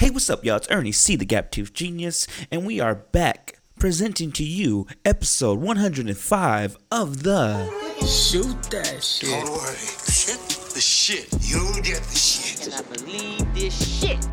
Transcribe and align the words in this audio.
Hey, 0.00 0.08
what's 0.08 0.30
up, 0.30 0.46
y'all? 0.46 0.56
It's 0.56 0.70
Ernie 0.70 0.92
C, 0.92 1.14
the 1.14 1.26
Gap 1.26 1.50
Tooth 1.50 1.74
Genius, 1.74 2.26
and 2.50 2.64
we 2.64 2.80
are 2.80 2.94
back 2.94 3.60
presenting 3.78 4.32
to 4.32 4.42
you 4.42 4.86
episode 5.04 5.60
105 5.60 6.78
of 6.90 7.22
the 7.22 7.68
Shoot 8.06 8.62
that 8.70 9.04
shit. 9.04 9.28
Don't 9.28 9.50
worry. 9.50 9.76
Shit, 9.76 10.38
the 10.72 10.80
shit. 10.80 11.28
You'll 11.42 11.74
get 11.82 12.02
the 12.02 12.16
shit. 12.16 12.66
And 12.66 12.76
I 12.76 12.82
believe 12.94 13.54
this 13.54 14.00
shit. 14.00 14.26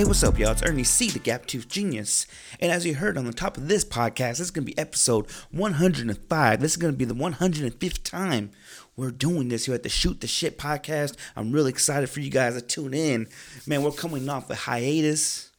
Hey, 0.00 0.04
what's 0.04 0.22
up, 0.22 0.38
y'all? 0.38 0.52
It's 0.52 0.62
Ernie 0.62 0.82
C, 0.82 1.10
the 1.10 1.18
Gap 1.18 1.44
Tooth 1.44 1.68
Genius. 1.68 2.26
And 2.58 2.72
as 2.72 2.86
you 2.86 2.94
heard 2.94 3.18
on 3.18 3.26
the 3.26 3.34
top 3.34 3.58
of 3.58 3.68
this 3.68 3.84
podcast, 3.84 4.38
this 4.38 4.40
is 4.40 4.50
going 4.50 4.64
to 4.64 4.72
be 4.72 4.78
episode 4.78 5.30
105. 5.50 6.60
This 6.60 6.70
is 6.70 6.76
going 6.78 6.94
to 6.94 6.96
be 6.96 7.04
the 7.04 7.12
105th 7.14 8.02
time 8.02 8.50
we're 8.96 9.10
doing 9.10 9.48
this 9.48 9.66
here 9.66 9.74
at 9.74 9.82
the 9.82 9.88
Shoot 9.88 10.20
the 10.20 10.26
Shit 10.26 10.58
podcast. 10.58 11.16
I'm 11.36 11.52
really 11.52 11.70
excited 11.70 12.10
for 12.10 12.20
you 12.20 12.30
guys 12.30 12.54
to 12.54 12.60
tune 12.60 12.94
in. 12.94 13.28
Man, 13.66 13.82
we're 13.82 13.92
coming 13.92 14.28
off 14.28 14.50
a 14.50 14.54
hiatus. 14.54 15.50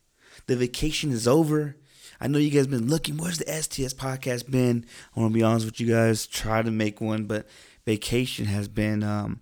The 0.48 0.56
vacation 0.56 1.12
is 1.12 1.28
over. 1.28 1.78
I 2.20 2.28
know 2.28 2.38
you 2.38 2.52
guys 2.52 2.68
been 2.68 2.88
looking. 2.88 3.18
Where's 3.18 3.40
the 3.40 3.52
STS 3.52 3.94
podcast 3.94 4.50
been? 4.52 4.86
I 5.16 5.20
want 5.20 5.34
to 5.34 5.38
be 5.38 5.44
honest 5.44 5.66
with 5.66 5.80
you 5.80 5.88
guys. 5.88 6.28
Try 6.28 6.62
to 6.62 6.70
make 6.70 7.02
one, 7.02 7.26
but 7.26 7.48
vacation 7.86 8.46
has 8.46 8.68
been 8.68 9.04
um, 9.04 9.40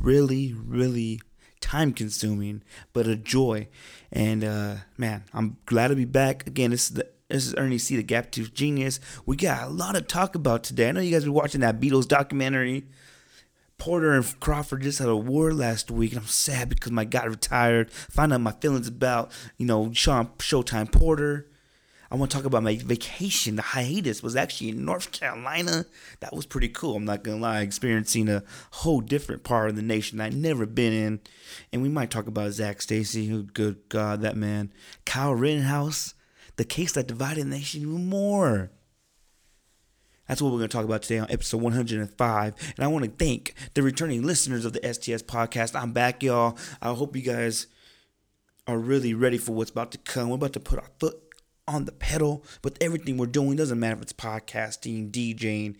really, 0.00 0.54
really 0.54 1.20
time 1.60 1.92
consuming, 1.92 2.62
but 2.92 3.06
a 3.06 3.16
joy. 3.16 3.68
And 4.10 4.44
uh, 4.44 4.76
man, 4.96 5.24
I'm 5.34 5.58
glad 5.66 5.88
to 5.88 5.96
be 5.96 6.04
back 6.04 6.46
again. 6.46 6.70
This 6.70 6.84
is 6.84 6.94
the 6.94 7.08
this 7.28 7.46
is 7.46 7.54
Ernie 7.56 7.78
C, 7.78 7.96
the 7.96 8.02
Gap 8.02 8.30
Tooth 8.30 8.52
Genius. 8.52 9.00
We 9.24 9.36
got 9.36 9.62
a 9.62 9.70
lot 9.70 9.94
to 9.94 10.02
talk 10.02 10.34
about 10.34 10.64
today. 10.64 10.90
I 10.90 10.92
know 10.92 11.00
you 11.00 11.10
guys 11.10 11.24
been 11.24 11.32
watching 11.32 11.62
that 11.62 11.80
Beatles 11.80 12.06
documentary. 12.06 12.84
Porter 13.82 14.12
and 14.12 14.38
Crawford 14.38 14.82
just 14.82 15.00
had 15.00 15.08
a 15.08 15.16
war 15.16 15.52
last 15.52 15.90
week, 15.90 16.12
and 16.12 16.20
I'm 16.20 16.28
sad 16.28 16.68
because 16.68 16.92
my 16.92 17.02
guy 17.02 17.24
retired. 17.24 17.90
Find 17.90 18.32
out 18.32 18.40
my 18.40 18.52
feelings 18.52 18.86
about 18.86 19.32
you 19.58 19.66
know 19.66 19.92
Shawn 19.92 20.28
Showtime 20.38 20.92
Porter. 20.92 21.48
I 22.08 22.14
want 22.14 22.30
to 22.30 22.36
talk 22.36 22.46
about 22.46 22.62
my 22.62 22.76
vacation. 22.76 23.56
The 23.56 23.62
hiatus 23.62 24.22
was 24.22 24.36
actually 24.36 24.68
in 24.68 24.84
North 24.84 25.10
Carolina. 25.10 25.86
That 26.20 26.32
was 26.32 26.46
pretty 26.46 26.68
cool. 26.68 26.94
I'm 26.94 27.04
not 27.04 27.24
gonna 27.24 27.38
lie, 27.38 27.62
experiencing 27.62 28.28
a 28.28 28.44
whole 28.70 29.00
different 29.00 29.42
part 29.42 29.70
of 29.70 29.74
the 29.74 29.82
nation 29.82 30.20
I'd 30.20 30.32
never 30.32 30.64
been 30.64 30.92
in. 30.92 31.20
And 31.72 31.82
we 31.82 31.88
might 31.88 32.12
talk 32.12 32.28
about 32.28 32.52
Zac 32.52 32.82
Stacy. 32.82 33.26
Who, 33.26 33.42
good 33.42 33.88
God, 33.88 34.20
that 34.20 34.36
man. 34.36 34.72
Kyle 35.04 35.34
Rittenhouse, 35.34 36.14
the 36.54 36.64
case 36.64 36.92
that 36.92 37.08
divided 37.08 37.46
the 37.46 37.50
nation 37.50 37.82
even 37.82 38.08
more. 38.08 38.70
That's 40.28 40.40
what 40.40 40.52
we're 40.52 40.58
going 40.58 40.68
to 40.68 40.76
talk 40.76 40.84
about 40.84 41.02
today 41.02 41.18
on 41.18 41.30
episode 41.30 41.60
105. 41.60 42.54
And 42.76 42.84
I 42.84 42.88
want 42.88 43.04
to 43.04 43.10
thank 43.10 43.54
the 43.74 43.82
returning 43.82 44.22
listeners 44.22 44.64
of 44.64 44.72
the 44.72 44.80
STS 44.80 45.22
podcast. 45.22 45.78
I'm 45.78 45.92
back, 45.92 46.22
y'all. 46.22 46.56
I 46.80 46.92
hope 46.94 47.16
you 47.16 47.22
guys 47.22 47.66
are 48.66 48.78
really 48.78 49.14
ready 49.14 49.38
for 49.38 49.52
what's 49.52 49.70
about 49.70 49.90
to 49.92 49.98
come. 49.98 50.28
We're 50.28 50.36
about 50.36 50.52
to 50.52 50.60
put 50.60 50.78
our 50.78 50.88
foot 51.00 51.18
on 51.66 51.84
the 51.84 51.92
pedal 51.92 52.44
with 52.62 52.78
everything 52.80 53.16
we're 53.16 53.26
doing. 53.26 53.56
Doesn't 53.56 53.80
matter 53.80 53.96
if 53.96 54.02
it's 54.02 54.12
podcasting, 54.12 55.10
DJing, 55.10 55.76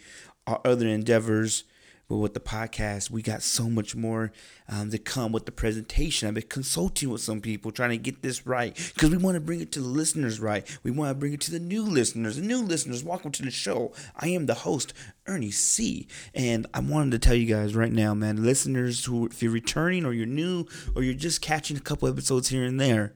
our 0.47 0.61
other 0.65 0.89
endeavors. 0.89 1.65
But 2.09 2.19
with 2.19 2.35
the 2.35 2.41
podcast, 2.41 3.11
we 3.11 3.23
got 3.23 3.43
so 3.43 3.71
much 3.71 3.97
more 3.97 4.33
um, 4.69 4.91
to 4.91 4.99
come 4.99 5.33
with 5.33 5.47
the 5.47 5.53
presentation. 5.53 6.29
I've 6.29 6.35
been 6.35 6.43
consulting 6.43 7.09
with 7.09 7.23
some 7.23 7.41
people 7.41 7.71
trying 7.71 7.91
to 7.91 7.97
get 7.97 8.23
this 8.23 8.47
right 8.47 8.75
because 8.95 9.11
we 9.11 9.17
want 9.17 9.37
to 9.37 9.41
bring 9.41 9.61
it 9.61 9.73
to 9.73 9.81
the 9.81 9.89
listeners 9.89 10.39
right. 10.39 10.67
We 10.83 10.91
want 10.91 11.11
to 11.11 11.15
bring 11.15 11.33
it 11.33 11.41
to 11.43 11.51
the 11.51 11.61
new 11.61 11.83
listeners. 11.83 12.37
The 12.37 12.43
new 12.43 12.61
listeners, 12.61 13.03
welcome 13.03 13.33
to 13.33 13.43
the 13.43 13.51
show. 13.51 13.93
I 14.15 14.29
am 14.29 14.47
the 14.47 14.55
host, 14.55 14.93
Ernie 15.27 15.51
C. 15.51 16.07
And 16.35 16.67
I 16.75 16.81
wanted 16.81 17.13
to 17.13 17.19
tell 17.19 17.35
you 17.37 17.47
guys 17.47 17.75
right 17.75 17.93
now, 17.93 18.13
man, 18.15 18.45
listeners 18.45 19.05
who, 19.05 19.27
if 19.27 19.43
you're 19.43 19.53
returning 19.53 20.05
or 20.05 20.13
you're 20.13 20.27
new 20.27 20.67
or 20.95 21.03
you're 21.03 21.15
just 21.15 21.41
catching 21.41 21.77
a 21.77 21.81
couple 21.81 22.09
episodes 22.09 22.49
here 22.49 22.65
and 22.65 22.79
there, 22.79 23.15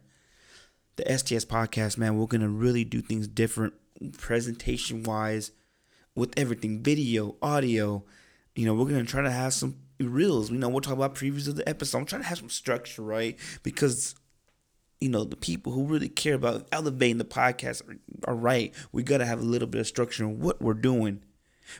the 0.96 1.18
STS 1.18 1.44
podcast, 1.44 1.98
man, 1.98 2.16
we're 2.16 2.26
going 2.26 2.40
to 2.40 2.48
really 2.48 2.84
do 2.84 3.02
things 3.02 3.26
different 3.28 3.74
presentation 4.18 5.02
wise 5.02 5.52
with 6.14 6.32
everything 6.36 6.82
video, 6.82 7.36
audio. 7.42 8.04
You 8.56 8.64
know, 8.64 8.74
we're 8.74 8.88
to 8.88 9.04
try 9.04 9.22
to 9.22 9.30
have 9.30 9.52
some 9.52 9.76
reels. 10.00 10.50
You 10.50 10.58
know, 10.58 10.68
we'll 10.68 10.80
talk 10.80 10.94
about 10.94 11.14
previews 11.14 11.46
of 11.46 11.56
the 11.56 11.68
episode. 11.68 11.98
I'm 11.98 12.06
trying 12.06 12.22
to 12.22 12.28
have 12.28 12.38
some 12.38 12.48
structure, 12.48 13.02
right? 13.02 13.38
Because, 13.62 14.14
you 14.98 15.10
know, 15.10 15.24
the 15.24 15.36
people 15.36 15.72
who 15.72 15.84
really 15.84 16.08
care 16.08 16.34
about 16.34 16.66
elevating 16.72 17.18
the 17.18 17.24
podcast 17.24 17.86
are, 17.88 17.96
are 18.24 18.34
right. 18.34 18.74
We 18.92 19.02
got 19.02 19.18
to 19.18 19.26
have 19.26 19.40
a 19.40 19.44
little 19.44 19.68
bit 19.68 19.82
of 19.82 19.86
structure 19.86 20.24
in 20.24 20.40
what 20.40 20.62
we're 20.62 20.74
doing, 20.74 21.22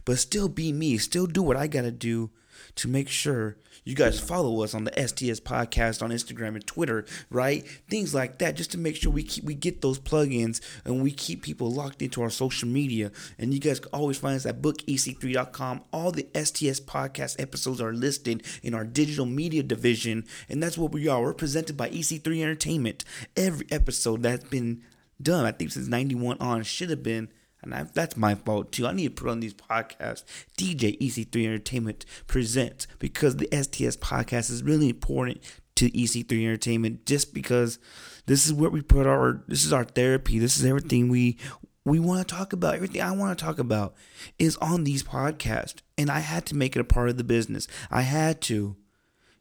but 0.05 0.19
still 0.19 0.49
be 0.49 0.71
me, 0.71 0.99
still 0.99 1.27
do 1.27 1.43
what 1.43 1.57
I 1.57 1.67
got 1.67 1.83
to 1.83 1.91
do 1.91 2.31
to 2.77 2.89
make 2.89 3.09
sure 3.09 3.57
you 3.87 3.95
guys 3.95 4.19
follow 4.19 4.65
us 4.65 4.75
on 4.75 4.83
the 4.83 4.93
STS 4.93 5.39
podcast 5.39 6.03
on 6.03 6.11
Instagram 6.11 6.57
and 6.57 6.67
Twitter, 6.67 7.07
right? 7.31 7.65
Things 7.89 8.13
like 8.13 8.39
that, 8.39 8.57
just 8.57 8.73
to 8.73 8.79
make 8.79 8.97
sure 8.97 9.13
we 9.13 9.23
keep 9.23 9.45
we 9.45 9.55
get 9.55 9.81
those 9.81 10.01
plugins 10.01 10.61
and 10.85 11.03
we 11.03 11.13
keep 11.13 11.43
people 11.43 11.71
locked 11.71 12.03
into 12.03 12.21
our 12.21 12.29
social 12.29 12.69
media. 12.69 13.13
And 13.39 13.55
you 13.55 13.61
guys 13.61 13.79
can 13.79 13.91
always 13.93 14.19
find 14.19 14.35
us 14.35 14.45
at 14.45 14.61
bookec3.com. 14.61 15.85
All 15.93 16.11
the 16.11 16.27
STS 16.35 16.81
podcast 16.81 17.41
episodes 17.41 17.81
are 17.81 17.93
listed 17.93 18.43
in 18.65 18.75
our 18.75 18.85
digital 18.85 19.25
media 19.25 19.63
division, 19.63 20.27
and 20.49 20.61
that's 20.61 20.77
what 20.77 20.91
we 20.91 21.07
are. 21.07 21.23
We're 21.23 21.33
presented 21.33 21.77
by 21.77 21.89
EC3 21.91 22.43
Entertainment. 22.43 23.05
Every 23.37 23.67
episode 23.71 24.25
that's 24.25 24.49
been 24.49 24.83
done, 25.23 25.45
I 25.45 25.53
think 25.53 25.71
since 25.71 25.87
91 25.87 26.39
on, 26.41 26.65
should 26.65 26.91
have 26.91 27.05
been 27.05 27.29
and 27.63 27.75
I, 27.75 27.85
that's 27.85 28.17
my 28.17 28.35
fault 28.35 28.73
too. 28.73 28.87
I 28.87 28.93
need 28.93 29.17
to 29.17 29.23
put 29.23 29.31
on 29.31 29.41
these 29.41 29.55
podcasts. 29.55 30.25
DJ 30.59 30.99
EC3 31.01 31.45
Entertainment 31.45 32.05
presents 32.27 32.87
because 32.99 33.37
the 33.37 33.49
STS 33.53 33.97
podcast 33.97 34.51
is 34.51 34.63
really 34.63 34.89
important 34.89 35.41
to 35.77 35.91
EC3 35.91 36.33
Entertainment 36.45 37.07
just 37.07 37.35
because 37.35 37.79
this 38.27 38.47
is 38.47 38.53
where 38.53 38.71
we 38.71 38.83
put 38.83 39.07
our 39.07 39.43
this 39.49 39.65
is 39.65 39.73
our 39.73 39.85
therapy. 39.85 40.39
This 40.39 40.59
is 40.59 40.65
everything 40.65 41.09
we 41.09 41.39
we 41.85 42.01
want 42.01 42.27
to 42.27 42.35
talk 42.35 42.53
about. 42.53 42.75
Everything 42.75 43.01
I 43.01 43.13
want 43.13 43.39
to 43.39 43.45
talk 43.45 43.59
about 43.59 43.95
is 44.39 44.57
on 44.57 44.85
these 44.85 45.03
podcasts. 45.03 45.81
And 45.97 46.11
I 46.11 46.19
had 46.19 46.45
to 46.47 46.57
make 46.57 46.77
it 46.77 46.81
a 46.81 46.85
part 46.85 47.09
of 47.09 47.17
the 47.17 47.25
business. 47.25 47.69
I 47.91 48.03
had 48.03 48.41
to 48.43 48.77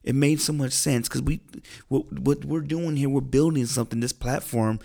it 0.05 0.15
made 0.15 0.39
so 0.39 0.53
much 0.53 0.71
sense 0.71 1.09
because 1.09 1.21
we 1.21 1.41
what, 1.89 2.05
what 2.19 2.45
we're 2.45 2.61
doing 2.61 2.95
here 2.95 3.09
we're 3.09 3.21
building 3.21 3.65
something 3.65 3.99
this 3.99 4.13
platform 4.13 4.79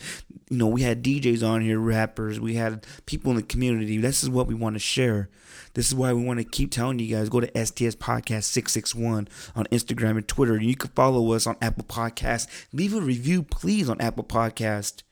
you 0.48 0.56
know 0.56 0.66
we 0.66 0.82
had 0.82 1.04
djs 1.04 1.46
on 1.46 1.60
here 1.60 1.78
rappers 1.78 2.40
we 2.40 2.54
had 2.54 2.86
people 3.06 3.30
in 3.30 3.36
the 3.36 3.42
community. 3.42 3.98
This 3.98 4.22
is 4.22 4.30
what 4.30 4.46
we 4.46 4.54
want 4.54 4.74
to 4.74 4.80
share. 4.80 5.28
This 5.74 5.88
is 5.88 5.94
why 5.94 6.12
we 6.12 6.24
want 6.24 6.38
to 6.38 6.44
keep 6.44 6.70
telling 6.70 6.98
you 6.98 7.14
guys 7.14 7.28
go 7.28 7.40
to 7.40 7.66
sts 7.66 7.94
podcast 7.96 8.44
661 8.44 9.28
on 9.54 9.64
instagram 9.66 10.16
and 10.16 10.26
twitter. 10.26 10.60
You 10.60 10.76
can 10.76 10.90
follow 10.90 11.32
us 11.32 11.46
on 11.46 11.56
apple 11.60 11.84
podcast 11.84 12.46
leave 12.72 12.94
a 12.94 13.00
review 13.00 13.42
please 13.42 13.88
on 13.88 14.00
apple 14.00 14.24
podcast 14.24 15.02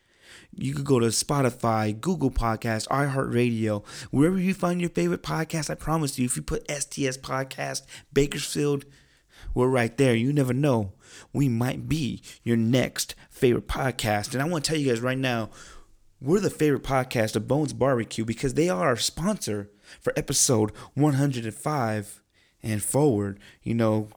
you 0.54 0.74
could 0.74 0.84
go 0.84 0.98
to 0.98 1.06
Spotify, 1.06 1.98
Google 1.98 2.30
Podcast, 2.30 2.88
iHeartRadio, 2.88 3.86
wherever 4.10 4.38
you 4.38 4.54
find 4.54 4.80
your 4.80 4.90
favorite 4.90 5.22
podcast. 5.22 5.70
I 5.70 5.74
promise 5.74 6.18
you, 6.18 6.24
if 6.24 6.36
you 6.36 6.42
put 6.42 6.68
STS 6.68 7.16
Podcast, 7.18 7.82
Bakersfield, 8.12 8.84
we're 9.54 9.68
right 9.68 9.96
there. 9.96 10.14
You 10.14 10.32
never 10.32 10.52
know. 10.52 10.92
We 11.32 11.48
might 11.48 11.88
be 11.88 12.22
your 12.42 12.56
next 12.56 13.14
favorite 13.30 13.68
podcast. 13.68 14.32
And 14.32 14.42
I 14.42 14.46
want 14.46 14.64
to 14.64 14.70
tell 14.70 14.80
you 14.80 14.88
guys 14.88 15.00
right 15.00 15.18
now, 15.18 15.50
we're 16.20 16.40
the 16.40 16.50
favorite 16.50 16.82
podcast 16.82 17.36
of 17.36 17.46
Bones 17.48 17.72
Barbecue 17.72 18.24
because 18.24 18.54
they 18.54 18.68
are 18.68 18.88
our 18.88 18.96
sponsor 18.96 19.70
for 20.00 20.12
episode 20.16 20.72
105 20.94 22.22
and 22.62 22.82
forward. 22.82 23.38
You 23.62 23.74
know, 23.74 24.08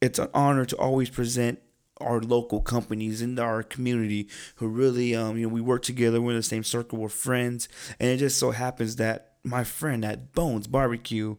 it's 0.00 0.18
an 0.18 0.28
honor 0.32 0.64
to 0.64 0.76
always 0.76 1.10
present 1.10 1.60
our 2.00 2.20
local 2.20 2.60
companies 2.60 3.20
in 3.20 3.38
our 3.38 3.62
community 3.62 4.26
who 4.56 4.66
really 4.68 5.14
um 5.14 5.36
you 5.36 5.46
know 5.46 5.52
we 5.52 5.60
work 5.60 5.82
together 5.82 6.18
we're 6.18 6.30
in 6.30 6.36
the 6.38 6.42
same 6.42 6.64
circle 6.64 6.98
we're 6.98 7.10
friends 7.10 7.68
and 7.98 8.08
it 8.08 8.16
just 8.16 8.38
so 8.38 8.52
happens 8.52 8.96
that 8.96 9.34
my 9.44 9.62
friend 9.64 10.02
at 10.02 10.32
Bones 10.32 10.66
Barbecue 10.66 11.36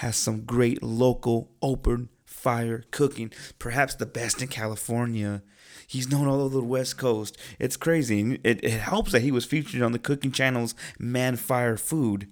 has 0.00 0.16
some 0.16 0.46
great 0.46 0.82
local 0.82 1.50
open 1.60 2.08
fire 2.24 2.84
cooking, 2.90 3.30
perhaps 3.58 3.94
the 3.94 4.06
best 4.06 4.40
in 4.40 4.48
California. 4.48 5.42
He's 5.86 6.10
known 6.10 6.26
all 6.26 6.40
over 6.40 6.56
the 6.56 6.64
West 6.64 6.96
Coast. 6.96 7.36
It's 7.58 7.76
crazy. 7.76 8.40
It, 8.42 8.64
it 8.64 8.80
helps 8.80 9.12
that 9.12 9.20
he 9.20 9.30
was 9.30 9.44
featured 9.44 9.82
on 9.82 9.92
the 9.92 9.98
cooking 9.98 10.32
channel's 10.32 10.74
Man 10.98 11.36
Fire 11.36 11.76
Food. 11.76 12.28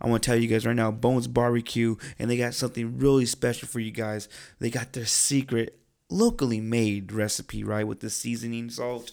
I 0.00 0.06
want 0.06 0.22
to 0.22 0.30
tell 0.30 0.38
you 0.38 0.46
guys 0.46 0.64
right 0.64 0.76
now, 0.76 0.92
Bones 0.92 1.26
Barbecue, 1.26 1.96
and 2.20 2.30
they 2.30 2.36
got 2.36 2.54
something 2.54 2.98
really 2.98 3.26
special 3.26 3.66
for 3.66 3.80
you 3.80 3.90
guys. 3.90 4.28
They 4.60 4.70
got 4.70 4.92
their 4.92 5.06
secret, 5.06 5.80
locally 6.08 6.60
made 6.60 7.10
recipe, 7.10 7.64
right, 7.64 7.86
with 7.86 7.98
the 7.98 8.10
seasoning 8.10 8.70
salt. 8.70 9.10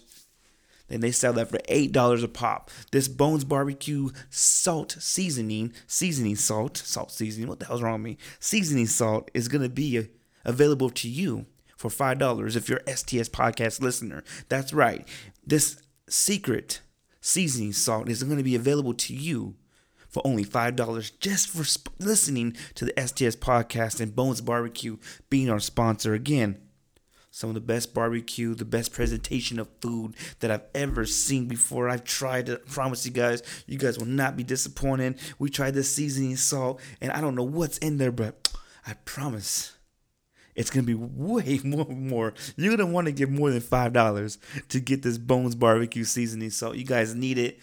And 0.89 1.03
they 1.03 1.11
sell 1.11 1.33
that 1.33 1.49
for 1.49 1.59
eight 1.67 1.91
dollars 1.91 2.23
a 2.23 2.27
pop. 2.27 2.71
This 2.91 3.07
Bones 3.07 3.43
Barbecue 3.43 4.09
salt 4.29 4.95
seasoning, 4.99 5.73
seasoning 5.87 6.35
salt, 6.35 6.77
salt 6.77 7.11
seasoning. 7.11 7.47
What 7.47 7.59
the 7.59 7.65
hell's 7.65 7.81
wrong 7.81 8.01
with 8.01 8.11
me? 8.11 8.17
Seasoning 8.39 8.87
salt 8.87 9.29
is 9.33 9.47
gonna 9.47 9.69
be 9.69 9.97
uh, 9.97 10.03
available 10.45 10.89
to 10.89 11.09
you 11.09 11.45
for 11.77 11.89
five 11.89 12.17
dollars 12.17 12.55
if 12.55 12.69
you're 12.69 12.81
STS 12.87 13.29
podcast 13.29 13.81
listener. 13.81 14.23
That's 14.49 14.73
right. 14.73 15.07
This 15.45 15.81
secret 16.07 16.81
seasoning 17.21 17.73
salt 17.73 18.09
is 18.09 18.23
gonna 18.23 18.43
be 18.43 18.55
available 18.55 18.93
to 18.95 19.13
you 19.13 19.55
for 20.09 20.25
only 20.25 20.43
$5 20.43 21.11
just 21.19 21.49
for 21.49 21.63
sp- 21.63 21.93
listening 21.99 22.57
to 22.75 22.85
the 22.85 22.93
STS 22.97 23.35
podcast 23.35 24.01
and 24.01 24.15
Bones 24.15 24.41
Barbecue 24.41 24.97
being 25.29 25.49
our 25.49 25.59
sponsor. 25.59 26.13
Again, 26.13 26.57
some 27.39 27.49
of 27.49 27.53
the 27.53 27.61
best 27.61 27.93
barbecue, 27.93 28.53
the 28.53 28.65
best 28.65 28.91
presentation 28.91 29.59
of 29.59 29.69
food 29.79 30.13
that 30.41 30.51
I've 30.51 30.65
ever 30.75 31.05
seen 31.05 31.45
before. 31.45 31.87
I've 31.87 32.03
tried 32.03 32.49
it. 32.49 32.63
I 32.67 32.69
promise 32.69 33.05
you 33.05 33.13
guys, 33.13 33.41
you 33.65 33.77
guys 33.77 33.97
will 33.97 34.07
not 34.07 34.35
be 34.35 34.43
disappointed. 34.43 35.17
We 35.39 35.49
tried 35.49 35.75
the 35.75 35.83
seasoning 35.83 36.35
salt, 36.35 36.81
and 36.99 37.13
I 37.13 37.21
don't 37.21 37.35
know 37.35 37.43
what's 37.43 37.77
in 37.77 37.97
there, 37.97 38.11
but 38.11 38.51
I 38.85 38.95
promise 39.05 39.77
it's 40.53 40.69
gonna 40.69 40.85
be 40.85 40.95
way 40.95 41.61
more 41.63 41.85
more. 41.85 42.33
You're 42.57 42.75
gonna 42.75 42.91
want 42.91 43.05
to 43.07 43.13
give 43.13 43.29
more 43.29 43.51
than 43.51 43.61
five 43.61 43.93
dollars 43.93 44.37
to 44.67 44.81
get 44.81 45.03
this 45.03 45.17
Bones 45.17 45.55
barbecue 45.55 46.03
seasoning 46.03 46.49
salt. 46.49 46.75
You 46.75 46.83
guys 46.83 47.15
need 47.15 47.37
it. 47.37 47.59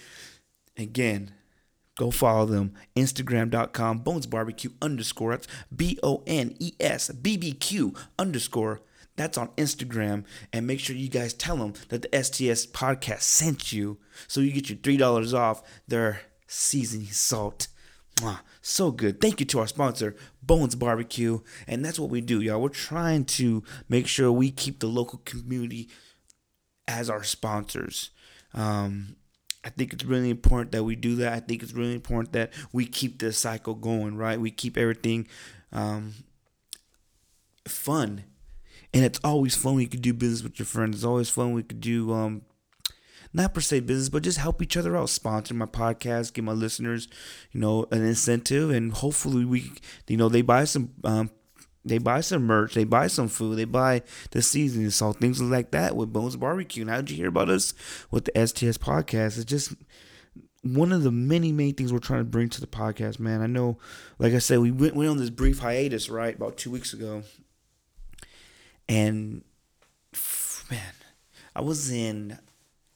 Again, 0.78 1.32
go 1.98 2.10
follow 2.10 2.46
them. 2.46 2.72
Instagram.com 2.96 3.98
Bones 3.98 4.24
Barbecue 4.24 4.70
underscore. 4.80 5.32
That's 5.32 5.48
B 5.74 5.98
O 6.02 6.22
N 6.26 6.56
E 6.58 6.72
S 6.80 7.10
B 7.10 7.36
B 7.36 7.52
Q 7.52 7.92
underscore. 8.18 8.80
That's 9.16 9.38
on 9.38 9.48
Instagram. 9.56 10.24
And 10.52 10.66
make 10.66 10.80
sure 10.80 10.94
you 10.94 11.08
guys 11.08 11.32
tell 11.32 11.56
them 11.56 11.74
that 11.88 12.02
the 12.02 12.22
STS 12.22 12.66
podcast 12.66 13.22
sent 13.22 13.72
you 13.72 13.98
so 14.28 14.40
you 14.40 14.52
get 14.52 14.68
your 14.68 14.78
$3 14.78 15.34
off 15.34 15.62
their 15.88 16.20
seasoning 16.46 17.08
salt. 17.08 17.68
Mwah, 18.16 18.40
so 18.62 18.90
good. 18.90 19.20
Thank 19.20 19.40
you 19.40 19.46
to 19.46 19.58
our 19.58 19.66
sponsor, 19.66 20.16
Bones 20.42 20.74
Barbecue. 20.74 21.40
And 21.66 21.84
that's 21.84 21.98
what 21.98 22.10
we 22.10 22.20
do, 22.20 22.40
y'all. 22.40 22.60
We're 22.60 22.68
trying 22.68 23.24
to 23.26 23.62
make 23.88 24.06
sure 24.06 24.32
we 24.32 24.50
keep 24.50 24.80
the 24.80 24.86
local 24.86 25.20
community 25.24 25.90
as 26.88 27.10
our 27.10 27.24
sponsors. 27.24 28.10
Um, 28.54 29.16
I 29.64 29.68
think 29.70 29.92
it's 29.92 30.04
really 30.04 30.30
important 30.30 30.72
that 30.72 30.84
we 30.84 30.96
do 30.96 31.16
that. 31.16 31.32
I 31.32 31.40
think 31.40 31.62
it's 31.62 31.72
really 31.72 31.94
important 31.94 32.32
that 32.32 32.52
we 32.72 32.86
keep 32.86 33.18
this 33.18 33.36
cycle 33.36 33.74
going, 33.74 34.16
right? 34.16 34.40
We 34.40 34.50
keep 34.50 34.78
everything 34.78 35.26
um, 35.72 36.14
fun 37.66 38.24
and 38.94 39.04
it's 39.04 39.20
always 39.22 39.56
fun 39.56 39.74
when 39.74 39.82
you 39.82 39.88
can 39.88 40.00
do 40.00 40.12
business 40.12 40.42
with 40.42 40.58
your 40.58 40.66
friends. 40.66 40.96
It's 40.96 41.04
always 41.04 41.30
fun 41.30 41.46
when 41.46 41.54
we 41.56 41.62
could 41.62 41.80
do 41.80 42.12
um 42.12 42.42
not 43.32 43.52
per 43.52 43.60
se 43.60 43.80
business, 43.80 44.08
but 44.08 44.22
just 44.22 44.38
help 44.38 44.62
each 44.62 44.76
other 44.76 44.96
out. 44.96 45.10
Sponsor 45.10 45.54
my 45.54 45.66
podcast, 45.66 46.32
give 46.32 46.44
my 46.44 46.52
listeners, 46.52 47.06
you 47.52 47.60
know, 47.60 47.86
an 47.90 48.02
incentive, 48.02 48.70
and 48.70 48.92
hopefully 48.92 49.44
we, 49.44 49.72
you 50.08 50.16
know, 50.16 50.30
they 50.30 50.40
buy 50.42 50.64
some, 50.64 50.92
um, 51.04 51.30
they 51.84 51.98
buy 51.98 52.20
some 52.20 52.44
merch, 52.44 52.74
they 52.74 52.84
buy 52.84 53.06
some 53.06 53.28
food, 53.28 53.58
they 53.58 53.64
buy 53.64 54.02
the 54.30 54.40
seasoning 54.40 54.90
salt, 54.90 55.18
things 55.18 55.40
like 55.40 55.70
that 55.72 55.94
with 55.94 56.12
Bones 56.12 56.36
Barbecue. 56.36 56.82
And 56.82 56.90
how 56.90 56.96
did 56.96 57.10
you 57.10 57.16
hear 57.16 57.28
about 57.28 57.50
us 57.50 57.74
with 58.10 58.24
the 58.24 58.46
STS 58.46 58.78
podcast? 58.78 59.36
It's 59.36 59.44
just 59.44 59.74
one 60.62 60.90
of 60.90 61.02
the 61.02 61.12
many 61.12 61.52
many 61.52 61.72
things 61.72 61.92
we're 61.92 61.98
trying 61.98 62.20
to 62.20 62.24
bring 62.24 62.48
to 62.48 62.60
the 62.60 62.66
podcast, 62.66 63.20
man. 63.20 63.42
I 63.42 63.46
know, 63.46 63.78
like 64.18 64.32
I 64.32 64.38
said, 64.38 64.60
we 64.60 64.70
went, 64.70 64.96
went 64.96 65.10
on 65.10 65.18
this 65.18 65.30
brief 65.30 65.58
hiatus, 65.58 66.08
right, 66.08 66.34
about 66.34 66.56
two 66.56 66.70
weeks 66.70 66.92
ago, 66.92 67.22
and 68.88 69.42
man, 70.70 70.94
I 71.54 71.60
was 71.60 71.90
in 71.90 72.38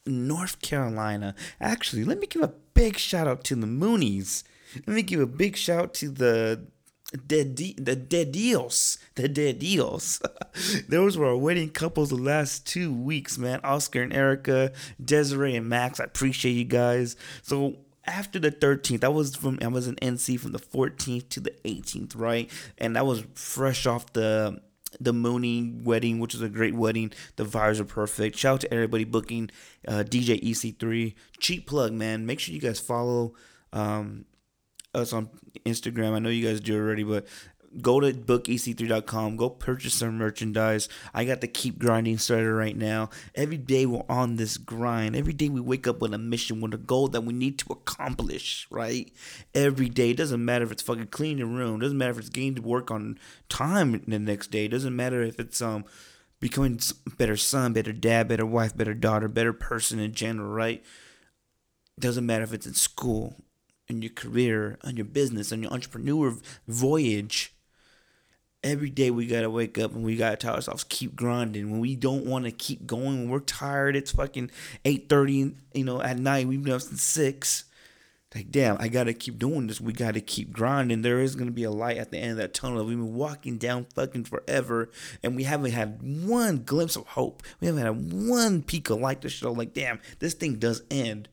North 0.06 0.60
Carolina. 0.60 1.34
Actually, 1.60 2.04
let 2.04 2.18
me 2.18 2.26
give 2.26 2.42
a 2.42 2.54
big 2.74 2.96
shout 2.98 3.26
out 3.26 3.44
to 3.44 3.54
the 3.54 3.66
Mooneys. 3.66 4.42
Let 4.86 4.94
me 4.94 5.02
give 5.02 5.20
a 5.20 5.26
big 5.26 5.56
shout 5.56 5.94
to 5.94 6.10
the 6.10 6.66
dead 7.26 7.56
de- 7.56 7.74
the 7.74 7.96
dead 7.96 8.30
deals 8.30 8.96
the 9.16 9.28
dead 9.28 9.58
deals 9.58 10.22
those 10.88 11.18
were 11.18 11.26
our 11.26 11.36
wedding 11.36 11.68
couples 11.68 12.10
the 12.10 12.14
last 12.14 12.64
two 12.66 12.92
weeks 12.92 13.36
man. 13.36 13.58
Oscar 13.64 14.02
and 14.02 14.12
erica 14.12 14.70
desiree 15.04 15.56
and 15.56 15.68
max 15.68 15.98
i 15.98 16.04
appreciate 16.04 16.52
you 16.52 16.64
guys. 16.64 17.16
So 17.42 17.78
after 18.06 18.38
the 18.38 18.52
13th 18.52 19.02
i 19.02 19.08
was 19.08 19.34
from 19.34 19.58
i 19.60 19.66
was 19.66 19.88
in 19.88 19.96
nc 19.96 20.38
from 20.38 20.52
the 20.52 20.60
14th 20.60 21.28
to 21.30 21.40
the 21.40 21.52
18th 21.64 22.12
right? 22.16 22.48
And 22.78 22.94
that 22.94 23.06
was 23.06 23.24
fresh 23.34 23.86
off 23.86 24.12
the 24.12 24.60
the 24.98 25.12
Mooney 25.12 25.72
wedding, 25.82 26.18
which 26.18 26.34
was 26.34 26.42
a 26.42 26.48
great 26.48 26.74
wedding. 26.74 27.12
The 27.36 27.44
vibes 27.44 27.80
are 27.80 27.84
perfect. 27.84 28.36
Shout 28.36 28.54
out 28.54 28.60
to 28.62 28.74
everybody 28.74 29.04
booking 29.04 29.50
uh, 29.86 30.04
DJ 30.06 30.42
EC3. 30.42 31.14
Cheap 31.38 31.66
plug, 31.66 31.92
man. 31.92 32.26
Make 32.26 32.40
sure 32.40 32.54
you 32.54 32.60
guys 32.60 32.80
follow 32.80 33.34
um, 33.72 34.24
us 34.94 35.12
on 35.12 35.30
Instagram. 35.64 36.12
I 36.12 36.18
know 36.18 36.28
you 36.28 36.46
guys 36.46 36.60
do 36.60 36.76
already, 36.76 37.04
but 37.04 37.26
go 37.80 38.00
to 38.00 38.12
bookec3.com 38.12 39.36
go 39.36 39.48
purchase 39.48 39.94
some 39.94 40.18
merchandise. 40.18 40.88
I 41.14 41.24
got 41.24 41.40
the 41.40 41.46
keep 41.46 41.78
grinding 41.78 42.18
starter 42.18 42.54
right 42.54 42.76
now. 42.76 43.10
Every 43.34 43.56
day 43.56 43.86
we're 43.86 44.02
on 44.08 44.36
this 44.36 44.56
grind. 44.56 45.14
Every 45.14 45.32
day 45.32 45.48
we 45.48 45.60
wake 45.60 45.86
up 45.86 46.00
with 46.00 46.12
a 46.12 46.18
mission 46.18 46.60
with 46.60 46.74
a 46.74 46.78
goal 46.78 47.08
that 47.08 47.22
we 47.22 47.32
need 47.32 47.58
to 47.60 47.72
accomplish 47.72 48.66
right? 48.70 49.12
Every 49.54 49.88
day. 49.88 50.10
It 50.10 50.16
doesn't 50.16 50.44
matter 50.44 50.64
if 50.64 50.72
it's 50.72 50.82
fucking 50.82 51.08
cleaning 51.08 51.38
your 51.38 51.46
room. 51.46 51.80
Doesn't 51.80 51.98
matter 51.98 52.12
if 52.12 52.18
it's 52.18 52.28
getting 52.28 52.56
to 52.56 52.62
work 52.62 52.90
on 52.90 53.18
time 53.48 54.02
the 54.06 54.18
next 54.18 54.50
day. 54.50 54.64
It 54.64 54.70
doesn't 54.70 54.96
matter 54.96 55.22
if 55.22 55.38
it's 55.38 55.62
um 55.62 55.84
becoming 56.40 56.80
better 57.18 57.36
son 57.36 57.74
better 57.74 57.92
dad 57.92 58.26
better 58.26 58.46
wife 58.46 58.74
better 58.74 58.94
daughter 58.94 59.28
better 59.28 59.52
person 59.52 60.00
in 60.00 60.12
general 60.12 60.50
right? 60.50 60.82
Doesn't 61.98 62.26
matter 62.26 62.44
if 62.44 62.52
it's 62.52 62.66
in 62.66 62.74
school 62.74 63.44
in 63.88 64.02
your 64.02 64.12
career, 64.12 64.78
on 64.84 64.96
your 64.96 65.04
business, 65.04 65.52
on 65.52 65.62
your 65.62 65.72
entrepreneur 65.72 66.36
voyage 66.66 67.54
every 68.62 68.90
day 68.90 69.10
we 69.10 69.26
gotta 69.26 69.50
wake 69.50 69.78
up 69.78 69.94
and 69.94 70.04
we 70.04 70.16
gotta 70.16 70.36
tell 70.36 70.54
ourselves 70.54 70.84
keep 70.84 71.16
grinding. 71.16 71.70
When 71.70 71.80
we 71.80 71.96
don't 71.96 72.26
want 72.26 72.44
to 72.44 72.50
keep 72.50 72.86
going 72.86 73.20
when 73.20 73.30
we're 73.30 73.40
tired 73.40 73.96
it's 73.96 74.12
fucking 74.12 74.50
8.30 74.84 75.54
you 75.74 75.84
know 75.84 76.02
at 76.02 76.18
night 76.18 76.46
we've 76.46 76.62
been 76.62 76.74
up 76.74 76.82
since 76.82 77.02
6 77.02 77.64
like 78.34 78.50
damn 78.50 78.76
i 78.78 78.88
gotta 78.88 79.12
keep 79.12 79.38
doing 79.38 79.66
this. 79.66 79.80
We 79.80 79.92
gotta 79.92 80.20
keep 80.20 80.52
grinding. 80.52 81.02
There 81.02 81.20
is 81.20 81.34
gonna 81.34 81.50
be 81.50 81.64
a 81.64 81.70
light 81.70 81.96
at 81.96 82.10
the 82.10 82.18
end 82.18 82.32
of 82.32 82.36
that 82.38 82.54
tunnel. 82.54 82.84
We've 82.84 82.96
been 82.96 83.14
walking 83.14 83.58
down 83.58 83.86
fucking 83.94 84.24
forever 84.24 84.90
and 85.22 85.36
we 85.36 85.44
haven't 85.44 85.72
had 85.72 86.02
one 86.02 86.58
glimpse 86.58 86.96
of 86.96 87.06
hope. 87.08 87.42
We 87.60 87.66
haven't 87.66 87.82
had 87.82 88.28
one 88.28 88.62
peak 88.62 88.90
of 88.90 89.00
light 89.00 89.22
to 89.22 89.28
show 89.28 89.52
like 89.52 89.74
damn 89.74 90.00
this 90.18 90.34
thing 90.34 90.56
does 90.56 90.82
end. 90.90 91.28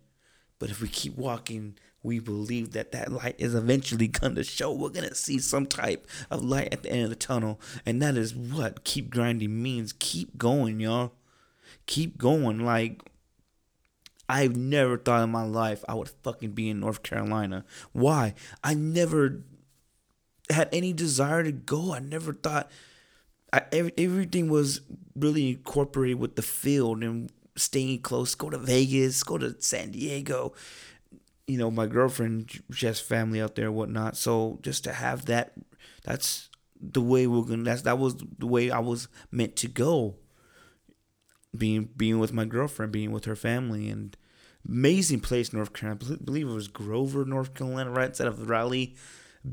But 0.60 0.72
if 0.72 0.82
we 0.82 0.88
keep 0.88 1.18
walking 1.18 1.78
we 2.08 2.20
believe 2.20 2.72
that 2.72 2.94
that 2.94 3.12
light 3.12 3.36
is 3.38 3.54
eventually 3.54 4.08
going 4.08 4.36
to 4.36 4.44
show. 4.44 4.72
We're 4.72 4.90
going 4.90 5.10
to 5.10 5.14
see 5.14 5.40
some 5.40 5.66
type 5.66 6.08
of 6.32 6.44
light 6.44 6.74
at 6.74 6.82
the 6.82 6.92
end 6.92 7.04
of 7.04 7.10
the 7.10 7.16
tunnel. 7.16 7.60
And 7.86 8.02
that 8.02 8.16
is 8.16 8.34
what 8.34 8.84
keep 8.86 9.10
grinding 9.10 9.62
means. 9.62 9.94
Keep 10.00 10.38
going, 10.38 10.80
y'all. 10.80 11.12
Keep 11.86 12.18
going. 12.18 12.66
Like, 12.66 13.04
I've 14.30 14.56
never 14.56 14.98
thought 14.98 15.24
in 15.24 15.30
my 15.30 15.46
life 15.46 15.84
I 15.88 15.94
would 15.94 16.10
fucking 16.24 16.52
be 16.52 16.70
in 16.70 16.80
North 16.80 17.04
Carolina. 17.04 17.66
Why? 17.92 18.34
I 18.64 18.74
never 18.74 19.44
had 20.50 20.70
any 20.72 20.94
desire 20.94 21.44
to 21.44 21.52
go. 21.52 21.94
I 21.94 22.00
never 22.00 22.34
thought. 22.34 22.72
I, 23.54 23.64
every, 23.72 23.94
everything 23.98 24.50
was 24.50 24.82
really 25.16 25.50
incorporated 25.52 26.20
with 26.20 26.36
the 26.36 26.42
field 26.42 27.04
and 27.04 27.32
staying 27.56 28.02
close. 28.02 28.36
Go 28.36 28.50
to 28.50 28.58
Vegas, 28.58 29.24
go 29.24 29.38
to 29.38 29.56
San 29.60 29.92
Diego, 29.92 30.54
you 31.48 31.58
know, 31.58 31.72
my 31.72 31.88
girlfriend, 31.88 32.62
has 32.82 33.00
family 33.00 33.42
out 33.42 33.56
there, 33.56 33.72
whatnot. 33.72 34.18
So 34.18 34.60
just 34.62 34.84
to 34.84 34.92
have 34.94 35.26
that, 35.26 35.54
that's 36.04 36.50
the 36.80 37.02
way 37.02 37.26
we're 37.26 37.44
gonna. 37.44 37.64
That's 37.64 37.84
that 37.84 37.98
was 37.98 38.16
the 38.38 38.48
way 38.48 38.70
I 38.70 38.80
was 38.80 39.08
meant 39.32 39.56
to 39.58 39.68
go. 39.68 40.16
Being 41.58 41.90
being 41.96 42.20
with 42.20 42.34
my 42.34 42.46
girlfriend, 42.46 42.92
being 42.92 43.12
with 43.12 43.26
her 43.26 43.36
family, 43.36 43.90
and 43.90 44.16
amazing 44.68 45.22
place, 45.22 45.54
North 45.54 45.74
Carolina. 45.74 46.14
I 46.14 46.24
believe 46.24 46.48
it 46.48 46.54
was 46.54 46.68
Grover, 46.68 47.24
North 47.26 47.54
Carolina, 47.54 47.90
right 47.90 48.10
instead 48.10 48.28
of 48.28 48.50
Raleigh. 48.50 48.96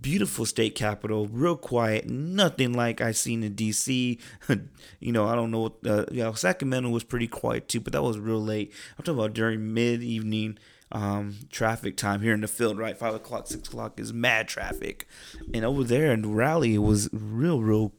Beautiful 0.01 0.45
state 0.45 0.75
capital, 0.75 1.29
real 1.29 1.57
quiet, 1.57 2.09
nothing 2.09 2.73
like 2.73 3.01
I 3.01 3.13
seen 3.13 3.45
in 3.45 3.55
DC. 3.55 4.19
you 4.99 5.13
know, 5.13 5.29
I 5.29 5.37
don't 5.37 5.53
know 5.53 5.61
what. 5.61 5.87
Uh, 5.87 6.05
know, 6.11 6.33
Sacramento 6.33 6.89
was 6.89 7.05
pretty 7.05 7.29
quiet 7.29 7.69
too, 7.69 7.79
but 7.81 7.93
that 7.93 8.03
was 8.03 8.19
real 8.19 8.43
late. 8.43 8.73
I'm 8.99 9.05
talking 9.05 9.21
about 9.21 9.35
during 9.35 9.73
mid 9.73 10.03
evening 10.03 10.59
um, 10.95 11.37
traffic 11.51 11.97
time 11.99 12.23
here 12.23 12.33
in 12.33 12.41
the 12.41 12.49
field, 12.49 12.79
right? 12.79 12.97
Five 12.97 13.15
o'clock, 13.15 13.49
six 13.49 13.69
o'clock 13.69 14.01
is 14.01 14.15
mad 14.15 14.49
traffic, 14.49 15.07
and 15.53 15.65
over 15.65 15.85
there 15.85 16.13
in 16.13 16.35
Raleigh 16.35 16.77
it 16.77 16.79
was 16.79 17.11
real, 17.13 17.61
real 17.61 17.93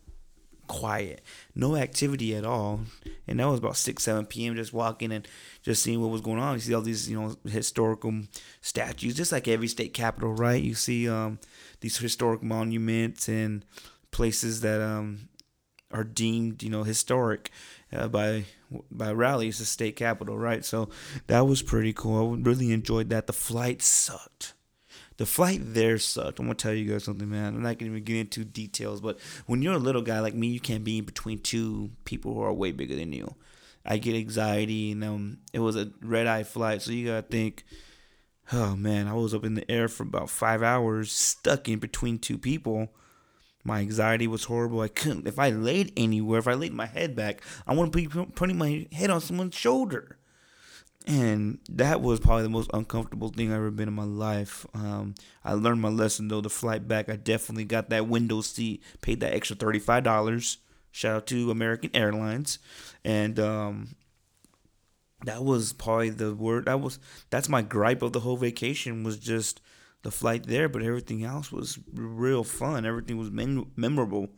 quiet, 0.67 1.21
no 1.53 1.75
activity 1.75 2.33
at 2.33 2.43
all, 2.43 2.79
and 3.27 3.39
that 3.39 3.47
was 3.47 3.59
about 3.59 3.77
six, 3.77 4.03
seven 4.03 4.25
p.m. 4.25 4.55
Just 4.55 4.73
walking 4.73 5.11
and 5.11 5.27
just 5.61 5.83
seeing 5.83 6.01
what 6.01 6.09
was 6.09 6.21
going 6.21 6.39
on. 6.39 6.55
You 6.55 6.59
see 6.61 6.73
all 6.73 6.81
these, 6.81 7.07
you 7.07 7.19
know, 7.19 7.35
historical 7.47 8.21
statues, 8.61 9.13
just 9.13 9.31
like 9.31 9.47
every 9.47 9.67
state 9.67 9.93
capital, 9.93 10.33
right? 10.33 10.63
You 10.63 10.73
see 10.73 11.07
um, 11.07 11.37
these 11.81 11.97
historic 11.97 12.41
monuments 12.41 13.27
and 13.27 13.63
places 14.11 14.61
that 14.61 14.81
um, 14.81 15.27
are 15.91 16.03
deemed, 16.05 16.63
you 16.63 16.69
know, 16.69 16.83
historic 16.83 17.51
uh, 17.93 18.07
by 18.07 18.45
by 18.91 19.11
Raleigh. 19.11 19.49
It's 19.49 19.59
the 19.59 19.65
state 19.65 19.95
capital, 19.95 20.37
right? 20.37 20.63
So 20.63 20.89
that 21.27 21.47
was 21.47 21.61
pretty 21.61 21.93
cool. 21.93 22.33
I 22.33 22.37
really 22.37 22.71
enjoyed 22.71 23.09
that. 23.09 23.27
The 23.27 23.33
flight 23.33 23.81
sucked. 23.81 24.53
The 25.17 25.25
flight 25.25 25.61
there 25.63 25.97
sucked. 25.97 26.39
I'm 26.39 26.45
gonna 26.45 26.55
tell 26.55 26.73
you 26.73 26.91
guys 26.91 27.05
something, 27.05 27.29
man. 27.29 27.55
I'm 27.55 27.63
not 27.63 27.77
gonna 27.77 27.91
even 27.91 28.03
get 28.03 28.17
into 28.17 28.43
details, 28.43 28.99
but 28.99 29.17
when 29.45 29.61
you're 29.61 29.75
a 29.75 29.79
little 29.79 30.01
guy 30.01 30.19
like 30.19 30.35
me, 30.35 30.47
you 30.47 30.59
can't 30.59 30.83
be 30.83 30.97
in 30.97 31.05
between 31.05 31.39
two 31.39 31.91
people 32.03 32.33
who 32.33 32.41
are 32.41 32.53
way 32.53 32.71
bigger 32.71 32.95
than 32.95 33.13
you. 33.13 33.35
I 33.85 33.97
get 33.97 34.15
anxiety, 34.15 34.91
and 34.91 35.03
um, 35.03 35.37
it 35.53 35.59
was 35.59 35.75
a 35.75 35.91
red 36.01 36.27
eye 36.27 36.43
flight, 36.43 36.81
so 36.81 36.91
you 36.91 37.07
gotta 37.07 37.21
think 37.21 37.63
oh 38.53 38.75
man, 38.75 39.07
I 39.07 39.13
was 39.13 39.33
up 39.33 39.43
in 39.45 39.55
the 39.55 39.69
air 39.69 39.87
for 39.87 40.03
about 40.03 40.29
five 40.29 40.61
hours, 40.61 41.11
stuck 41.11 41.67
in 41.67 41.79
between 41.79 42.19
two 42.19 42.37
people. 42.37 42.89
My 43.65 43.79
anxiety 43.79 44.27
was 44.27 44.45
horrible. 44.45 44.79
I 44.81 44.87
couldn't, 44.87 45.27
if 45.27 45.39
I 45.39 45.49
laid 45.49 45.91
anywhere, 45.97 46.39
if 46.39 46.47
I 46.47 46.53
laid 46.53 46.73
my 46.73 46.85
head 46.85 47.15
back, 47.15 47.41
I 47.65 47.73
want 47.73 47.91
to 47.91 47.97
be 47.97 48.07
putting 48.07 48.57
my 48.57 48.87
head 48.91 49.09
on 49.09 49.19
someone's 49.19 49.55
shoulder. 49.55 50.17
And 51.07 51.59
that 51.69 51.99
was 52.01 52.19
probably 52.19 52.43
the 52.43 52.49
most 52.49 52.69
uncomfortable 52.73 53.29
thing 53.29 53.51
I've 53.51 53.57
ever 53.57 53.71
been 53.71 53.87
in 53.87 53.93
my 53.93 54.03
life. 54.03 54.65
Um, 54.73 55.15
I 55.43 55.53
learned 55.53 55.81
my 55.81 55.89
lesson 55.89 56.27
though. 56.27 56.41
The 56.41 56.49
flight 56.49 56.87
back, 56.87 57.09
I 57.09 57.15
definitely 57.15 57.65
got 57.65 57.89
that 57.89 58.07
window 58.07 58.41
seat, 58.41 58.83
paid 59.01 59.19
that 59.19 59.33
extra 59.33 59.55
$35. 59.55 60.57
Shout 60.91 61.15
out 61.15 61.27
to 61.27 61.51
American 61.51 61.89
Airlines. 61.93 62.59
And 63.03 63.39
um, 63.39 63.95
that 65.25 65.43
was 65.43 65.73
probably 65.73 66.09
the 66.11 66.33
word 66.33 66.65
that 66.65 66.79
was 66.79 66.99
that's 67.29 67.49
my 67.49 67.61
gripe 67.61 68.01
of 68.01 68.13
the 68.13 68.21
whole 68.21 68.37
vacation 68.37 69.03
was 69.03 69.17
just 69.17 69.59
the 70.05 70.11
flight 70.11 70.43
there 70.45 70.69
but 70.69 70.81
everything 70.81 71.23
else 71.23 71.51
was 71.51 71.79
real 71.93 72.43
fun 72.43 72.85
everything 72.85 73.17
was 73.17 73.31
mem- 73.31 73.71
memorable 73.75 74.29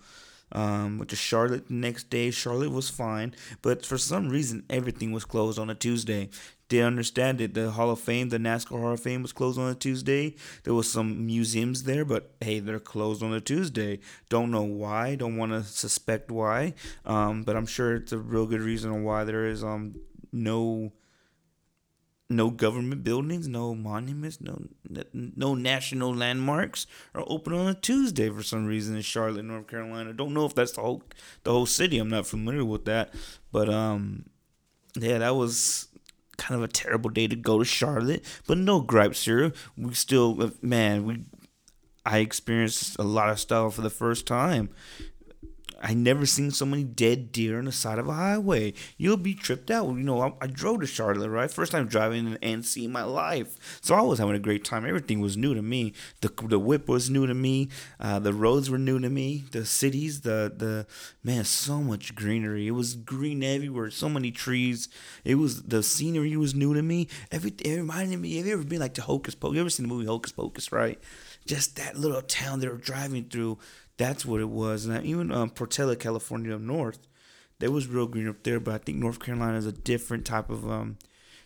um, 0.52 0.98
went 0.98 1.10
to 1.10 1.16
Charlotte 1.16 1.68
the 1.68 1.74
next 1.74 2.10
day. 2.10 2.32
Charlotte 2.32 2.72
was 2.72 2.90
fine, 2.90 3.36
but 3.62 3.86
for 3.86 3.98
some 3.98 4.30
reason 4.30 4.64
everything 4.70 5.12
was 5.12 5.26
closed 5.26 5.60
on 5.60 5.70
a 5.70 5.76
Tuesday. 5.76 6.30
Didn't 6.70 6.88
understand 6.88 7.40
it. 7.40 7.54
The 7.54 7.72
Hall 7.72 7.92
of 7.92 8.00
Fame, 8.00 8.30
the 8.30 8.38
NASCAR 8.38 8.80
Hall 8.80 8.92
of 8.92 9.00
Fame, 9.00 9.22
was 9.22 9.32
closed 9.32 9.58
on 9.58 9.70
a 9.72 9.76
Tuesday. 9.76 10.36
There 10.64 10.74
was 10.74 10.92
some 10.92 11.26
museums 11.26 11.84
there, 11.84 12.04
but 12.04 12.32
hey, 12.42 12.60
they're 12.60 12.80
closed 12.80 13.24
on 13.24 13.34
a 13.34 13.40
Tuesday. 13.40 14.00
Don't 14.30 14.52
know 14.52 14.64
why. 14.64 15.16
Don't 15.16 15.38
want 15.38 15.54
to 15.54 15.64
suspect 15.64 16.30
why. 16.30 16.74
Um, 17.06 17.44
but 17.44 17.56
I'm 17.56 17.66
sure 17.66 17.96
it's 17.96 18.12
a 18.12 18.18
real 18.18 18.46
good 18.46 18.62
reason 18.62 19.04
why 19.04 19.24
there 19.24 19.46
is 19.46 19.64
um 19.64 19.96
no 20.34 20.92
no 22.30 22.50
government 22.50 23.04
buildings, 23.04 23.48
no 23.48 23.74
monuments, 23.74 24.42
no 24.42 24.62
no 25.14 25.56
national 25.56 26.14
landmarks 26.14 26.86
are 27.14 27.24
open 27.28 27.54
on 27.54 27.68
a 27.68 27.74
Tuesday 27.74 28.30
for 28.30 28.44
some 28.44 28.66
reason 28.66 28.96
in 28.96 29.02
Charlotte, 29.02 29.46
North 29.46 29.68
Carolina. 29.68 30.14
Don't 30.14 30.34
know 30.34 30.46
if 30.46 30.54
that's 30.54 30.74
the 30.74 30.82
whole 30.82 31.04
the 31.44 31.52
whole 31.52 31.66
city. 31.66 31.98
I'm 31.98 32.10
not 32.10 32.28
familiar 32.28 32.66
with 32.66 32.86
that, 32.86 33.14
but 33.52 33.70
um, 33.70 34.26
yeah, 34.96 35.20
that 35.20 35.36
was 35.36 35.88
kind 36.38 36.62
of 36.62 36.64
a 36.64 36.72
terrible 36.72 37.10
day 37.10 37.28
to 37.28 37.36
go 37.36 37.60
to 37.60 37.66
Charlotte. 37.66 38.24
But 38.46 38.58
no 38.58 38.82
gripes 38.82 39.26
here. 39.26 39.54
We 39.78 39.94
still, 39.94 40.52
man, 40.62 41.06
we 41.06 41.24
I 42.06 42.20
experienced 42.20 42.98
a 43.00 43.04
lot 43.04 43.30
of 43.30 43.40
stuff 43.40 43.76
for 43.76 43.82
the 43.82 43.90
first 43.90 44.26
time. 44.26 44.70
I 45.82 45.94
never 45.94 46.26
seen 46.26 46.52
so 46.52 46.66
many 46.66 46.84
dead 46.84 47.32
deer 47.32 47.58
on 47.60 47.66
the 47.66 47.72
side 47.72 48.00
of 48.00 48.08
a 48.08 48.14
highway. 48.14 48.74
You'll 48.98 49.18
be 49.18 49.34
tripped 49.34 49.70
out. 49.70 49.88
You 49.88 50.04
know, 50.04 50.22
I, 50.22 50.34
I 50.42 50.48
drove 50.48 50.82
to 50.82 50.88
Charlotte, 50.88 51.30
right? 51.30 51.50
First 51.52 51.72
time 51.72 51.88
driving 51.88 52.28
an 52.28 52.38
NC 52.42 52.86
in 52.86 52.92
my 52.92 53.04
life. 53.04 53.80
So 53.82 53.96
I 53.96 54.02
was 54.02 54.20
having 54.20 54.36
a 54.36 54.40
great 54.40 54.64
time. 54.64 54.86
Everything 54.86 55.20
was 55.20 55.38
new 55.38 55.54
to 55.54 55.62
me. 55.62 55.94
The, 56.22 56.32
the 56.44 56.60
whip 56.60 56.88
was 56.88 57.10
new 57.10 57.28
to 57.28 57.34
me. 57.34 57.70
Uh, 58.00 58.20
the 58.20 58.34
roads 58.34 58.70
were 58.70 58.78
new 58.78 59.00
to 59.00 59.10
me. 59.10 59.44
The 59.52 59.66
cities, 59.66 60.22
the, 60.22 60.52
the, 60.56 60.88
man, 61.24 61.44
so 61.44 61.82
much 61.82 62.16
greenery. 62.16 62.68
It 62.68 62.72
was 62.72 62.96
green 62.96 63.44
everywhere. 63.44 63.92
So 63.92 64.10
many 64.10 64.32
trees. 64.32 64.90
It 65.24 65.36
was, 65.36 65.64
the 65.64 65.84
scenery 65.84 66.36
was 66.38 66.56
new 66.56 66.74
to 66.74 66.82
me. 66.82 67.08
Everything, 67.32 67.72
it 67.72 67.76
reminded 67.78 68.20
me, 68.20 68.38
have 68.38 68.48
you 68.48 68.54
ever 68.54 68.64
been 68.64 68.80
like 68.80 68.94
to 68.96 69.02
Hocus 69.02 69.36
Pocus? 69.36 69.56
You 69.56 69.62
ever 69.62 69.70
seen 69.70 69.88
the 69.88 69.94
movie 69.94 70.08
Hocus 70.08 70.32
Pocus, 70.32 70.72
right? 70.72 71.00
Just 71.46 71.78
that 71.78 71.98
little 71.98 72.22
town 72.22 72.60
they 72.60 72.68
were 72.68 72.76
driving 72.76 73.26
through 73.26 73.58
that's 73.98 74.26
what 74.26 74.42
it 74.42 74.50
was. 74.50 74.86
And 74.86 75.06
even 75.06 75.32
um, 75.32 75.50
Portola, 75.50 75.96
California, 75.96 76.56
up 76.56 76.62
north, 76.62 77.00
there 77.60 77.72
was 77.72 77.88
real 77.88 78.08
green 78.08 78.28
up 78.28 78.44
there. 78.44 78.60
But 78.60 78.74
I 78.76 78.78
think 78.78 78.98
North 78.98 79.20
Carolina 79.20 79.58
is 79.58 79.66
a 79.66 79.72
different 79.72 80.26
type 80.26 80.50
of 80.50 80.70
um. 80.70 80.98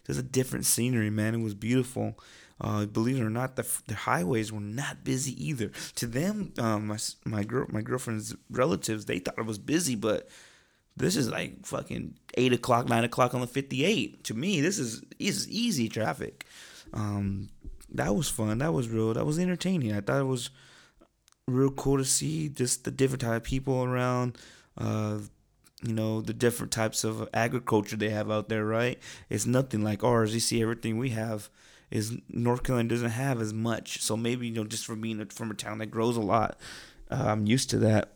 There's 0.06 0.18
a 0.18 0.24
different 0.24 0.66
scenery, 0.66 1.12
man. 1.12 1.36
It 1.36 1.44
was 1.44 1.54
beautiful. 1.54 2.18
Uh, 2.60 2.86
believe 2.86 3.18
it 3.18 3.24
or 3.24 3.30
not, 3.30 3.56
the, 3.56 3.68
the 3.88 3.96
highways 3.96 4.52
were 4.52 4.60
not 4.60 5.04
busy 5.04 5.34
either. 5.44 5.72
To 5.96 6.06
them, 6.06 6.54
um, 6.60 6.88
my 6.88 6.98
my 7.26 7.44
girl, 7.44 7.66
my 7.70 7.82
girlfriend's 7.82 8.36
relatives, 8.50 9.06
they 9.06 9.20
thought 9.20 9.40
it 9.40 9.46
was 9.46 9.58
busy, 9.58 9.96
but 9.96 10.28
this 10.98 11.16
is 11.16 11.30
like 11.30 11.66
fucking 11.66 12.16
eight 12.36 12.54
o'clock, 12.54 12.88
nine 12.88 13.04
o'clock 13.04 13.34
on 13.34 13.42
the 13.42 13.48
58. 13.48 14.24
To 14.26 14.34
me, 14.34 14.62
this 14.62 14.78
is 14.78 15.04
is 15.18 15.50
easy 15.50 15.90
traffic. 15.90 16.46
Um, 16.94 17.50
that 17.94 18.16
was 18.16 18.30
fun. 18.30 18.60
That 18.60 18.74
was 18.74 18.90
real. 18.90 19.14
That 19.14 19.26
was 19.26 19.40
entertaining. 19.40 19.94
I 19.94 20.02
thought 20.02 20.20
it 20.20 20.26
was 20.26 20.50
real 21.48 21.72
cool 21.72 21.98
to 21.98 22.06
see 22.06 22.50
just 22.50 22.84
the 22.84 22.92
different 22.92 23.22
type 23.22 23.38
of 23.38 23.44
people 23.44 23.84
around. 23.84 24.38
Uh, 24.78 25.20
you 25.84 25.94
know 25.94 26.22
the 26.22 26.34
different 26.34 26.72
types 26.72 27.04
of 27.04 27.28
agriculture 27.34 27.96
they 27.96 28.10
have 28.10 28.30
out 28.30 28.50
there, 28.50 28.66
right? 28.66 29.00
It's 29.30 29.46
nothing 29.46 29.84
like 29.84 30.04
ours. 30.04 30.34
You 30.34 30.40
see, 30.40 30.62
everything 30.62 30.98
we 30.98 31.10
have 31.10 31.50
is 31.90 32.18
North 32.30 32.64
Carolina 32.64 32.90
doesn't 32.90 33.12
have 33.12 33.42
as 33.42 33.54
much. 33.54 34.02
So 34.02 34.16
maybe 34.16 34.48
you 34.48 34.54
know, 34.54 34.64
just 34.64 34.86
from 34.86 35.02
being 35.02 35.26
from 35.26 35.52
a 35.52 35.56
town 35.56 35.80
that 35.80 35.88
grows 35.88 36.18
a 36.18 36.22
lot, 36.22 36.58
uh, 37.10 37.24
I'm 37.28 37.48
used 37.48 37.70
to 37.72 37.78
that. 37.80 38.14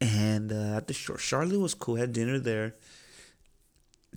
And 0.00 0.52
uh, 0.52 0.76
at 0.76 0.86
the 0.86 0.94
shore, 0.94 1.18
Charlotte 1.18 1.58
was 1.58 1.74
cool. 1.74 1.96
Had 1.96 2.12
dinner 2.12 2.38
there 2.38 2.74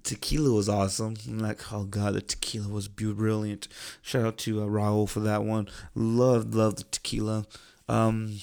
tequila 0.03 0.53
was 0.53 0.69
awesome. 0.69 1.15
I'm 1.27 1.39
like, 1.39 1.71
oh 1.71 1.83
god, 1.83 2.13
the 2.13 2.21
tequila 2.21 2.69
was 2.69 2.87
brilliant. 2.87 3.67
Shout 4.01 4.25
out 4.25 4.37
to 4.39 4.61
uh, 4.61 4.65
Raul 4.65 5.07
for 5.07 5.19
that 5.21 5.43
one. 5.43 5.67
Loved, 5.95 6.53
loved 6.53 6.79
the 6.79 6.83
tequila. 6.85 7.45
Um, 7.87 8.39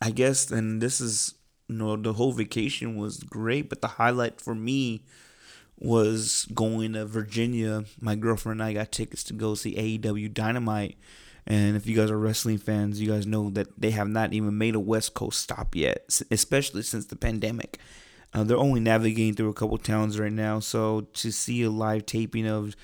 I 0.00 0.10
guess, 0.10 0.50
and 0.50 0.80
this 0.80 1.00
is, 1.00 1.34
you 1.68 1.76
know, 1.76 1.96
the 1.96 2.12
whole 2.12 2.32
vacation 2.32 2.96
was 2.96 3.18
great, 3.18 3.68
but 3.68 3.80
the 3.80 3.88
highlight 3.88 4.40
for 4.40 4.54
me 4.54 5.02
was 5.78 6.46
going 6.54 6.92
to 6.92 7.06
Virginia. 7.06 7.84
My 8.00 8.14
girlfriend 8.14 8.60
and 8.60 8.68
I 8.68 8.74
got 8.74 8.92
tickets 8.92 9.24
to 9.24 9.32
go 9.32 9.54
see 9.54 9.98
AEW 9.98 10.32
Dynamite. 10.32 10.98
And 11.46 11.76
if 11.76 11.86
you 11.86 11.94
guys 11.94 12.10
are 12.10 12.18
wrestling 12.18 12.58
fans, 12.58 13.00
you 13.00 13.08
guys 13.08 13.26
know 13.26 13.50
that 13.50 13.78
they 13.78 13.90
have 13.90 14.08
not 14.08 14.32
even 14.32 14.56
made 14.56 14.74
a 14.74 14.80
West 14.80 15.14
Coast 15.14 15.40
stop 15.40 15.74
yet, 15.74 16.20
especially 16.30 16.82
since 16.82 17.06
the 17.06 17.16
pandemic. 17.16 17.78
Uh, 18.34 18.42
they're 18.42 18.58
only 18.58 18.80
navigating 18.80 19.34
through 19.34 19.48
a 19.48 19.54
couple 19.54 19.78
towns 19.78 20.18
right 20.18 20.32
now, 20.32 20.58
so 20.58 21.02
to 21.12 21.30
see 21.30 21.62
a 21.62 21.70
live 21.70 22.04
taping 22.04 22.46
of 22.48 22.74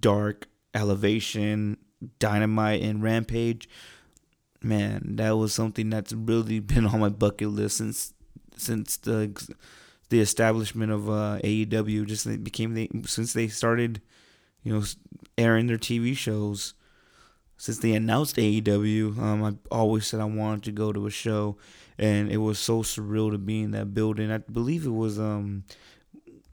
Dark, 0.00 0.48
Elevation, 0.72 1.76
Dynamite, 2.18 2.82
and 2.82 3.02
Rampage, 3.02 3.68
man, 4.62 5.16
that 5.16 5.36
was 5.36 5.52
something 5.52 5.90
that's 5.90 6.12
really 6.12 6.58
been 6.60 6.86
on 6.86 7.00
my 7.00 7.10
bucket 7.10 7.50
list 7.50 7.76
since 7.78 8.14
since 8.56 8.96
the 8.96 9.54
the 10.08 10.20
establishment 10.20 10.90
of 10.90 11.08
uh, 11.08 11.38
AEW. 11.44 12.06
Just 12.06 12.26
became 12.42 12.74
the 12.74 12.90
since 13.06 13.34
they 13.34 13.48
started, 13.48 14.00
you 14.62 14.72
know, 14.72 14.84
airing 15.36 15.66
their 15.66 15.78
TV 15.78 16.16
shows. 16.16 16.74
Since 17.56 17.78
they 17.78 17.92
announced 17.92 18.36
AEW, 18.36 19.16
um, 19.18 19.44
I 19.44 19.54
always 19.70 20.06
said 20.06 20.20
I 20.20 20.24
wanted 20.24 20.64
to 20.64 20.72
go 20.72 20.92
to 20.92 21.06
a 21.06 21.10
show 21.10 21.56
and 21.98 22.30
it 22.30 22.38
was 22.38 22.58
so 22.58 22.82
surreal 22.82 23.30
to 23.30 23.38
be 23.38 23.62
in 23.62 23.70
that 23.72 23.94
building. 23.94 24.30
I 24.30 24.38
believe 24.38 24.86
it 24.86 24.90
was 24.90 25.18
um 25.18 25.64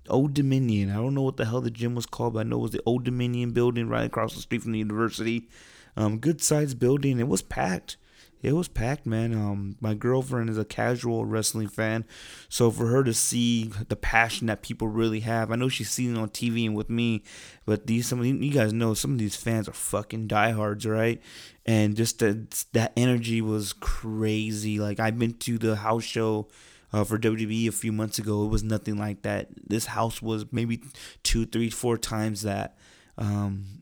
Old 0.10 0.34
Dominion. 0.34 0.90
I 0.90 0.96
don't 0.96 1.14
know 1.14 1.22
what 1.22 1.38
the 1.38 1.46
hell 1.46 1.62
the 1.62 1.72
gym 1.72 1.96
was 1.96 2.06
called, 2.06 2.34
but 2.34 2.42
I 2.42 2.44
know 2.44 2.58
it 2.58 2.64
was 2.64 2.72
the 2.72 2.84
Old 2.86 3.04
Dominion 3.04 3.52
building 3.52 3.88
right 3.88 4.06
across 4.06 4.36
the 4.36 4.42
street 4.42 4.62
from 4.64 4.74
the 4.74 4.80
university. 4.80 5.48
Um, 5.96 6.20
good 6.20 6.42
sized 6.42 6.80
building. 6.80 7.20
It 7.20 7.28
was 7.28 7.42
packed 7.42 7.98
it 8.42 8.54
was 8.54 8.68
packed, 8.68 9.06
man. 9.06 9.34
Um, 9.34 9.76
my 9.80 9.94
girlfriend 9.94 10.50
is 10.50 10.58
a 10.58 10.66
casual 10.66 11.26
wrestling 11.26 11.68
fan, 11.68 12.06
so 12.50 12.72
for 12.72 12.88
her 12.88 13.04
to 13.04 13.14
see 13.14 13.72
the 13.88 13.96
passion 13.96 14.48
that 14.48 14.62
people 14.62 14.88
really 14.88 15.22
have, 15.22 15.52
I 15.52 15.56
know 15.56 15.70
she's 15.70 15.90
seen 15.90 16.16
it 16.16 16.20
on 16.20 16.30
TV 16.30 16.66
and 16.66 16.76
with 16.76 16.90
me, 16.90 17.24
but 17.66 17.88
these 17.88 18.08
some 18.08 18.20
of 18.20 18.26
you 18.26 18.52
guys 18.52 18.74
know 18.74 18.94
some 18.94 19.14
of 19.14 19.20
these 19.20 19.36
fans 19.36 19.70
are 19.70 19.74
fucking 19.74 20.28
diehards, 20.28 20.86
right? 20.86 21.22
And 21.66 21.96
just 21.96 22.20
that 22.20 22.66
that 22.74 22.94
energy 22.98 23.42
was 23.42 23.74
crazy. 23.74 24.80
Like 24.80 25.00
I've 25.00 25.20
been 25.20 25.34
to 25.34 25.58
the 25.58 25.78
house 25.78 26.04
show. 26.04 26.48
Uh, 26.94 27.06
for 27.06 27.18
WWE 27.18 27.70
a 27.70 27.72
few 27.72 27.94
months 27.94 28.20
ago, 28.20 28.44
it 28.44 28.50
was 28.50 28.64
nothing 28.64 28.98
like 28.98 29.22
that. 29.22 29.48
This 29.66 29.86
house 29.86 30.22
was 30.22 30.44
maybe 30.52 30.82
two, 31.24 31.46
three, 31.46 31.70
four 31.70 31.98
times 31.98 32.42
that. 32.42 32.76
Um, 33.18 33.82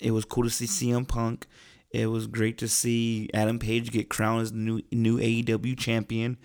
it 0.00 0.12
was 0.12 0.24
cool 0.24 0.44
to 0.44 0.50
see 0.50 0.66
CM 0.66 1.06
Punk. 1.06 1.46
It 1.90 2.06
was 2.06 2.26
great 2.26 2.58
to 2.58 2.68
see 2.68 3.30
Adam 3.32 3.58
Page 3.58 3.90
get 3.90 4.10
crowned 4.10 4.42
as 4.42 4.52
the 4.52 4.58
new 4.58 4.82
new 4.92 5.18
AEW 5.18 5.78
champion. 5.78 6.36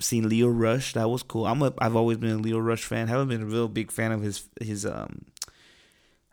Seen 0.00 0.28
Lio 0.28 0.48
Rush, 0.48 0.94
that 0.94 1.08
was 1.08 1.22
cool. 1.22 1.46
I'm 1.46 1.62
a 1.62 1.72
I've 1.78 1.96
always 1.96 2.16
been 2.16 2.30
a 2.30 2.38
Lio 2.38 2.58
Rush 2.58 2.84
fan. 2.84 3.08
Haven't 3.08 3.28
been 3.28 3.42
a 3.42 3.46
real 3.46 3.68
big 3.68 3.90
fan 3.90 4.10
of 4.10 4.22
his 4.22 4.48
his 4.60 4.86
um 4.86 5.26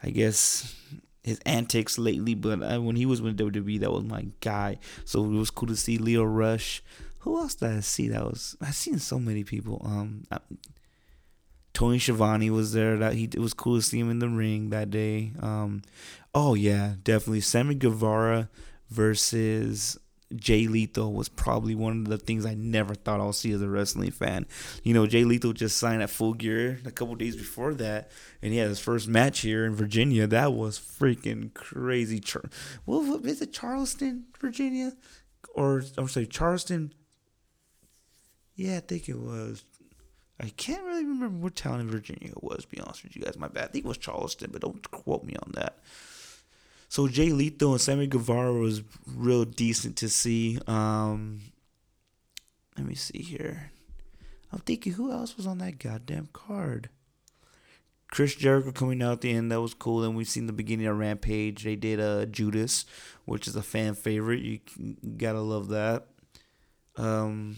I 0.02 0.12
guess 0.12 0.76
his 1.24 1.40
antics 1.46 1.98
lately, 1.98 2.36
but 2.36 2.64
uh, 2.64 2.80
when 2.80 2.96
he 2.96 3.06
was 3.06 3.22
with 3.22 3.38
WWE, 3.38 3.82
that 3.82 3.92
was 3.92 4.04
my 4.04 4.28
guy. 4.40 4.80
So 5.06 5.24
it 5.26 5.30
was 5.30 5.52
cool 5.52 5.68
to 5.68 5.76
see 5.76 5.98
Lio 5.98 6.24
Rush. 6.24 6.82
Who 7.20 7.38
else 7.38 7.56
did 7.56 7.70
I 7.70 7.80
see? 7.82 8.08
That 8.08 8.24
was 8.24 8.56
I've 8.62 8.76
seen 8.76 9.00
so 9.00 9.20
many 9.20 9.44
people. 9.44 9.82
Um, 9.84 10.24
uh, 10.32 10.40
Tony 11.74 12.00
Schiavone 12.00 12.50
was 12.50 12.74
there. 12.74 12.98
That 12.98 13.14
he 13.14 13.26
it 13.26 13.40
was 13.40 13.54
cool 13.54 13.76
to 13.76 13.82
see 13.82 14.00
him 14.00 14.10
in 14.10 14.20
the 14.20 14.30
ring 14.30 14.70
that 14.70 14.90
day. 14.90 15.34
Um, 15.42 15.82
Oh 16.34 16.54
yeah, 16.54 16.96
definitely. 17.04 17.42
Sammy 17.42 17.76
Guevara 17.76 18.50
versus 18.90 19.98
Jay 20.36 20.68
Lethal 20.68 21.14
was 21.14 21.28
probably 21.28 21.74
one 21.74 22.02
of 22.02 22.08
the 22.08 22.18
things 22.18 22.46
I 22.46 22.54
never 22.54 22.94
thought 22.94 23.20
I'll 23.20 23.34
see 23.34 23.52
as 23.52 23.62
a 23.62 23.70
wrestling 23.70 24.12
fan. 24.12 24.46
You 24.84 24.94
know, 24.94 25.08
Jay 25.08 25.24
Lethal 25.24 25.54
just 25.54 25.78
signed 25.78 26.04
at 26.04 26.10
Full 26.12 26.34
Gear 26.34 26.80
a 26.86 26.92
couple 26.92 27.16
days 27.16 27.36
before 27.36 27.74
that, 27.76 28.12
and 28.42 28.54
he 28.54 28.60
had 28.60 28.70
his 28.70 28.80
first 28.80 29.08
match 29.08 29.40
here 29.40 29.66
in 29.66 29.74
Virginia. 29.74 30.28
That 30.28 30.54
was 30.54 30.80
freaking 30.80 31.54
crazy. 31.56 32.20
Char- 32.20 32.50
what 32.86 33.26
is 33.26 33.42
it, 33.42 33.52
Charleston, 33.54 34.26
Virginia, 34.40 34.94
or 35.56 35.84
I'm 35.98 36.08
sorry, 36.08 36.28
Charleston? 36.28 36.94
Yeah, 38.56 38.78
I 38.78 38.82
think 38.82 39.10
it 39.10 39.18
was. 39.18 39.64
I 40.40 40.50
can't 40.50 40.84
really 40.84 41.06
remember 41.06 41.44
what 41.44 41.56
town 41.56 41.80
in 41.80 41.90
Virginia 41.90 42.30
it 42.30 42.44
was. 42.44 42.64
To 42.64 42.68
be 42.68 42.80
honest 42.80 43.04
with 43.04 43.16
you 43.16 43.24
guys, 43.24 43.38
my 43.38 43.48
bad. 43.48 43.64
I 43.66 43.68
think 43.68 43.86
it 43.86 43.88
was 43.88 43.98
Charleston, 43.98 44.52
but 44.52 44.62
don't 44.62 44.90
quote 44.92 45.24
me 45.24 45.36
on 45.44 45.54
that. 45.56 45.80
So 46.90 47.08
Jay 47.08 47.30
Lethal 47.32 47.74
and 47.74 47.82
Sammy 47.82 48.08
Guevara 48.08 48.52
was 48.52 48.82
real 49.06 49.46
decent 49.46 49.96
to 49.98 50.10
see. 50.10 50.60
Um, 50.66 51.42
let 52.76 52.88
me 52.88 52.96
see 52.96 53.22
here. 53.22 53.72
I'm 54.52 54.60
thinking 54.60 54.94
who 54.94 55.12
else 55.12 55.38
was 55.38 55.46
on 55.46 55.60
that 55.60 55.78
goddamn 55.78 56.30
card. 56.34 56.90
Chris 58.12 58.34
Jericho 58.34 58.72
coming 58.72 59.04
out 59.04 59.12
at 59.14 59.22
the 59.22 59.32
end 59.32 59.52
that 59.52 59.62
was 59.62 59.76
cool. 59.76 60.04
And 60.04 60.16
we've 60.16 60.28
seen 60.28 60.48
the 60.48 60.54
beginning 60.54 60.88
of 60.88 60.98
Rampage. 60.98 61.64
They 61.64 61.76
did 61.76 62.00
uh, 62.00 62.26
Judas, 62.26 62.86
which 63.26 63.48
is 63.48 63.56
a 63.56 63.62
fan 63.62 63.94
favorite. 63.94 64.42
You, 64.42 64.60
you 64.76 64.96
gotta 65.16 65.42
love 65.42 65.68
that. 65.70 66.08
Um, 66.98 67.56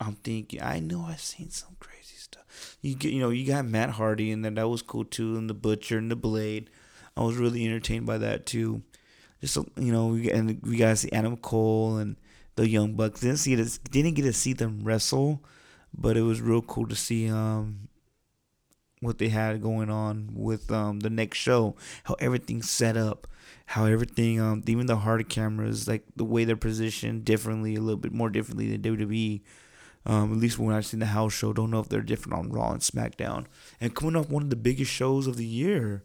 I'm 0.00 0.14
thinking. 0.14 0.62
I 0.62 0.80
know 0.80 1.04
I've 1.06 1.20
seen 1.20 1.50
some 1.50 1.76
crazy 1.78 2.16
stuff. 2.16 2.78
You 2.80 2.94
get, 2.94 3.12
you 3.12 3.20
know, 3.20 3.28
you 3.28 3.46
got 3.46 3.66
Matt 3.66 3.90
Hardy, 3.90 4.32
and 4.32 4.42
then 4.42 4.54
that 4.54 4.68
was 4.68 4.80
cool 4.80 5.04
too, 5.04 5.36
and 5.36 5.50
the 5.50 5.54
Butcher 5.54 5.98
and 5.98 6.10
the 6.10 6.16
Blade. 6.16 6.70
I 7.16 7.22
was 7.22 7.36
really 7.36 7.64
entertained 7.64 8.06
by 8.06 8.18
that 8.18 8.46
too. 8.46 8.82
Just 9.40 9.56
you 9.78 9.92
know, 9.92 10.08
we 10.08 10.30
and 10.30 10.60
we 10.62 10.76
got 10.76 10.90
to 10.90 10.96
see 10.96 11.12
Adam 11.12 11.36
Cole 11.36 11.96
and 11.96 12.16
the 12.56 12.68
Young 12.68 12.94
Bucks. 12.94 13.20
Didn't 13.20 13.38
see. 13.38 13.54
Didn't 13.90 14.14
get 14.14 14.22
to 14.22 14.32
see 14.32 14.52
them 14.52 14.80
wrestle, 14.82 15.44
but 15.92 16.16
it 16.16 16.22
was 16.22 16.40
real 16.40 16.62
cool 16.62 16.86
to 16.86 16.96
see 16.96 17.28
um 17.28 17.88
what 19.00 19.18
they 19.18 19.28
had 19.28 19.60
going 19.60 19.90
on 19.90 20.30
with 20.34 20.72
um 20.72 21.00
the 21.00 21.10
next 21.10 21.38
show. 21.38 21.76
How 22.04 22.14
everything's 22.20 22.70
set 22.70 22.96
up. 22.96 23.26
How 23.66 23.86
everything, 23.86 24.40
um, 24.40 24.62
even 24.66 24.86
the 24.86 24.96
hard 24.96 25.28
cameras, 25.28 25.88
like 25.88 26.04
the 26.16 26.24
way 26.24 26.44
they're 26.44 26.56
positioned 26.56 27.24
differently, 27.24 27.74
a 27.76 27.80
little 27.80 28.00
bit 28.00 28.12
more 28.12 28.30
differently 28.30 28.74
than 28.74 28.82
WWE. 28.96 29.42
Um, 30.06 30.32
at 30.32 30.38
least 30.38 30.58
when 30.58 30.74
I've 30.74 30.84
seen 30.84 31.00
the 31.00 31.06
house 31.06 31.32
show, 31.32 31.52
don't 31.52 31.70
know 31.70 31.80
if 31.80 31.88
they're 31.88 32.02
different 32.02 32.38
on 32.38 32.50
Raw 32.50 32.72
and 32.72 32.80
SmackDown. 32.80 33.46
And 33.80 33.94
coming 33.94 34.16
off 34.16 34.28
one 34.28 34.42
of 34.42 34.50
the 34.50 34.56
biggest 34.56 34.90
shows 34.90 35.26
of 35.26 35.36
the 35.36 35.46
year, 35.46 36.02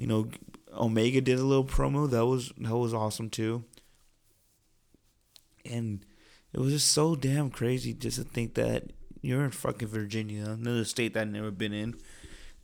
you 0.00 0.06
know, 0.06 0.30
Omega 0.72 1.20
did 1.20 1.38
a 1.38 1.44
little 1.44 1.64
promo 1.64 2.08
that 2.10 2.24
was 2.24 2.52
that 2.56 2.76
was 2.76 2.94
awesome 2.94 3.28
too. 3.28 3.64
And 5.64 6.06
it 6.54 6.58
was 6.58 6.72
just 6.72 6.90
so 6.90 7.14
damn 7.14 7.50
crazy 7.50 7.92
just 7.92 8.16
to 8.16 8.24
think 8.24 8.54
that 8.54 8.84
you're 9.20 9.44
in 9.44 9.50
fucking 9.50 9.88
Virginia, 9.88 10.46
another 10.48 10.86
state 10.86 11.12
that 11.12 11.20
I've 11.20 11.28
never 11.28 11.50
been 11.50 11.74
in, 11.74 11.96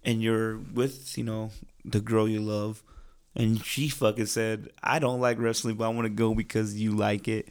and 0.02 0.22
you're 0.22 0.56
with 0.56 1.18
you 1.18 1.24
know 1.24 1.50
the 1.84 2.00
girl 2.00 2.26
you 2.26 2.40
love, 2.40 2.82
and 3.34 3.62
she 3.62 3.90
fucking 3.90 4.26
said, 4.26 4.70
"I 4.82 4.98
don't 4.98 5.20
like 5.20 5.38
wrestling, 5.38 5.76
but 5.76 5.84
I 5.84 5.88
want 5.88 6.06
to 6.06 6.10
go 6.10 6.34
because 6.34 6.80
you 6.80 6.92
like 6.92 7.28
it." 7.28 7.50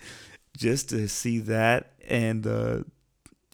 Just 0.57 0.89
to 0.89 1.07
see 1.09 1.39
that 1.39 1.91
and 2.07 2.47
uh, 2.47 2.79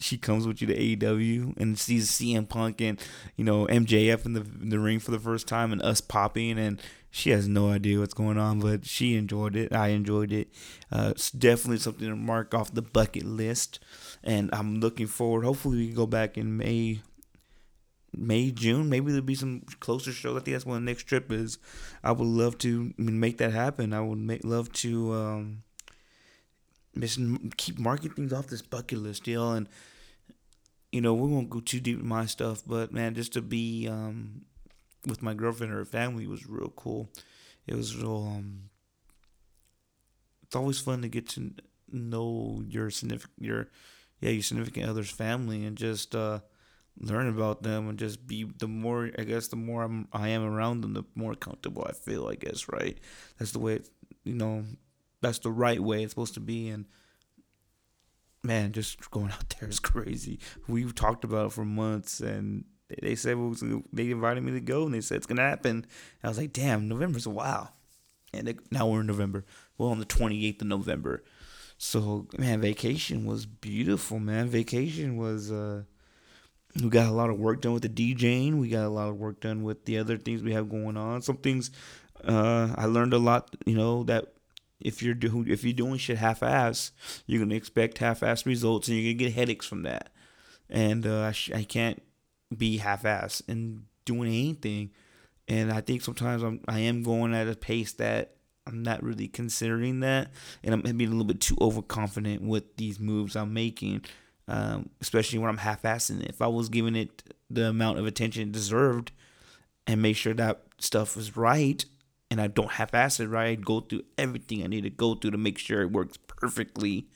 she 0.01 0.17
comes 0.17 0.47
with 0.47 0.61
you 0.61 0.67
to 0.67 0.75
AEW 0.75 1.57
and 1.57 1.77
sees 1.77 2.11
CM 2.11 2.47
Punk 2.47 2.81
and 2.81 2.99
you 3.35 3.43
know 3.43 3.67
MJF 3.67 4.25
in 4.25 4.33
the 4.33 4.41
in 4.61 4.69
the 4.69 4.79
ring 4.79 4.99
for 4.99 5.11
the 5.11 5.19
first 5.19 5.47
time 5.47 5.71
and 5.71 5.81
us 5.81 6.01
popping 6.01 6.57
and 6.57 6.81
she 7.11 7.31
has 7.31 7.47
no 7.47 7.69
idea 7.69 7.99
what's 7.99 8.13
going 8.13 8.37
on, 8.37 8.61
but 8.61 8.85
she 8.85 9.15
enjoyed 9.15 9.57
it. 9.57 9.73
I 9.73 9.89
enjoyed 9.89 10.31
it. 10.31 10.47
Uh, 10.89 11.09
it's 11.11 11.29
definitely 11.29 11.79
something 11.79 12.07
to 12.07 12.15
mark 12.15 12.53
off 12.53 12.73
the 12.73 12.81
bucket 12.81 13.25
list, 13.25 13.79
and 14.23 14.49
I'm 14.53 14.79
looking 14.79 15.07
forward. 15.07 15.43
Hopefully, 15.43 15.77
we 15.77 15.87
can 15.87 15.95
go 15.95 16.07
back 16.07 16.37
in 16.37 16.55
May, 16.55 17.01
May, 18.13 18.51
June. 18.51 18.89
Maybe 18.89 19.11
there'll 19.11 19.25
be 19.25 19.35
some 19.35 19.63
closer 19.81 20.13
shows. 20.13 20.37
I 20.37 20.39
think 20.39 20.55
that's 20.55 20.65
when 20.65 20.85
the 20.85 20.89
next 20.89 21.03
trip 21.03 21.33
is. 21.33 21.57
I 22.01 22.13
would 22.13 22.25
love 22.25 22.57
to 22.59 22.93
make 22.97 23.39
that 23.39 23.51
happen. 23.51 23.91
I 23.91 23.99
would 23.99 24.17
make 24.17 24.45
love 24.45 24.71
to 24.73 25.13
um, 25.13 25.63
keep 27.57 27.77
marking 27.77 28.11
things 28.11 28.31
off 28.31 28.47
this 28.47 28.61
bucket 28.61 28.99
list, 28.99 29.25
deal, 29.25 29.51
and 29.51 29.67
you 30.91 31.01
know, 31.01 31.13
we 31.13 31.29
won't 31.29 31.49
go 31.49 31.59
too 31.59 31.79
deep 31.79 31.99
in 31.99 32.07
my 32.07 32.25
stuff, 32.25 32.63
but 32.65 32.91
man, 32.91 33.15
just 33.15 33.33
to 33.33 33.41
be 33.41 33.87
um, 33.87 34.41
with 35.05 35.21
my 35.21 35.33
girlfriend 35.33 35.71
or 35.73 35.77
her 35.77 35.85
family 35.85 36.27
was 36.27 36.47
real 36.47 36.73
cool. 36.75 37.09
It 37.65 37.75
was 37.75 37.95
real. 37.95 38.27
Um, 38.35 38.69
it's 40.43 40.55
always 40.55 40.79
fun 40.79 41.01
to 41.01 41.07
get 41.07 41.29
to 41.29 41.53
know 41.91 42.61
your 42.67 42.89
significant, 42.89 43.33
your 43.39 43.67
yeah, 44.19 44.31
your 44.31 44.43
significant 44.43 44.89
other's 44.89 45.09
family, 45.09 45.65
and 45.65 45.77
just 45.77 46.13
uh, 46.13 46.39
learn 46.99 47.29
about 47.29 47.63
them, 47.63 47.87
and 47.87 47.97
just 47.97 48.27
be 48.27 48.43
the 48.43 48.67
more 48.67 49.09
I 49.17 49.23
guess 49.23 49.47
the 49.47 49.55
more 49.55 49.83
I'm 49.83 50.07
I 50.11 50.29
am 50.29 50.43
around 50.43 50.81
them, 50.81 50.93
the 50.93 51.03
more 51.15 51.35
comfortable 51.35 51.85
I 51.87 51.93
feel. 51.93 52.27
I 52.27 52.35
guess 52.35 52.67
right. 52.67 52.97
That's 53.39 53.51
the 53.51 53.59
way 53.59 53.75
it, 53.75 53.89
you 54.25 54.33
know. 54.33 54.65
That's 55.21 55.39
the 55.39 55.51
right 55.51 55.79
way 55.79 56.03
it's 56.03 56.11
supposed 56.11 56.33
to 56.33 56.39
be, 56.39 56.67
and 56.69 56.85
man, 58.43 58.71
just 58.71 59.09
going 59.11 59.31
out 59.31 59.55
there 59.59 59.69
is 59.69 59.79
crazy. 59.79 60.39
We've 60.67 60.95
talked 60.95 61.23
about 61.23 61.47
it 61.47 61.51
for 61.53 61.65
months, 61.65 62.19
and 62.19 62.65
they 63.01 63.15
said 63.15 63.37
they 63.93 64.11
invited 64.11 64.43
me 64.43 64.51
to 64.53 64.61
go, 64.61 64.85
and 64.85 64.93
they 64.93 65.01
said 65.01 65.17
it's 65.17 65.27
gonna 65.27 65.41
happen. 65.41 65.71
And 65.71 65.87
I 66.23 66.27
was 66.27 66.37
like, 66.37 66.53
damn, 66.53 66.87
November's 66.87 67.25
a 67.25 67.31
while, 67.31 67.73
and 68.33 68.47
they, 68.47 68.55
now 68.71 68.87
we're 68.87 69.01
in 69.01 69.07
November. 69.07 69.45
Well, 69.77 69.89
on 69.89 69.99
the 69.99 70.05
28th 70.05 70.61
of 70.61 70.67
November. 70.67 71.23
So 71.77 72.27
man, 72.37 72.61
vacation 72.61 73.25
was 73.25 73.45
beautiful, 73.45 74.19
man. 74.19 74.47
Vacation 74.47 75.17
was. 75.17 75.51
uh 75.51 75.83
we 76.81 76.89
got 76.89 77.07
a 77.07 77.11
lot 77.11 77.29
of 77.29 77.37
work 77.37 77.61
done 77.61 77.73
with 77.73 77.83
the 77.83 77.89
DJing. 77.89 78.57
We 78.57 78.69
got 78.69 78.85
a 78.85 78.89
lot 78.89 79.09
of 79.09 79.17
work 79.17 79.41
done 79.41 79.63
with 79.63 79.83
the 79.83 79.97
other 79.97 80.17
things 80.17 80.41
we 80.41 80.53
have 80.53 80.69
going 80.69 80.95
on. 80.95 81.21
Some 81.21 81.37
things 81.37 81.69
uh, 82.23 82.73
I 82.77 82.85
learned 82.85 83.13
a 83.13 83.17
lot, 83.17 83.55
you 83.65 83.75
know, 83.75 84.03
that 84.03 84.33
if 84.83 85.01
you're 85.03 85.13
doing 85.13 85.47
if 85.47 85.63
you're 85.63 85.73
doing 85.73 85.97
shit 85.97 86.17
half-ass, 86.17 86.91
you're 87.25 87.41
gonna 87.41 87.55
expect 87.55 87.97
half-ass 87.99 88.45
results, 88.45 88.87
and 88.87 88.97
you're 88.97 89.13
gonna 89.13 89.29
get 89.29 89.33
headaches 89.33 89.65
from 89.65 89.83
that. 89.83 90.11
And 90.69 91.05
uh, 91.05 91.23
I, 91.23 91.31
sh- 91.31 91.51
I 91.53 91.63
can't 91.63 92.01
be 92.55 92.77
half-ass 92.77 93.41
in 93.47 93.83
doing 94.05 94.27
anything. 94.27 94.91
And 95.47 95.71
I 95.71 95.81
think 95.81 96.01
sometimes 96.01 96.43
I'm 96.43 96.61
I 96.67 96.79
am 96.79 97.03
going 97.03 97.33
at 97.33 97.47
a 97.47 97.55
pace 97.55 97.93
that 97.93 98.35
I'm 98.67 98.83
not 98.83 99.03
really 99.03 99.27
considering 99.27 100.01
that, 100.01 100.31
and 100.63 100.73
I'm 100.73 100.81
being 100.81 101.09
a 101.09 101.13
little 101.13 101.25
bit 101.25 101.41
too 101.41 101.57
overconfident 101.59 102.41
with 102.41 102.77
these 102.77 102.99
moves 102.99 103.35
I'm 103.35 103.53
making, 103.53 104.05
um, 104.47 104.89
especially 105.01 105.39
when 105.39 105.49
I'm 105.49 105.57
half-assing 105.57 106.21
it. 106.21 106.29
If 106.29 106.41
I 106.41 106.47
was 106.47 106.69
giving 106.69 106.95
it 106.95 107.23
the 107.49 107.69
amount 107.69 107.99
of 107.99 108.05
attention 108.05 108.43
it 108.43 108.51
deserved, 108.51 109.11
and 109.87 110.01
make 110.01 110.15
sure 110.15 110.35
that 110.35 110.61
stuff 110.77 111.15
was 111.15 111.35
right, 111.35 111.83
and 112.31 112.41
I 112.41 112.47
don't 112.47 112.71
half-ass 112.71 113.19
it 113.19 113.27
right. 113.27 113.59
Go 113.59 113.81
through 113.81 114.03
everything 114.17 114.63
I 114.63 114.67
need 114.67 114.85
to 114.85 114.89
go 114.89 115.13
through 115.15 115.31
to 115.31 115.37
make 115.37 115.59
sure 115.59 115.81
it 115.81 115.91
works 115.91 116.17
perfectly, 116.25 117.07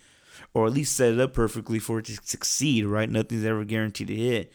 or 0.54 0.68
at 0.68 0.74
least 0.74 0.96
set 0.96 1.14
it 1.14 1.20
up 1.20 1.34
perfectly 1.34 1.80
for 1.80 2.00
it 2.00 2.06
to 2.06 2.20
succeed. 2.22 2.86
Right? 2.86 3.10
Nothing's 3.10 3.46
ever 3.46 3.64
guaranteed 3.64 4.10
to 4.10 4.16
hit. 4.16 4.52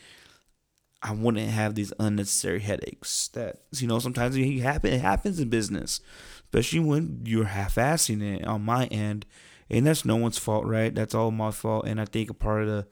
I 1.02 1.12
wouldn't 1.12 1.48
have 1.48 1.74
these 1.74 1.94
unnecessary 1.98 2.60
headaches. 2.60 3.28
That 3.28 3.62
you 3.72 3.88
know 3.88 3.98
sometimes 3.98 4.36
it 4.36 4.60
happen. 4.60 4.92
It 4.92 5.00
happens 5.00 5.40
in 5.40 5.48
business, 5.48 6.02
especially 6.44 6.80
when 6.80 7.22
you're 7.24 7.46
half-assing 7.46 8.22
it 8.22 8.46
on 8.46 8.62
my 8.62 8.84
end, 8.88 9.24
and 9.70 9.86
that's 9.86 10.04
no 10.04 10.16
one's 10.16 10.36
fault, 10.36 10.66
right? 10.66 10.94
That's 10.94 11.14
all 11.14 11.30
my 11.30 11.52
fault. 11.52 11.86
And 11.86 11.98
I 11.98 12.04
think 12.04 12.28
a 12.28 12.34
part 12.34 12.64
of 12.64 12.68
the 12.68 12.86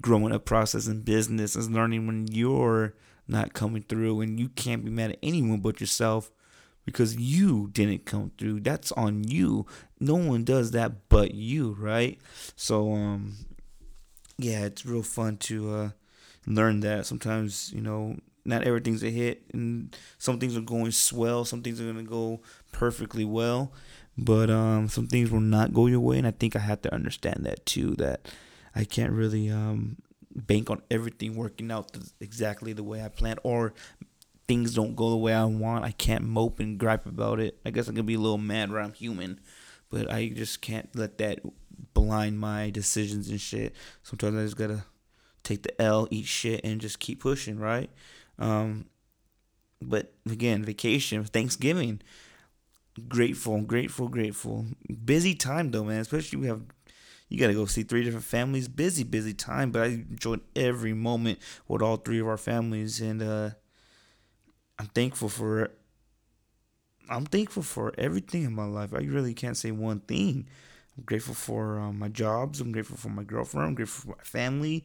growing 0.00 0.32
up 0.32 0.44
process 0.44 0.88
in 0.88 1.02
business 1.02 1.54
is 1.54 1.70
learning 1.70 2.08
when 2.08 2.26
you're 2.26 2.94
not 3.28 3.52
coming 3.52 3.84
through, 3.88 4.20
and 4.20 4.40
you 4.40 4.48
can't 4.48 4.84
be 4.84 4.90
mad 4.90 5.12
at 5.12 5.18
anyone 5.22 5.60
but 5.60 5.80
yourself 5.80 6.32
because 6.84 7.16
you 7.16 7.68
didn't 7.72 8.04
come 8.04 8.32
through. 8.38 8.60
That's 8.60 8.92
on 8.92 9.24
you. 9.24 9.66
No 10.00 10.14
one 10.16 10.44
does 10.44 10.72
that 10.72 11.08
but 11.08 11.34
you, 11.34 11.72
right? 11.78 12.18
So 12.56 12.92
um 12.92 13.34
yeah, 14.38 14.64
it's 14.64 14.84
real 14.84 15.02
fun 15.02 15.36
to 15.38 15.74
uh 15.74 15.90
learn 16.46 16.80
that. 16.80 17.06
Sometimes, 17.06 17.72
you 17.72 17.80
know, 17.80 18.16
not 18.44 18.64
everything's 18.64 19.04
a 19.04 19.10
hit 19.10 19.44
and 19.52 19.96
some 20.18 20.38
things 20.38 20.56
are 20.56 20.60
going 20.62 20.90
swell, 20.90 21.44
some 21.44 21.62
things 21.62 21.80
are 21.80 21.84
going 21.84 21.96
to 21.96 22.02
go 22.02 22.40
perfectly 22.72 23.24
well, 23.24 23.72
but 24.18 24.50
um 24.50 24.88
some 24.88 25.06
things 25.06 25.30
will 25.30 25.40
not 25.40 25.72
go 25.72 25.86
your 25.86 26.00
way 26.00 26.18
and 26.18 26.26
I 26.26 26.32
think 26.32 26.56
I 26.56 26.60
have 26.60 26.82
to 26.82 26.94
understand 26.94 27.44
that 27.46 27.64
too 27.66 27.94
that 27.96 28.28
I 28.74 28.84
can't 28.84 29.12
really 29.12 29.50
um 29.50 29.98
bank 30.34 30.70
on 30.70 30.80
everything 30.90 31.36
working 31.36 31.70
out 31.70 31.96
exactly 32.20 32.72
the 32.72 32.82
way 32.82 33.04
I 33.04 33.08
planned 33.08 33.40
or 33.42 33.74
things 34.48 34.74
don't 34.74 34.96
go 34.96 35.10
the 35.10 35.16
way 35.16 35.34
I 35.34 35.44
want, 35.44 35.84
I 35.84 35.92
can't 35.92 36.24
mope 36.24 36.60
and 36.60 36.78
gripe 36.78 37.06
about 37.06 37.40
it. 37.40 37.58
I 37.64 37.70
guess 37.70 37.88
I 37.88 37.92
can 37.92 38.06
be 38.06 38.14
a 38.14 38.20
little 38.20 38.38
mad 38.38 38.70
where 38.70 38.80
I'm 38.80 38.92
human, 38.92 39.40
but 39.90 40.10
I 40.10 40.28
just 40.28 40.60
can't 40.60 40.88
let 40.94 41.18
that 41.18 41.40
blind 41.94 42.38
my 42.38 42.70
decisions 42.70 43.28
and 43.28 43.40
shit. 43.40 43.74
Sometimes 44.02 44.36
I 44.36 44.42
just 44.42 44.56
gotta 44.56 44.84
take 45.42 45.62
the 45.62 45.80
L, 45.80 46.08
eat 46.10 46.26
shit, 46.26 46.60
and 46.64 46.80
just 46.80 46.98
keep 46.98 47.20
pushing, 47.20 47.58
right? 47.58 47.90
Um, 48.38 48.86
but 49.80 50.14
again, 50.30 50.64
vacation, 50.64 51.24
Thanksgiving. 51.24 52.00
grateful, 53.08 53.60
grateful, 53.62 54.08
grateful. 54.08 54.66
Busy 55.04 55.34
time 55.34 55.70
though, 55.70 55.84
man. 55.84 56.00
Especially 56.00 56.38
we 56.38 56.46
have 56.46 56.62
you 57.28 57.38
got 57.38 57.46
to 57.46 57.54
go 57.54 57.64
see 57.64 57.82
three 57.82 58.04
different 58.04 58.26
families. 58.26 58.68
Busy, 58.68 59.04
busy 59.04 59.32
time, 59.32 59.70
but 59.70 59.82
I 59.82 59.86
enjoyed 59.86 60.42
every 60.54 60.92
moment 60.92 61.38
with 61.66 61.80
all 61.80 61.96
three 61.96 62.20
of 62.20 62.28
our 62.28 62.36
families, 62.36 63.00
and 63.00 63.22
uh, 63.22 63.50
I'm 64.78 64.86
thankful 64.86 65.28
for. 65.28 65.70
I'm 67.08 67.26
thankful 67.26 67.62
for 67.62 67.92
everything 67.98 68.44
in 68.44 68.54
my 68.54 68.64
life. 68.64 68.94
I 68.94 68.98
really 68.98 69.34
can't 69.34 69.56
say 69.56 69.70
one 69.70 70.00
thing. 70.00 70.46
I'm 70.96 71.04
grateful 71.04 71.34
for 71.34 71.78
uh, 71.78 71.92
my 71.92 72.08
jobs. 72.08 72.60
I'm 72.60 72.72
grateful 72.72 72.96
for 72.96 73.08
my 73.08 73.22
girlfriend. 73.24 73.68
I'm 73.68 73.74
grateful 73.74 74.12
for 74.12 74.16
my 74.18 74.24
family, 74.24 74.84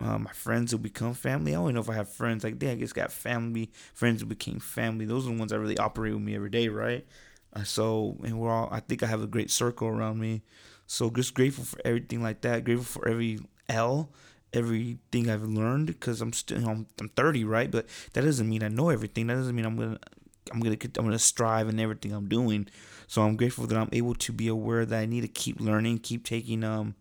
uh, 0.00 0.18
my 0.18 0.32
friends 0.32 0.72
who 0.72 0.78
become 0.78 1.14
family. 1.14 1.52
I 1.52 1.56
don't 1.56 1.74
know 1.74 1.80
if 1.80 1.90
I 1.90 1.94
have 1.94 2.08
friends 2.08 2.42
like 2.44 2.58
that. 2.60 2.72
I 2.72 2.74
just 2.76 2.94
got 2.94 3.12
family, 3.12 3.70
friends 3.94 4.20
who 4.20 4.26
became 4.26 4.60
family. 4.60 5.04
Those 5.04 5.26
are 5.26 5.32
the 5.32 5.38
ones 5.38 5.50
that 5.52 5.60
really 5.60 5.78
operate 5.78 6.14
with 6.14 6.22
me 6.22 6.34
every 6.34 6.50
day, 6.50 6.68
right? 6.68 7.06
Uh, 7.52 7.64
so, 7.64 8.16
and 8.24 8.38
we're 8.38 8.50
all. 8.50 8.68
I 8.72 8.80
think 8.80 9.02
I 9.02 9.06
have 9.06 9.22
a 9.22 9.26
great 9.26 9.50
circle 9.50 9.88
around 9.88 10.18
me. 10.18 10.42
So 10.86 11.10
just 11.10 11.34
grateful 11.34 11.64
for 11.64 11.78
everything 11.84 12.22
like 12.22 12.40
that. 12.42 12.64
Grateful 12.64 12.84
for 13.02 13.08
every 13.08 13.40
L, 13.68 14.10
everything 14.52 15.30
I've 15.30 15.42
learned 15.42 15.86
because 15.86 16.20
I'm 16.20 16.32
still 16.32 16.58
I'm, 16.68 16.86
I'm 17.00 17.08
30, 17.10 17.44
right? 17.44 17.70
But 17.70 17.86
that 18.12 18.22
doesn't 18.22 18.48
mean 18.48 18.62
I 18.62 18.68
know 18.68 18.90
everything. 18.90 19.26
That 19.26 19.34
doesn't 19.34 19.54
mean 19.54 19.64
I'm 19.64 19.76
gonna 19.76 19.98
I'm 20.52 20.60
gonna 20.60 20.76
I'm 20.82 21.04
gonna 21.04 21.18
strive 21.18 21.68
in 21.68 21.80
everything 21.80 22.12
I'm 22.12 22.28
doing. 22.28 22.68
So 23.06 23.22
I'm 23.22 23.36
grateful 23.36 23.66
that 23.66 23.78
I'm 23.78 23.88
able 23.92 24.14
to 24.14 24.32
be 24.32 24.48
aware 24.48 24.84
that 24.84 24.98
I 24.98 25.06
need 25.06 25.22
to 25.22 25.28
keep 25.28 25.60
learning, 25.60 25.98
keep 25.98 26.24
taking 26.24 26.64
um, 26.64 26.94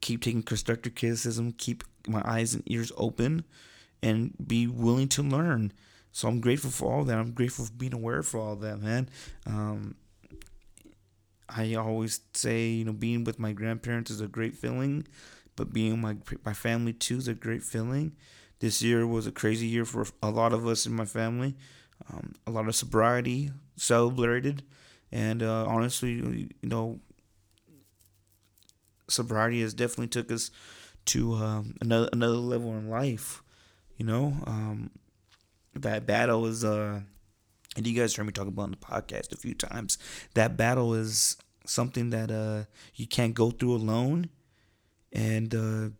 keep 0.00 0.22
taking 0.22 0.42
constructive 0.42 0.94
criticism, 0.94 1.52
keep 1.52 1.84
my 2.06 2.22
eyes 2.24 2.54
and 2.54 2.62
ears 2.66 2.92
open, 2.96 3.44
and 4.02 4.34
be 4.46 4.66
willing 4.66 5.08
to 5.08 5.22
learn. 5.22 5.72
So 6.12 6.28
I'm 6.28 6.40
grateful 6.40 6.70
for 6.70 6.92
all 6.92 7.04
that. 7.04 7.18
I'm 7.18 7.32
grateful 7.32 7.66
for 7.66 7.72
being 7.72 7.94
aware 7.94 8.22
for 8.22 8.40
all 8.40 8.56
that, 8.56 8.80
man. 8.80 9.08
Um, 9.46 9.94
I 11.48 11.74
always 11.74 12.20
say, 12.34 12.68
you 12.68 12.84
know, 12.84 12.92
being 12.92 13.24
with 13.24 13.38
my 13.38 13.52
grandparents 13.52 14.10
is 14.10 14.20
a 14.20 14.28
great 14.28 14.56
feeling, 14.56 15.06
but 15.60 15.74
being 15.74 16.00
my 16.00 16.16
my 16.42 16.54
family 16.54 16.94
too 16.94 17.18
is 17.18 17.28
a 17.28 17.34
great 17.34 17.62
feeling. 17.62 18.16
This 18.60 18.80
year 18.80 19.06
was 19.06 19.26
a 19.26 19.30
crazy 19.32 19.66
year 19.66 19.84
for 19.84 20.06
a 20.22 20.30
lot 20.30 20.54
of 20.54 20.66
us 20.66 20.86
in 20.86 20.94
my 20.94 21.04
family. 21.04 21.54
Um, 22.10 22.34
a 22.46 22.50
lot 22.50 22.66
of 22.66 22.74
sobriety 22.74 23.50
celebrated, 23.76 24.62
and 25.12 25.42
uh, 25.42 25.66
honestly, 25.66 26.12
you 26.62 26.68
know, 26.68 27.00
sobriety 29.06 29.60
has 29.60 29.74
definitely 29.74 30.08
took 30.08 30.32
us 30.32 30.50
to 31.06 31.34
um, 31.34 31.74
another 31.82 32.08
another 32.14 32.36
level 32.36 32.70
in 32.70 32.88
life. 32.88 33.42
You 33.98 34.06
know, 34.06 34.32
um, 34.46 34.90
that 35.74 36.06
battle 36.06 36.46
is 36.46 36.64
uh 36.64 37.00
and 37.76 37.86
you 37.86 38.00
guys 38.00 38.16
heard 38.16 38.24
me 38.24 38.32
talk 38.32 38.48
about 38.48 38.62
on 38.62 38.70
the 38.70 38.78
podcast 38.78 39.30
a 39.32 39.36
few 39.36 39.52
times. 39.52 39.98
That 40.32 40.56
battle 40.56 40.94
is 40.94 41.36
something 41.66 42.08
that 42.10 42.30
uh 42.30 42.64
you 42.94 43.06
can't 43.06 43.34
go 43.34 43.50
through 43.50 43.74
alone, 43.74 44.30
and 45.12 45.54
uh, 45.54 45.90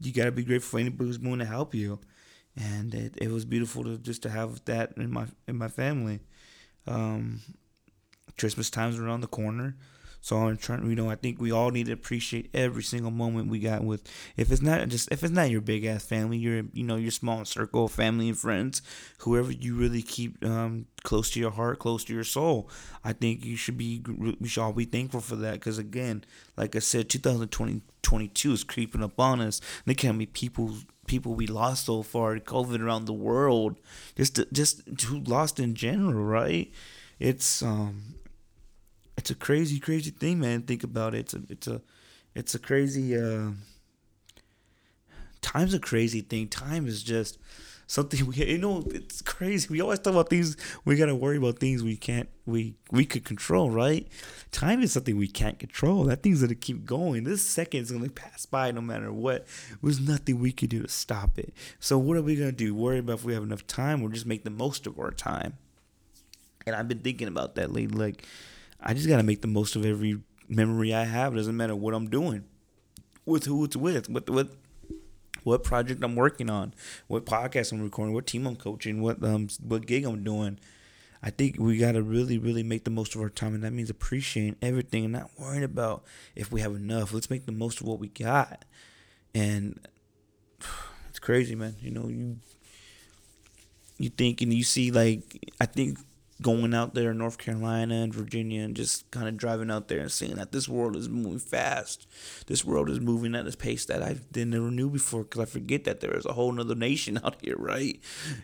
you 0.00 0.12
gotta 0.12 0.32
be 0.32 0.44
grateful 0.44 0.78
for 0.78 0.80
anybody 0.80 1.06
who's 1.06 1.18
willing 1.18 1.38
to 1.40 1.44
help 1.44 1.74
you. 1.74 2.00
And 2.56 2.94
it, 2.94 3.14
it 3.16 3.30
was 3.30 3.44
beautiful 3.44 3.82
to 3.84 3.98
just 3.98 4.22
to 4.22 4.30
have 4.30 4.64
that 4.66 4.92
in 4.96 5.10
my 5.10 5.26
in 5.48 5.56
my 5.56 5.68
family. 5.68 6.20
Um, 6.86 7.40
Christmas 8.38 8.70
time's 8.70 8.98
around 8.98 9.22
the 9.22 9.26
corner. 9.26 9.76
So 10.24 10.38
I'm 10.38 10.56
trying, 10.56 10.88
you 10.88 10.96
know, 10.96 11.10
I 11.10 11.16
think 11.16 11.38
we 11.38 11.52
all 11.52 11.70
need 11.70 11.84
to 11.84 11.92
appreciate 11.92 12.48
every 12.54 12.82
single 12.82 13.10
moment 13.10 13.50
we 13.50 13.58
got 13.58 13.84
with. 13.84 14.10
If 14.38 14.50
it's 14.50 14.62
not 14.62 14.88
just, 14.88 15.12
if 15.12 15.22
it's 15.22 15.34
not 15.34 15.50
your 15.50 15.60
big 15.60 15.84
ass 15.84 16.02
family, 16.02 16.38
your, 16.38 16.62
you 16.72 16.82
know, 16.82 16.96
your 16.96 17.10
small 17.10 17.44
circle 17.44 17.84
of 17.84 17.92
family 17.92 18.30
and 18.30 18.38
friends, 18.38 18.80
whoever 19.18 19.52
you 19.52 19.74
really 19.74 20.00
keep 20.00 20.42
um, 20.42 20.86
close 21.02 21.30
to 21.32 21.40
your 21.40 21.50
heart, 21.50 21.78
close 21.78 22.04
to 22.04 22.14
your 22.14 22.24
soul, 22.24 22.70
I 23.04 23.12
think 23.12 23.44
you 23.44 23.54
should 23.56 23.76
be, 23.76 24.00
we 24.40 24.48
should 24.48 24.62
all 24.62 24.72
be 24.72 24.86
thankful 24.86 25.20
for 25.20 25.36
that. 25.36 25.52
Because 25.60 25.76
again, 25.76 26.24
like 26.56 26.74
I 26.74 26.78
said, 26.78 27.10
2022 27.10 28.50
is 28.50 28.64
creeping 28.64 29.02
up 29.02 29.20
on 29.20 29.42
us. 29.42 29.60
How 29.86 30.12
many 30.12 30.24
people 30.24 30.74
people 31.06 31.34
we 31.34 31.46
lost 31.46 31.84
so 31.84 32.02
far, 32.02 32.38
COVID 32.38 32.80
around 32.80 33.04
the 33.04 33.12
world, 33.12 33.78
just 34.16 34.40
just 34.54 34.88
who 35.02 35.20
lost 35.20 35.60
in 35.60 35.74
general, 35.74 36.24
right? 36.24 36.72
It's 37.18 37.62
um 37.62 38.14
it's 39.24 39.30
a 39.30 39.34
crazy, 39.34 39.80
crazy 39.80 40.10
thing, 40.10 40.40
man. 40.40 40.60
Think 40.60 40.84
about 40.84 41.14
it. 41.14 41.20
It's 41.20 41.34
a, 41.34 41.40
it's 41.48 41.66
a, 41.66 41.80
it's 42.34 42.54
a 42.54 42.58
crazy. 42.58 43.18
Uh, 43.18 43.52
time's 45.40 45.72
a 45.72 45.78
crazy 45.78 46.20
thing. 46.20 46.46
Time 46.46 46.86
is 46.86 47.02
just 47.02 47.38
something 47.86 48.26
we, 48.26 48.34
you 48.34 48.58
know, 48.58 48.84
it's 48.90 49.22
crazy. 49.22 49.66
We 49.70 49.80
always 49.80 50.00
talk 50.00 50.12
about 50.12 50.28
things. 50.28 50.58
We 50.84 50.96
gotta 50.96 51.14
worry 51.14 51.38
about 51.38 51.58
things 51.58 51.82
we 51.82 51.96
can't, 51.96 52.28
we 52.44 52.74
we 52.90 53.06
could 53.06 53.24
control, 53.24 53.70
right? 53.70 54.06
Time 54.52 54.82
is 54.82 54.92
something 54.92 55.16
we 55.16 55.28
can't 55.28 55.58
control. 55.58 56.04
That 56.04 56.22
thing's 56.22 56.42
gonna 56.42 56.54
keep 56.54 56.84
going. 56.84 57.24
This 57.24 57.40
second 57.40 57.80
is 57.80 57.92
gonna 57.92 58.10
pass 58.10 58.44
by 58.44 58.72
no 58.72 58.82
matter 58.82 59.10
what. 59.10 59.46
There's 59.82 60.00
nothing 60.00 60.38
we 60.38 60.52
could 60.52 60.68
do 60.68 60.82
to 60.82 60.88
stop 60.88 61.38
it. 61.38 61.54
So 61.80 61.96
what 61.96 62.18
are 62.18 62.22
we 62.22 62.36
gonna 62.36 62.52
do? 62.52 62.74
Worry 62.74 62.98
about 62.98 63.20
if 63.20 63.24
we 63.24 63.32
have 63.32 63.42
enough 63.42 63.66
time, 63.66 64.02
or 64.02 64.10
just 64.10 64.26
make 64.26 64.44
the 64.44 64.50
most 64.50 64.86
of 64.86 64.98
our 64.98 65.12
time? 65.12 65.56
And 66.66 66.76
I've 66.76 66.88
been 66.88 67.00
thinking 67.00 67.28
about 67.28 67.54
that 67.54 67.72
lately, 67.72 67.96
like 67.96 68.26
I 68.84 68.92
just 68.92 69.08
got 69.08 69.16
to 69.16 69.22
make 69.22 69.40
the 69.40 69.48
most 69.48 69.76
of 69.76 69.84
every 69.84 70.20
memory 70.48 70.92
I 70.92 71.04
have. 71.04 71.32
It 71.32 71.36
doesn't 71.36 71.56
matter 71.56 71.74
what 71.74 71.94
I'm 71.94 72.10
doing, 72.10 72.44
with 73.24 73.46
who 73.46 73.64
it's 73.64 73.76
with, 73.76 74.10
what 74.10 74.28
what 74.28 74.48
what 75.42 75.64
project 75.64 76.04
I'm 76.04 76.14
working 76.14 76.50
on, 76.50 76.74
what 77.06 77.24
podcast 77.24 77.72
I'm 77.72 77.82
recording, 77.82 78.14
what 78.14 78.26
team 78.26 78.46
I'm 78.46 78.56
coaching, 78.56 79.00
what 79.00 79.22
um 79.24 79.48
what 79.62 79.86
gig 79.86 80.04
I'm 80.04 80.22
doing. 80.22 80.58
I 81.22 81.30
think 81.30 81.56
we 81.58 81.78
got 81.78 81.92
to 81.92 82.02
really, 82.02 82.36
really 82.36 82.62
make 82.62 82.84
the 82.84 82.90
most 82.90 83.14
of 83.14 83.22
our 83.22 83.30
time, 83.30 83.54
and 83.54 83.64
that 83.64 83.72
means 83.72 83.88
appreciating 83.88 84.56
everything 84.60 85.04
and 85.04 85.14
not 85.14 85.30
worrying 85.38 85.64
about 85.64 86.04
if 86.36 86.52
we 86.52 86.60
have 86.60 86.74
enough. 86.74 87.14
Let's 87.14 87.30
make 87.30 87.46
the 87.46 87.52
most 87.52 87.80
of 87.80 87.86
what 87.86 87.98
we 87.98 88.08
got, 88.08 88.66
and 89.34 89.80
it's 91.08 91.18
crazy, 91.18 91.54
man. 91.54 91.76
You 91.80 91.92
know, 91.92 92.08
you 92.08 92.36
you 93.96 94.10
think 94.10 94.42
and 94.42 94.52
you 94.52 94.64
see 94.64 94.90
like 94.90 95.54
I 95.58 95.64
think 95.64 95.98
going 96.42 96.74
out 96.74 96.94
there 96.94 97.12
in 97.12 97.18
North 97.18 97.38
Carolina 97.38 97.94
and 97.94 98.14
Virginia 98.14 98.62
and 98.62 98.74
just 98.74 99.10
kind 99.10 99.28
of 99.28 99.36
driving 99.36 99.70
out 99.70 99.88
there 99.88 100.00
and 100.00 100.10
seeing 100.10 100.34
that 100.34 100.52
this 100.52 100.68
world 100.68 100.96
is 100.96 101.08
moving 101.08 101.38
fast. 101.38 102.06
This 102.46 102.64
world 102.64 102.90
is 102.90 103.00
moving 103.00 103.34
at 103.34 103.46
a 103.46 103.56
pace 103.56 103.84
that 103.86 104.02
I 104.02 104.16
never 104.34 104.70
knew 104.70 104.90
before 104.90 105.22
because 105.22 105.40
I 105.40 105.44
forget 105.44 105.84
that 105.84 106.00
there 106.00 106.16
is 106.16 106.26
a 106.26 106.32
whole 106.32 106.52
nother 106.52 106.74
nation 106.74 107.20
out 107.24 107.36
here, 107.40 107.56
right? 107.56 108.00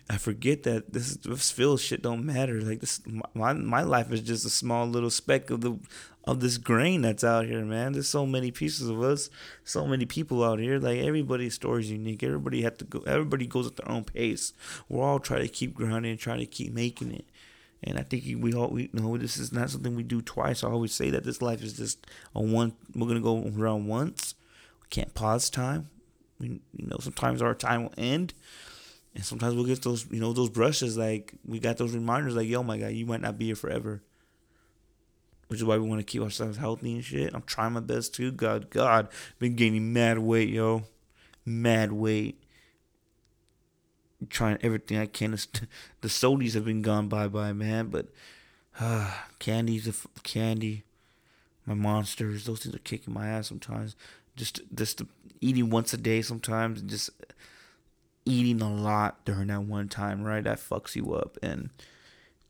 I 0.09 0.19
forget 0.19 0.63
that 0.65 0.93
this, 0.93 1.17
this 1.17 1.51
field 1.51 1.81
shit 1.81 2.03
don't 2.03 2.25
matter. 2.25 2.61
Like 2.61 2.81
this, 2.81 3.01
my 3.35 3.53
my 3.53 3.83
life 3.83 4.13
is 4.13 4.21
just 4.21 4.47
a 4.47 4.51
small 4.51 4.87
little 4.87 5.11
speck 5.11 5.51
of 5.51 5.61
the 5.61 5.79
of 6.25 6.41
this 6.41 6.59
grain 6.59 7.03
that's 7.03 7.25
out 7.25 7.47
here, 7.47 7.65
man. 7.65 7.93
There's 7.93 8.09
so 8.09 8.27
many 8.27 8.51
pieces 8.51 8.89
of 8.89 9.03
us, 9.03 9.31
so 9.65 9.87
many 9.87 10.07
people 10.07 10.45
out 10.45 10.59
here. 10.59 10.79
Like 10.79 10.99
everybody's 10.99 11.55
story 11.55 11.83
is 11.83 11.91
unique. 11.91 12.23
Everybody 12.23 12.63
have 12.63 12.79
to 12.79 12.85
go. 12.85 13.01
Everybody 13.07 13.47
goes 13.47 13.67
at 13.67 13.77
their 13.77 13.91
own 13.91 14.05
pace. 14.05 14.53
We're 14.89 15.05
all 15.05 15.19
trying 15.19 15.43
to 15.43 15.49
keep 15.49 15.75
grinding, 15.75 16.19
trying 16.19 16.41
to 16.41 16.47
keep 16.47 16.73
making 16.73 17.13
it. 17.13 17.25
And 17.83 17.99
I 17.99 18.03
think 18.03 18.25
we 18.43 18.53
all 18.53 18.69
we 18.69 18.91
know 18.93 19.17
this 19.17 19.39
is 19.39 19.53
not 19.53 19.71
something 19.71 19.97
we 19.97 20.03
do 20.03 20.21
twice. 20.21 20.63
I 20.63 20.69
always 20.69 20.93
say 20.93 21.11
that 21.11 21.25
this 21.25 21.41
life 21.41 21.63
is 21.63 21.75
just 21.75 22.07
a 22.35 22.43
one. 22.43 22.75
We're 22.95 23.09
gonna 23.09 23.21
go 23.21 23.51
around 23.57 23.87
once. 23.87 24.35
We 24.83 24.89
can't 24.91 25.15
pause 25.15 25.49
time. 25.49 25.89
We, 26.39 26.61
you 26.77 26.87
know, 26.87 26.99
sometimes 27.01 27.41
our 27.41 27.55
time 27.55 27.85
will 27.85 27.95
end, 27.97 28.35
and 29.15 29.25
sometimes 29.25 29.55
we'll 29.55 29.65
get 29.65 29.83
those, 29.83 30.07
you 30.11 30.21
know, 30.21 30.33
those 30.33 30.51
brushes. 30.51 30.99
Like 30.99 31.33
we 31.45 31.59
got 31.59 31.79
those 31.79 31.95
reminders, 31.95 32.37
like, 32.37 32.49
"Yo, 32.49 32.63
my 32.63 32.77
guy, 32.77 32.91
you 32.91 33.07
might 33.07 33.23
not 33.23 33.39
be 33.39 33.47
here 33.47 33.57
forever." 33.57 34.03
Which 35.49 35.59
is 35.59 35.65
why 35.65 35.79
we 35.79 35.89
want 35.89 36.01
to 36.01 36.05
keep 36.05 36.23
ourselves 36.23 36.59
healthy 36.59 36.93
and 36.93 37.05
shit. 37.05 37.35
I'm 37.35 37.43
trying 37.43 37.73
my 37.73 37.81
best 37.81 38.15
too. 38.15 38.31
God, 38.31 38.71
God, 38.71 39.09
been 39.41 39.57
gaining 39.57 39.93
mad 39.93 40.19
weight, 40.19 40.49
yo, 40.49 40.85
mad 41.45 41.91
weight 41.93 42.41
trying 44.29 44.59
everything 44.63 44.99
I 44.99 45.07
can. 45.07 45.37
The 46.01 46.09
sodies 46.09 46.55
have 46.55 46.65
been 46.65 46.83
gone 46.83 47.09
bye 47.09 47.29
bye, 47.29 47.53
man. 47.53 47.89
But 47.89 48.07
uh, 48.79 49.13
candy's 49.39 49.89
a 49.89 49.95
candy. 50.23 50.85
My 51.67 51.75
monsters, 51.75 52.45
those 52.45 52.61
things 52.61 52.75
are 52.75 52.79
kicking 52.81 53.15
my 53.15 53.29
ass 53.29 53.49
sometimes. 53.49 53.97
Just 54.37 54.61
just 54.75 55.03
eating 55.41 55.71
once 55.71 55.93
a 55.93 55.97
day 55.97 56.23
sometimes, 56.23 56.83
just 56.83 57.11
eating 58.25 58.61
a 58.61 58.73
lot 58.73 59.25
during 59.25 59.49
that 59.49 59.63
one 59.63 59.89
time, 59.89 60.23
right? 60.23 60.45
That 60.45 60.59
fucks 60.59 60.97
you 60.97 61.15
up 61.15 61.37
and 61.43 61.71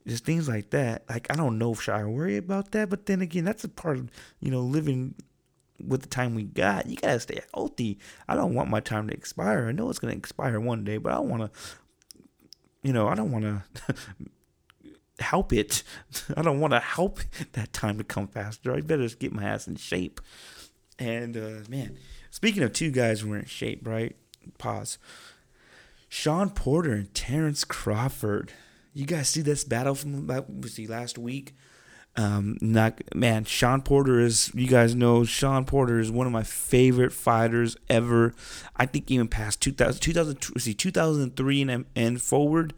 just 0.06 0.24
things 0.24 0.48
like 0.48 0.70
that. 0.70 1.04
Like 1.08 1.26
I 1.30 1.34
don't 1.34 1.58
know 1.58 1.72
if 1.72 1.82
should 1.82 1.94
I 1.94 2.04
worry 2.04 2.36
about 2.36 2.72
that, 2.72 2.88
but 2.88 3.06
then 3.06 3.20
again, 3.20 3.44
that's 3.44 3.64
a 3.64 3.68
part 3.68 3.98
of 3.98 4.10
you 4.40 4.50
know 4.50 4.60
living 4.60 5.14
with 5.86 6.02
the 6.02 6.08
time 6.08 6.34
we 6.34 6.44
got, 6.44 6.86
you 6.86 6.96
gotta 6.96 7.20
stay 7.20 7.40
healthy. 7.54 7.98
I 8.28 8.34
don't 8.34 8.54
want 8.54 8.70
my 8.70 8.80
time 8.80 9.08
to 9.08 9.14
expire. 9.14 9.66
I 9.66 9.72
know 9.72 9.88
it's 9.90 9.98
gonna 9.98 10.12
expire 10.14 10.60
one 10.60 10.84
day, 10.84 10.98
but 10.98 11.12
I 11.12 11.18
want 11.20 11.42
to, 11.42 11.60
you 12.82 12.92
know, 12.92 13.08
I 13.08 13.14
don't 13.14 13.32
want 13.32 13.44
to 13.44 13.94
help 15.22 15.52
it. 15.52 15.82
I 16.36 16.42
don't 16.42 16.60
want 16.60 16.72
to 16.72 16.80
help 16.80 17.20
that 17.52 17.72
time 17.72 17.98
to 17.98 18.04
come 18.04 18.28
faster. 18.28 18.74
I 18.74 18.80
better 18.80 19.02
just 19.02 19.18
get 19.18 19.32
my 19.32 19.44
ass 19.44 19.66
in 19.66 19.76
shape. 19.76 20.20
And 20.98 21.36
uh, 21.36 21.68
man, 21.68 21.96
speaking 22.30 22.62
of 22.62 22.72
two 22.72 22.90
guys 22.90 23.20
who 23.20 23.32
are 23.32 23.38
in 23.38 23.46
shape, 23.46 23.86
right? 23.86 24.16
Pause. 24.58 24.98
Shawn 26.08 26.50
Porter 26.50 26.92
and 26.92 27.14
Terrence 27.14 27.64
Crawford. 27.64 28.52
You 28.92 29.06
guys 29.06 29.28
see 29.28 29.42
this 29.42 29.62
battle 29.62 29.94
from 29.94 30.26
was 30.60 30.76
he 30.76 30.86
last 30.86 31.16
week? 31.16 31.54
Um, 32.16 32.58
not 32.60 33.00
man, 33.14 33.44
Shawn 33.44 33.82
Porter 33.82 34.20
is. 34.20 34.50
You 34.54 34.66
guys 34.66 34.94
know 34.94 35.24
Shawn 35.24 35.64
Porter 35.64 36.00
is 36.00 36.10
one 36.10 36.26
of 36.26 36.32
my 36.32 36.42
favorite 36.42 37.12
fighters 37.12 37.76
ever. 37.88 38.34
I 38.76 38.86
think 38.86 39.10
even 39.10 39.28
past 39.28 39.60
2000, 39.62 40.00
2000 40.00 40.60
see 40.60 40.74
2003 40.74 41.62
and 41.62 41.84
and 41.94 42.20
forward. 42.20 42.74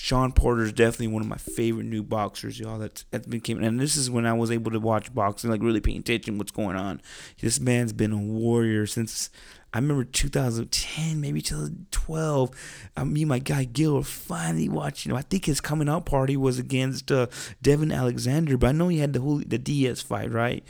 Shawn 0.00 0.32
Porter 0.32 0.62
is 0.62 0.72
definitely 0.72 1.08
one 1.08 1.20
of 1.20 1.28
my 1.28 1.36
favorite 1.36 1.84
new 1.84 2.02
boxers, 2.02 2.58
y'all. 2.58 2.78
That's 2.78 3.04
that's 3.10 3.26
been 3.26 3.40
came, 3.40 3.62
and 3.62 3.78
this 3.78 3.96
is 3.96 4.10
when 4.10 4.24
I 4.26 4.32
was 4.32 4.50
able 4.50 4.70
to 4.70 4.80
watch 4.80 5.14
boxing, 5.14 5.50
like 5.50 5.62
really 5.62 5.80
paying 5.80 5.98
attention 5.98 6.38
what's 6.38 6.52
going 6.52 6.76
on. 6.76 7.02
This 7.40 7.60
man's 7.60 7.92
been 7.92 8.12
a 8.12 8.18
warrior 8.18 8.86
since 8.86 9.28
I 9.72 9.78
remember 9.78 10.04
2010, 10.04 11.20
maybe 11.20 11.40
2012. 11.40 12.50
Uh, 12.96 13.04
me 13.04 13.22
and 13.22 13.28
my 13.28 13.38
guy 13.38 13.64
Gil 13.64 13.94
were 13.94 14.02
finally 14.02 14.68
watching 14.68 15.10
him. 15.10 15.16
I 15.16 15.22
think 15.22 15.44
his 15.44 15.60
coming 15.60 15.88
out 15.88 16.06
party 16.06 16.36
was 16.36 16.58
against 16.58 17.12
uh, 17.12 17.28
Devon 17.62 17.92
Alexander, 17.92 18.56
but 18.56 18.68
I 18.68 18.72
know 18.72 18.88
he 18.88 18.98
had 18.98 19.12
the 19.12 19.20
whole 19.20 19.38
the 19.38 19.58
Diaz 19.58 20.00
fight, 20.02 20.32
right? 20.32 20.64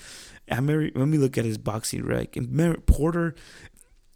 I 0.50 0.56
remember. 0.56 0.90
Let 0.98 1.08
me 1.08 1.18
look 1.18 1.38
at 1.38 1.44
his 1.44 1.58
boxing 1.58 2.04
rec. 2.04 2.36
And 2.36 2.48
remember, 2.48 2.80
Porter, 2.80 3.34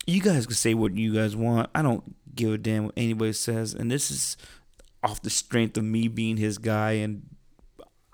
you 0.06 0.20
guys 0.20 0.46
can 0.46 0.54
say 0.56 0.74
what 0.74 0.96
you 0.96 1.14
guys 1.14 1.34
want. 1.34 1.70
I 1.74 1.82
don't 1.82 2.14
give 2.34 2.52
a 2.52 2.58
damn 2.58 2.86
what 2.86 2.94
anybody 2.96 3.32
says, 3.32 3.72
and 3.72 3.90
this 3.90 4.10
is 4.10 4.36
off 5.02 5.22
the 5.22 5.30
strength 5.30 5.76
of 5.76 5.84
me 5.84 6.08
being 6.08 6.36
his 6.36 6.58
guy, 6.58 6.92
and 6.92 7.22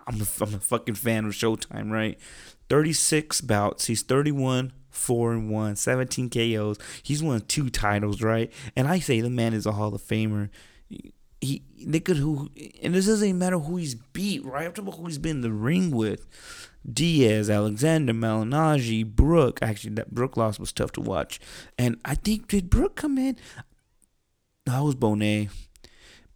I'm 0.07 0.21
a, 0.21 0.27
I'm 0.41 0.55
a 0.55 0.61
fucking 0.61 0.97
fan 0.97 1.25
of 1.25 1.33
Showtime, 1.33 1.91
right? 1.91 2.19
36 2.69 3.41
bouts. 3.41 3.87
He's 3.87 4.03
31, 4.03 4.73
4 4.91 5.33
and 5.33 5.51
1, 5.51 5.77
17 5.77 6.31
KOs. 6.31 6.79
He's 7.03 7.23
won 7.23 7.41
two 7.43 7.71
titles, 7.71 8.23
right? 8.23 8.53
And 8.77 8.89
I 8.89 8.99
say 8.99 9.21
the 9.21 9.31
man 9.31 9.55
is 9.55 9.67
a 9.67 9.73
Hall 9.73 9.95
of 9.95 10.03
Famer. 10.03 10.51
He, 11.41 11.63
they 11.79 12.01
could 12.01 12.19
who, 12.19 12.51
and 12.83 12.95
this 12.95 13.07
doesn't 13.07 13.27
even 13.27 13.39
matter 13.39 13.59
who 13.59 13.77
he's 13.77 13.95
beat, 13.95 14.45
right? 14.45 14.67
I'm 14.67 14.73
talking 14.73 14.89
about 14.89 14.99
who 14.99 15.07
he's 15.07 15.19
been 15.19 15.37
in 15.37 15.43
the 15.43 15.53
ring 15.53 15.91
with. 15.91 16.27
Diaz, 16.91 17.51
Alexander, 17.51 18.13
Malignaggi, 18.13 19.05
Brook. 19.07 19.59
Actually, 19.63 19.95
that 19.95 20.15
Brook 20.15 20.37
loss 20.37 20.59
was 20.59 20.73
tough 20.73 20.93
to 20.93 21.01
watch. 21.01 21.41
And 21.79 21.99
I 22.05 22.15
think, 22.15 22.49
did 22.49 22.71
Brook 22.71 22.97
come 22.97 23.19
in? 23.19 23.37
That 24.67 24.81
was 24.81 24.95
Bonet 24.95 25.51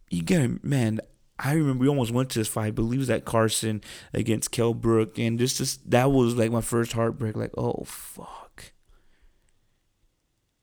you 0.09 0.23
got 0.23 0.63
man. 0.63 0.99
I 1.37 1.53
remember 1.53 1.81
we 1.81 1.89
almost 1.89 2.11
went 2.11 2.29
to 2.29 2.39
this 2.39 2.47
fight, 2.47 2.67
I 2.67 2.71
believe 2.71 2.99
it 2.99 3.01
was 3.01 3.09
at 3.09 3.25
Carson 3.25 3.81
against 4.13 4.51
Kell 4.51 4.73
Brook, 4.73 5.19
and 5.19 5.37
just, 5.37 5.57
just 5.57 5.89
that 5.91 6.11
was 6.11 6.35
like 6.35 6.49
my 6.51 6.61
first 6.61 6.93
heartbreak. 6.93 7.35
Like, 7.35 7.51
oh 7.57 7.83
fuck, 7.85 8.44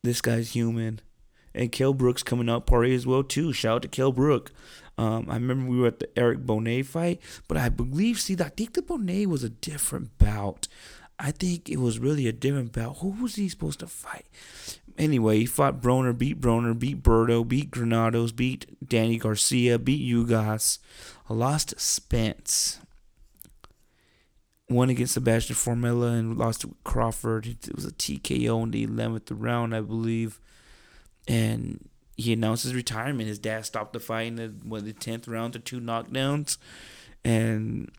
this 0.03 0.21
guy's 0.21 0.53
human, 0.53 1.01
and 1.55 1.73
Kell 1.73 1.95
Brook's 1.95 2.23
coming 2.23 2.49
up 2.49 2.67
party 2.67 2.95
as 2.95 3.07
well 3.07 3.23
too. 3.23 3.53
Shout 3.53 3.77
out 3.77 3.83
to 3.83 3.89
Kell 3.89 4.13
Brook. 4.13 4.53
Um, 4.99 5.27
I 5.29 5.35
remember 5.35 5.71
we 5.71 5.79
were 5.79 5.89
at 5.89 6.01
the 6.01 6.19
Eric 6.19 6.41
Bonet 6.41 6.87
fight, 6.87 7.21
but 7.49 7.57
I 7.57 7.69
believe, 7.69 8.21
see, 8.21 8.35
that 8.35 8.47
I 8.47 8.51
think 8.51 8.75
the 8.75 8.83
Bonet 8.83 9.27
was 9.27 9.43
a 9.43 9.49
different 9.49 10.19
bout. 10.19 10.69
I 11.19 11.31
think 11.31 11.71
it 11.71 11.79
was 11.79 11.99
really 11.99 12.27
a 12.27 12.33
different 12.33 12.73
bout. 12.73 12.99
Who 12.99 13.11
was 13.11 13.37
he 13.37 13.49
supposed 13.49 13.81
to 13.81 13.87
fight? 13.87 14.27
Anyway, 14.99 15.39
he 15.39 15.47
fought 15.47 15.81
Broner, 15.81 16.17
beat 16.17 16.41
Broner, 16.41 16.79
beat 16.79 17.03
Berto, 17.03 17.47
beat 17.47 17.71
Granados, 17.71 18.33
beat 18.33 18.67
Danny 18.87 19.17
Garcia, 19.19 19.79
beat 19.79 20.13
Ugas, 20.13 20.79
lost 21.29 21.81
Spence. 21.81 22.81
Won 24.73 24.91
against 24.91 25.15
Sebastian 25.15 25.57
Formella 25.57 26.19
and 26.19 26.37
lost 26.37 26.63
to 26.63 26.75
Crawford. 26.85 27.47
It 27.47 27.75
was 27.75 27.85
a 27.85 27.93
TKO 27.93 28.63
in 28.63 28.71
the 28.71 28.87
11th 28.87 29.29
round, 29.31 29.75
I 29.75 29.81
believe. 29.81 30.41
And 31.29 31.89
he 32.17 32.33
announced 32.33 32.65
his 32.65 32.75
retirement. 32.75 33.29
His 33.29 33.39
dad 33.39 33.67
stopped 33.67 33.93
the 33.93 34.01
fight 34.01 34.29
in 34.29 34.37
the, 34.37 34.55
what, 34.65 34.85
the 34.85 34.93
10th 34.93 35.29
round 35.29 35.53
to 35.55 35.59
two 35.59 35.81
knockdowns. 35.81 36.59
And 37.25 37.91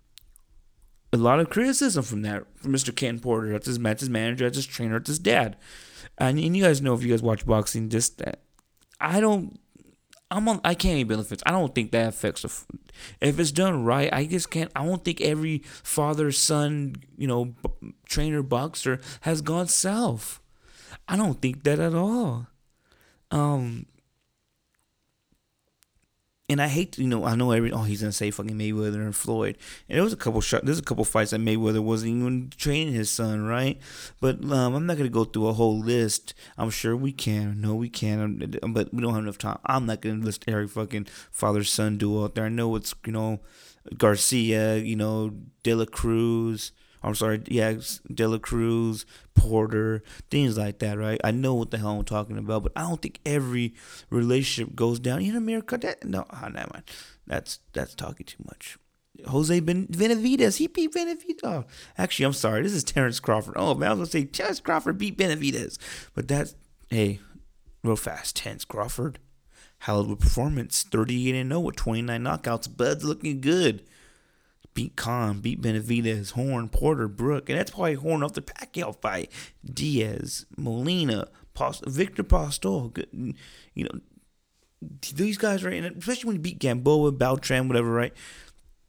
a 1.11 1.17
lot 1.17 1.39
of 1.39 1.49
criticism 1.49 2.03
from 2.03 2.23
that, 2.23 2.43
from 2.57 2.73
Mr. 2.73 2.95
Ken 2.95 3.19
Porter. 3.19 3.51
That's 3.51 3.67
his, 3.67 3.77
that's 3.79 4.01
his 4.01 4.09
manager, 4.09 4.45
that's 4.45 4.57
his 4.57 4.65
trainer, 4.65 4.99
that's 4.99 5.09
his 5.09 5.19
dad. 5.19 5.55
And, 6.17 6.39
and 6.39 6.57
you 6.57 6.63
guys 6.63 6.81
know 6.81 6.93
if 6.93 7.03
you 7.03 7.09
guys 7.09 7.21
watch 7.21 7.45
boxing, 7.45 7.89
just 7.89 8.17
that 8.17 8.39
I 8.99 9.19
don't. 9.19 9.59
I'm 10.33 10.49
on. 10.49 10.59
I 10.63 10.73
can't 10.73 10.97
even 10.97 11.15
benefits. 11.15 11.43
I 11.45 11.51
don't 11.51 11.73
think 11.75 11.91
that 11.91 12.09
affects 12.09 12.41
the. 12.41 12.65
If 13.21 13.39
it's 13.39 13.51
done 13.51 13.85
right, 13.85 14.11
I 14.11 14.25
just 14.25 14.49
can't. 14.49 14.71
I 14.75 14.83
don't 14.83 15.03
think 15.03 15.21
every 15.21 15.59
father 15.83 16.31
son, 16.31 16.95
you 17.17 17.27
know, 17.27 17.45
b- 17.45 17.93
trainer 18.05 18.41
boxer 18.41 18.99
has 19.21 19.41
gone 19.41 19.67
south. 19.67 20.39
I 21.07 21.17
don't 21.17 21.39
think 21.41 21.63
that 21.63 21.79
at 21.79 21.93
all. 21.93 22.47
Um, 23.29 23.85
and 26.49 26.61
I 26.61 26.67
hate, 26.67 26.97
you 26.97 27.07
know, 27.07 27.23
I 27.23 27.35
know 27.35 27.51
every 27.51 27.71
oh 27.71 27.83
he's 27.83 28.01
gonna 28.01 28.11
say 28.11 28.29
fucking 28.29 28.57
Mayweather 28.57 29.01
and 29.01 29.15
Floyd, 29.15 29.57
and 29.87 29.95
there 29.95 30.03
was 30.03 30.11
a 30.11 30.17
couple 30.17 30.41
shot, 30.41 30.65
there's 30.65 30.79
a 30.79 30.83
couple 30.83 31.05
fights 31.05 31.31
that 31.31 31.39
Mayweather 31.39 31.81
wasn't 31.81 32.11
even 32.11 32.51
training 32.57 32.93
his 32.93 33.09
son, 33.09 33.45
right? 33.45 33.79
But 34.19 34.43
um, 34.43 34.75
I'm 34.75 34.85
not 34.85 34.97
gonna 34.97 35.09
go 35.09 35.23
through 35.23 35.47
a 35.47 35.53
whole 35.53 35.79
list. 35.79 36.33
I'm 36.57 36.69
sure 36.69 36.97
we 36.97 37.13
can, 37.13 37.61
no, 37.61 37.75
we 37.75 37.89
can, 37.89 38.57
but 38.67 38.93
we 38.93 39.01
don't 39.01 39.13
have 39.13 39.23
enough 39.23 39.37
time. 39.37 39.59
I'm 39.65 39.85
not 39.85 40.01
gonna 40.01 40.23
list 40.23 40.43
every 40.47 40.67
fucking 40.67 41.05
father 41.31 41.63
son 41.63 41.97
duel 41.97 42.25
out 42.25 42.35
there. 42.35 42.45
I 42.45 42.49
know 42.49 42.75
it's 42.75 42.93
you 43.05 43.13
know 43.13 43.39
Garcia, 43.97 44.77
you 44.77 44.97
know 44.97 45.31
De 45.63 45.73
La 45.73 45.85
Cruz, 45.85 46.73
I'm 47.03 47.15
sorry, 47.15 47.41
yeah, 47.47 47.75
De 48.13 48.27
La 48.27 48.37
Cruz, 48.37 49.05
Porter, 49.35 50.03
things 50.31 50.57
like 50.57 50.79
that, 50.79 50.97
right? 50.97 51.19
I 51.23 51.31
know 51.31 51.53
what 51.53 51.71
the 51.71 51.77
hell 51.77 51.99
I'm 51.99 52.05
talking 52.05 52.37
about, 52.37 52.63
but 52.63 52.71
I 52.75 52.81
don't 52.81 53.01
think 53.01 53.19
every 53.25 53.73
relationship 54.09 54.73
goes 54.75 54.99
down 54.99 55.21
in 55.21 55.35
America. 55.35 55.77
That 55.77 56.05
no, 56.05 56.25
oh, 56.29 56.47
never 56.47 56.69
mind. 56.73 56.83
That's 57.27 57.59
that's 57.73 57.93
talking 57.93 58.25
too 58.25 58.43
much. 58.45 58.77
Jose 59.27 59.59
ben- 59.59 59.87
Benavidez, 59.87 60.57
he 60.57 60.67
beat 60.67 60.93
Benavidez. 60.93 61.39
Oh, 61.43 61.65
actually, 61.97 62.25
I'm 62.25 62.33
sorry. 62.33 62.63
This 62.63 62.73
is 62.73 62.83
Terrence 62.83 63.19
Crawford. 63.19 63.55
Oh 63.57 63.75
man, 63.75 63.89
I 63.89 63.93
was 63.93 63.97
gonna 63.97 64.23
say 64.23 64.25
Terrence 64.25 64.61
Crawford 64.61 64.97
beat 64.97 65.17
Benavidez, 65.17 65.77
but 66.13 66.27
that's 66.27 66.55
hey, 66.89 67.19
real 67.83 67.97
fast. 67.97 68.37
Terrence 68.37 68.63
Crawford, 68.63 69.19
hell 69.79 70.15
performance, 70.15 70.83
38 70.83 71.35
and 71.35 71.51
0 71.51 71.59
with 71.59 71.75
29 71.75 72.23
knockouts. 72.23 72.77
Bud's 72.77 73.03
looking 73.03 73.41
good 73.41 73.83
beat 74.73 74.95
Khan, 74.95 75.39
beat 75.39 75.61
Benavidez, 75.61 76.31
Horn, 76.31 76.69
Porter, 76.69 77.07
Brook, 77.07 77.49
and 77.49 77.59
that's 77.59 77.71
probably 77.71 77.95
Horn 77.95 78.23
off 78.23 78.33
the 78.33 78.41
Pacquiao 78.41 78.99
fight. 79.01 79.31
Diaz, 79.65 80.45
Molina, 80.57 81.27
Post, 81.53 81.85
Victor 81.85 82.23
Postol, 82.23 82.97
you 83.73 83.83
know, 83.83 83.99
these 85.13 85.37
guys 85.37 85.63
right, 85.63 85.83
and 85.83 85.97
especially 85.97 86.27
when 86.27 86.35
you 86.35 86.41
beat 86.41 86.59
Gamboa, 86.59 87.13
Beltran, 87.13 87.67
whatever, 87.67 87.91
right? 87.91 88.13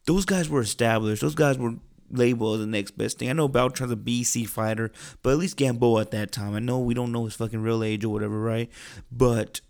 Those 0.05 0.25
guys 0.25 0.49
were 0.49 0.61
established. 0.61 1.21
Those 1.21 1.35
guys 1.35 1.57
were 1.57 1.75
labeled 2.11 2.55
as 2.55 2.59
the 2.61 2.67
next 2.67 2.97
best 2.97 3.17
thing. 3.17 3.29
I 3.29 3.33
know 3.33 3.49
Beltran's 3.49 3.91
a 3.91 3.95
BC 3.95 4.47
fighter, 4.47 4.91
but 5.21 5.31
at 5.31 5.37
least 5.37 5.57
Gamboa 5.57 6.01
at 6.01 6.11
that 6.11 6.31
time. 6.31 6.53
I 6.53 6.59
know 6.59 6.79
we 6.79 6.93
don't 6.93 7.11
know 7.11 7.25
his 7.25 7.35
fucking 7.35 7.61
real 7.61 7.83
age 7.83 8.03
or 8.03 8.09
whatever, 8.09 8.39
right? 8.39 8.69
But 9.11 9.61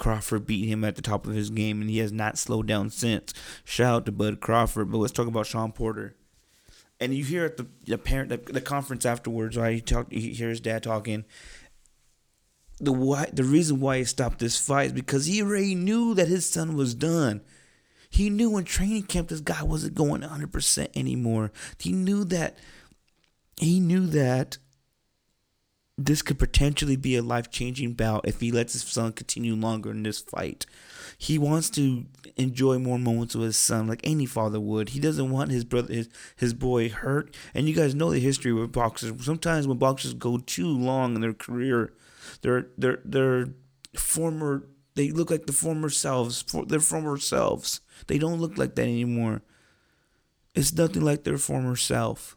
Crawford 0.00 0.46
beat 0.46 0.66
him 0.66 0.82
at 0.82 0.96
the 0.96 1.02
top 1.02 1.26
of 1.26 1.34
his 1.34 1.50
game, 1.50 1.82
and 1.82 1.90
he 1.90 1.98
has 1.98 2.10
not 2.10 2.38
slowed 2.38 2.66
down 2.66 2.88
since. 2.88 3.34
Shout 3.64 3.94
out 3.94 4.06
to 4.06 4.12
Bud 4.12 4.40
Crawford. 4.40 4.90
But 4.90 4.98
let's 4.98 5.12
talk 5.12 5.28
about 5.28 5.46
Shawn 5.46 5.72
Porter. 5.72 6.16
And 6.98 7.14
you 7.14 7.22
hear 7.22 7.44
at 7.44 7.58
the 7.58 7.66
the 7.84 7.98
parent 7.98 8.30
the, 8.30 8.38
the 8.38 8.60
conference 8.62 9.04
afterwards, 9.04 9.56
right? 9.56 9.74
You 9.74 9.80
talk, 9.82 10.06
you 10.10 10.32
hear 10.32 10.48
his 10.48 10.60
dad 10.60 10.82
talking. 10.82 11.24
The 12.80 12.92
why 12.92 13.28
the 13.30 13.44
reason 13.44 13.80
why 13.80 13.98
he 13.98 14.04
stopped 14.04 14.38
this 14.38 14.58
fight 14.58 14.86
is 14.86 14.92
because 14.94 15.26
he 15.26 15.42
already 15.42 15.74
knew 15.74 16.14
that 16.14 16.28
his 16.28 16.48
son 16.48 16.76
was 16.76 16.94
done. 16.94 17.42
He 18.08 18.30
knew 18.30 18.56
in 18.56 18.64
training 18.64 19.04
camp 19.04 19.28
this 19.28 19.40
guy 19.40 19.62
wasn't 19.62 19.94
going 19.94 20.22
100% 20.22 20.88
anymore. 20.96 21.52
He 21.78 21.92
knew 21.92 22.24
that 22.24 22.56
he 23.60 23.80
knew 23.80 24.06
that 24.06 24.56
this 26.04 26.22
could 26.22 26.38
potentially 26.38 26.96
be 26.96 27.16
a 27.16 27.22
life 27.22 27.50
changing 27.50 27.92
bout 27.92 28.26
if 28.26 28.40
he 28.40 28.50
lets 28.50 28.72
his 28.72 28.82
son 28.82 29.12
continue 29.12 29.54
longer 29.54 29.90
in 29.90 30.02
this 30.02 30.18
fight. 30.18 30.64
He 31.18 31.36
wants 31.36 31.68
to 31.70 32.06
enjoy 32.36 32.78
more 32.78 32.98
moments 32.98 33.34
with 33.34 33.46
his 33.46 33.56
son, 33.58 33.86
like 33.86 34.00
any 34.02 34.24
father 34.24 34.58
would. 34.58 34.90
He 34.90 35.00
doesn't 35.00 35.30
want 35.30 35.50
his 35.50 35.64
brother, 35.64 35.92
his, 35.92 36.08
his 36.36 36.54
boy, 36.54 36.88
hurt. 36.88 37.36
And 37.52 37.68
you 37.68 37.74
guys 37.74 37.94
know 37.94 38.10
the 38.10 38.18
history 38.18 38.52
with 38.52 38.72
boxers. 38.72 39.24
Sometimes 39.24 39.66
when 39.66 39.76
boxers 39.76 40.14
go 40.14 40.38
too 40.38 40.68
long 40.68 41.14
in 41.14 41.20
their 41.20 41.34
career, 41.34 41.92
their 42.40 42.68
their 42.78 43.00
their 43.04 43.48
former 43.94 44.66
they 44.94 45.10
look 45.10 45.30
like 45.30 45.46
the 45.46 45.52
former 45.52 45.90
selves, 45.90 46.42
their 46.66 46.80
former 46.80 47.18
selves. 47.18 47.80
They 48.06 48.18
don't 48.18 48.40
look 48.40 48.56
like 48.56 48.74
that 48.76 48.82
anymore. 48.82 49.42
It's 50.54 50.72
nothing 50.72 51.02
like 51.02 51.24
their 51.24 51.38
former 51.38 51.76
self. 51.76 52.36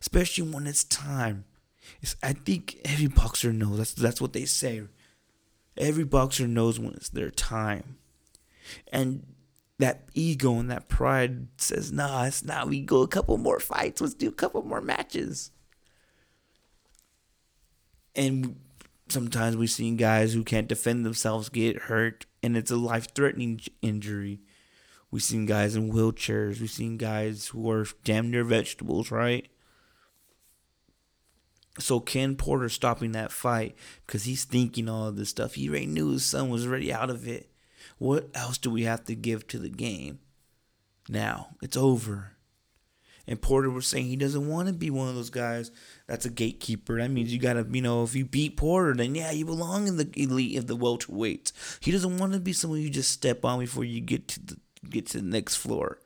Especially 0.00 0.50
when 0.50 0.66
it's 0.66 0.84
time 0.84 1.44
it's, 2.02 2.16
I 2.22 2.32
think 2.32 2.78
every 2.84 3.06
boxer 3.06 3.52
knows. 3.52 3.78
That's 3.78 3.92
that's 3.94 4.20
what 4.20 4.32
they 4.32 4.44
say. 4.44 4.82
Every 5.76 6.04
boxer 6.04 6.46
knows 6.48 6.78
when 6.78 6.94
it's 6.94 7.08
their 7.08 7.30
time, 7.30 7.98
and 8.92 9.26
that 9.78 10.08
ego 10.14 10.58
and 10.58 10.70
that 10.70 10.88
pride 10.88 11.48
says, 11.58 11.92
"Nah, 11.92 12.24
it's 12.24 12.44
not. 12.44 12.68
We 12.68 12.80
go 12.80 13.02
a 13.02 13.08
couple 13.08 13.38
more 13.38 13.60
fights. 13.60 14.00
Let's 14.00 14.14
do 14.14 14.28
a 14.28 14.32
couple 14.32 14.62
more 14.62 14.80
matches." 14.80 15.50
And 18.14 18.56
sometimes 19.08 19.56
we've 19.56 19.70
seen 19.70 19.96
guys 19.96 20.32
who 20.32 20.44
can't 20.44 20.68
defend 20.68 21.06
themselves 21.06 21.48
get 21.48 21.82
hurt, 21.82 22.26
and 22.42 22.56
it's 22.56 22.70
a 22.70 22.76
life-threatening 22.76 23.60
injury. 23.82 24.40
We've 25.10 25.22
seen 25.22 25.46
guys 25.46 25.76
in 25.76 25.92
wheelchairs. 25.92 26.60
We've 26.60 26.70
seen 26.70 26.96
guys 26.96 27.48
who 27.48 27.70
are 27.70 27.86
damn 28.04 28.30
near 28.30 28.44
vegetables, 28.44 29.10
right? 29.10 29.48
So 31.78 32.00
Ken 32.00 32.36
Porter 32.36 32.68
stopping 32.68 33.12
that 33.12 33.32
fight 33.32 33.76
because 34.06 34.24
he's 34.24 34.44
thinking 34.44 34.88
all 34.88 35.12
this 35.12 35.30
stuff. 35.30 35.54
He 35.54 35.68
already 35.68 35.86
knew 35.86 36.10
his 36.10 36.24
son 36.24 36.50
was 36.50 36.66
already 36.66 36.92
out 36.92 37.10
of 37.10 37.26
it. 37.26 37.50
What 37.98 38.28
else 38.34 38.58
do 38.58 38.70
we 38.70 38.84
have 38.84 39.04
to 39.04 39.14
give 39.14 39.46
to 39.48 39.58
the 39.58 39.68
game? 39.68 40.18
Now 41.08 41.50
it's 41.62 41.76
over. 41.76 42.32
And 43.26 43.40
Porter 43.40 43.70
was 43.70 43.86
saying 43.86 44.06
he 44.06 44.16
doesn't 44.16 44.48
want 44.48 44.66
to 44.66 44.74
be 44.74 44.90
one 44.90 45.08
of 45.08 45.14
those 45.14 45.30
guys 45.30 45.70
that's 46.08 46.24
a 46.24 46.30
gatekeeper. 46.30 46.98
That 46.98 47.12
means 47.12 47.32
you 47.32 47.38
gotta, 47.38 47.64
you 47.70 47.82
know, 47.82 48.02
if 48.02 48.16
you 48.16 48.24
beat 48.24 48.56
Porter, 48.56 48.94
then 48.94 49.14
yeah, 49.14 49.30
you 49.30 49.44
belong 49.44 49.86
in 49.86 49.98
the 49.98 50.10
elite 50.16 50.58
of 50.58 50.66
the 50.66 50.76
welterweights. 50.76 51.52
He 51.80 51.92
doesn't 51.92 52.18
want 52.18 52.32
to 52.32 52.40
be 52.40 52.52
someone 52.52 52.80
you 52.80 52.90
just 52.90 53.12
step 53.12 53.44
on 53.44 53.60
before 53.60 53.84
you 53.84 54.00
get 54.00 54.26
to 54.28 54.40
the 54.44 54.56
get 54.88 55.06
to 55.08 55.18
the 55.18 55.24
next 55.24 55.56
floor. 55.56 56.00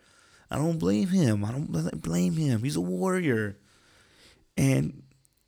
I 0.50 0.56
don't 0.56 0.78
blame 0.78 1.08
him. 1.08 1.44
I 1.44 1.52
don't 1.52 2.02
blame 2.02 2.34
him. 2.34 2.62
He's 2.62 2.76
a 2.76 2.80
warrior. 2.80 3.56
And 4.56 5.03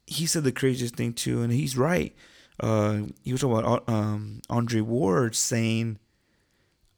he 0.07 0.27
said 0.27 0.45
the 0.45 0.53
craziest 0.53 0.97
thing 0.97 1.13
too, 1.13 1.43
and 1.43 1.53
he's 1.53 1.77
right. 1.77 2.15
Uh, 2.59 3.03
he 3.23 3.33
was 3.33 3.41
talking 3.41 3.59
about 3.59 3.89
um, 3.89 4.41
Andre 4.49 4.81
Ward 4.81 5.35
saying, 5.35 5.99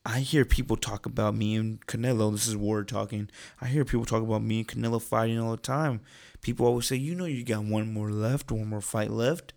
I 0.06 0.20
hear 0.20 0.44
people 0.44 0.76
talk 0.76 1.04
about 1.04 1.34
me 1.34 1.56
and 1.56 1.84
Canelo. 1.86 2.32
This 2.32 2.46
is 2.46 2.56
Ward 2.56 2.88
talking. 2.88 3.28
I 3.60 3.66
hear 3.66 3.84
people 3.84 4.06
talk 4.06 4.22
about 4.22 4.42
me 4.42 4.60
and 4.60 4.68
Canelo 4.68 5.02
fighting 5.02 5.38
all 5.38 5.50
the 5.50 5.56
time. 5.56 6.00
People 6.40 6.66
always 6.66 6.86
say, 6.86 6.96
you 6.96 7.14
know, 7.14 7.24
you 7.24 7.44
got 7.44 7.64
one 7.64 7.92
more 7.92 8.10
left, 8.10 8.50
one 8.50 8.68
more 8.68 8.80
fight 8.80 9.10
left. 9.10 9.52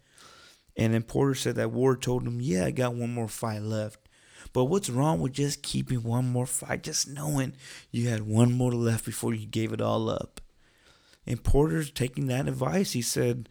And 0.75 0.93
then 0.93 1.03
Porter 1.03 1.35
said 1.35 1.55
that 1.55 1.71
Ward 1.71 2.01
told 2.01 2.25
him, 2.25 2.41
yeah, 2.41 2.65
I 2.65 2.71
got 2.71 2.95
one 2.95 3.13
more 3.13 3.27
fight 3.27 3.61
left. 3.61 3.99
But 4.53 4.65
what's 4.65 4.89
wrong 4.89 5.19
with 5.19 5.33
just 5.33 5.61
keeping 5.61 6.03
one 6.03 6.25
more 6.29 6.45
fight, 6.45 6.83
just 6.83 7.07
knowing 7.07 7.53
you 7.91 8.09
had 8.09 8.21
one 8.21 8.51
more 8.51 8.71
left 8.73 9.05
before 9.05 9.33
you 9.33 9.45
gave 9.45 9.71
it 9.71 9.81
all 9.81 10.09
up? 10.09 10.41
And 11.25 11.43
Porter's 11.43 11.91
taking 11.91 12.27
that 12.27 12.47
advice. 12.47 12.93
He 12.93 13.01
said, 13.01 13.47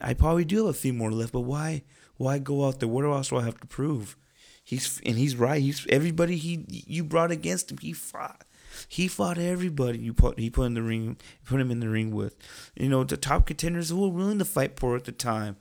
I 0.00 0.14
probably 0.14 0.44
do 0.44 0.66
have 0.66 0.74
a 0.74 0.78
few 0.78 0.92
more 0.92 1.12
left, 1.12 1.32
but 1.32 1.40
why 1.40 1.82
why 2.16 2.38
go 2.38 2.66
out 2.66 2.80
there? 2.80 2.88
What 2.88 3.04
else 3.04 3.28
do 3.28 3.36
I 3.36 3.44
have 3.44 3.60
to 3.60 3.66
prove? 3.66 4.16
He's 4.62 5.00
and 5.04 5.16
he's 5.16 5.36
right. 5.36 5.60
He's 5.60 5.86
everybody 5.88 6.36
he 6.36 6.64
you 6.68 7.04
brought 7.04 7.30
against 7.30 7.70
him. 7.70 7.78
He 7.78 7.92
fought. 7.92 8.44
He 8.88 9.08
fought 9.08 9.38
everybody 9.38 9.98
you 9.98 10.12
put 10.12 10.38
he 10.38 10.50
put 10.50 10.64
in 10.64 10.74
the 10.74 10.82
ring 10.82 11.16
put 11.44 11.60
him 11.60 11.70
in 11.70 11.80
the 11.80 11.88
ring 11.88 12.10
with. 12.10 12.36
You 12.74 12.88
know, 12.88 13.04
the 13.04 13.16
top 13.16 13.46
contenders 13.46 13.90
who 13.90 14.00
were 14.00 14.08
willing 14.08 14.38
to 14.38 14.44
fight 14.44 14.76
Porter 14.76 14.96
at 14.96 15.04
the 15.04 15.12
time 15.12 15.56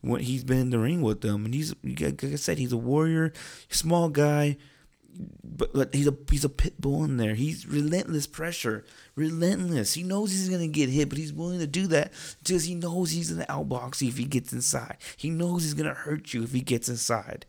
when 0.00 0.20
he's 0.20 0.44
been 0.44 0.58
in 0.58 0.70
the 0.70 0.78
ring 0.78 1.02
with 1.02 1.20
them. 1.20 1.44
And 1.44 1.54
he's 1.54 1.74
like 1.82 2.22
I 2.22 2.36
said, 2.36 2.58
he's 2.58 2.72
a 2.72 2.76
warrior, 2.76 3.32
small 3.68 4.08
guy, 4.08 4.56
but, 5.42 5.72
but 5.72 5.94
he's 5.94 6.08
a 6.08 6.16
he's 6.30 6.44
a 6.44 6.48
pit 6.48 6.80
bull 6.80 7.04
in 7.04 7.16
there. 7.16 7.34
He's 7.34 7.66
relentless 7.66 8.26
pressure, 8.26 8.84
relentless. 9.14 9.94
He 9.94 10.02
knows 10.02 10.32
he's 10.32 10.48
gonna 10.48 10.68
get 10.68 10.88
hit, 10.88 11.08
but 11.08 11.18
he's 11.18 11.32
willing 11.32 11.60
to 11.60 11.66
do 11.66 11.86
that 11.88 12.12
because 12.42 12.64
he 12.64 12.74
knows 12.74 13.10
he's 13.10 13.30
gonna 13.30 13.46
outbox 13.46 14.00
you 14.00 14.08
if 14.08 14.18
he 14.18 14.24
gets 14.24 14.52
inside. 14.52 14.96
He 15.16 15.30
knows 15.30 15.62
he's 15.62 15.74
gonna 15.74 15.94
hurt 15.94 16.34
you 16.34 16.42
if 16.42 16.52
he 16.52 16.60
gets 16.60 16.88
inside. 16.88 17.46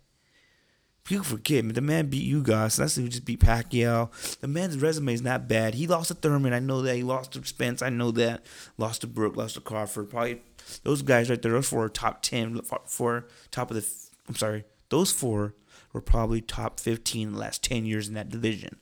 People 1.06 1.24
forget, 1.24 1.64
man. 1.64 1.76
The 1.76 1.82
man 1.82 2.08
beat 2.08 2.34
Ugas. 2.34 2.78
That's 2.78 2.96
who 2.96 3.08
just 3.08 3.26
beat 3.26 3.40
Pacquiao. 3.40 4.10
The 4.40 4.48
man's 4.48 4.78
resume 4.78 5.14
is 5.14 5.22
not 5.22 5.48
bad. 5.48 5.76
He 5.76 5.86
lost 5.86 6.08
to 6.08 6.16
Thurman. 6.16 6.52
I 6.52 6.58
know 6.58 6.82
that. 6.82 6.96
He 6.96 7.04
lost 7.04 7.34
to 7.34 7.46
Spence. 7.46 7.84
I 7.84 7.90
know 7.90 8.10
that. 8.12 8.44
Lost 8.80 9.02
to 9.02 9.08
Brook. 9.08 9.38
Lost 9.38 9.54
to 9.54 9.62
Crawford. 9.62 10.10
Probably 10.10 10.42
those 10.82 11.04
guys 11.04 11.30
right 11.30 11.40
there. 11.40 11.52
Those 11.52 11.70
four 11.70 11.88
top 11.90 12.24
ten. 12.24 12.60
Four 12.88 13.28
top 13.52 13.70
of 13.70 13.76
the. 13.76 13.88
I'm 14.28 14.36
sorry. 14.36 14.64
Those 14.90 15.12
four 15.12 15.54
were 15.96 16.02
probably 16.02 16.42
top 16.42 16.78
15 16.78 17.30
in 17.30 17.34
the 17.34 17.40
last 17.40 17.64
10 17.64 17.86
years 17.86 18.10
in 18.10 18.16
that 18.16 18.30
division. 18.30 18.76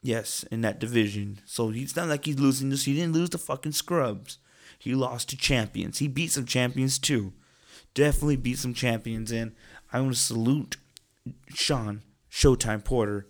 Yes, 0.00 0.42
in 0.50 0.62
that 0.62 0.78
division. 0.78 1.40
So 1.44 1.70
it's 1.70 1.94
not 1.94 2.08
like 2.08 2.24
he's 2.24 2.40
losing 2.40 2.70
this. 2.70 2.86
He 2.86 2.94
didn't 2.94 3.12
lose 3.12 3.28
to 3.30 3.38
fucking 3.38 3.72
scrubs. 3.72 4.38
He 4.78 4.94
lost 4.94 5.28
to 5.28 5.36
champions. 5.36 5.98
He 5.98 6.08
beat 6.08 6.32
some 6.32 6.46
champions 6.46 6.98
too. 6.98 7.34
Definitely 7.92 8.36
beat 8.36 8.56
some 8.56 8.72
champions. 8.72 9.30
And 9.30 9.52
I 9.92 10.00
want 10.00 10.14
to 10.14 10.18
salute 10.18 10.78
Shawn 11.50 12.02
Showtime 12.30 12.82
Porter. 12.82 13.26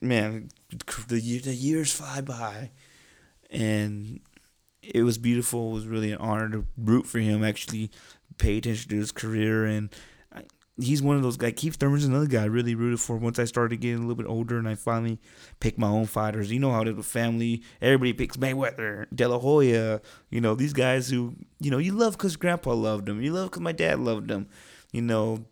Man, 0.00 0.50
the, 0.70 1.40
the 1.40 1.54
years 1.54 1.92
fly 1.92 2.20
by. 2.20 2.70
And 3.50 4.20
it 4.80 5.02
was 5.02 5.18
beautiful. 5.18 5.72
It 5.72 5.74
was 5.74 5.86
really 5.88 6.12
an 6.12 6.18
honor 6.18 6.50
to 6.50 6.66
root 6.78 7.04
for 7.08 7.18
him, 7.18 7.42
actually 7.42 7.90
pay 8.38 8.58
attention 8.58 8.90
to 8.90 8.96
his 8.96 9.10
career. 9.10 9.64
And 9.64 9.90
he's 10.78 11.02
one 11.02 11.16
of 11.16 11.22
those 11.22 11.36
guys. 11.36 11.54
Keith 11.56 11.76
Thurman's 11.76 12.04
another 12.04 12.26
guy 12.26 12.42
I 12.42 12.46
really 12.46 12.74
rooted 12.74 13.00
for 13.00 13.16
once 13.16 13.38
I 13.38 13.44
started 13.44 13.80
getting 13.80 13.98
a 13.98 14.00
little 14.00 14.14
bit 14.14 14.26
older 14.26 14.58
and 14.58 14.68
I 14.68 14.74
finally 14.74 15.18
picked 15.60 15.78
my 15.78 15.88
own 15.88 16.06
fighters. 16.06 16.52
You 16.52 16.60
know 16.60 16.72
how 16.72 16.82
it 16.82 16.88
is 16.88 16.94
with 16.94 17.06
family. 17.06 17.62
Everybody 17.80 18.12
picks 18.12 18.36
Mayweather, 18.36 19.06
De 19.14 19.26
La 19.26 19.38
Hoya. 19.38 20.00
You 20.30 20.40
know 20.40 20.54
these 20.54 20.72
guys 20.72 21.08
who 21.08 21.34
you 21.60 21.70
know 21.70 21.78
you 21.78 21.92
love 21.92 22.16
because 22.16 22.36
Grandpa 22.36 22.74
loved 22.74 23.06
them. 23.06 23.22
You 23.22 23.32
love 23.32 23.50
because 23.50 23.62
my 23.62 23.72
dad 23.72 24.00
loved 24.00 24.28
them. 24.28 24.48
You 24.92 25.02
know 25.02 25.44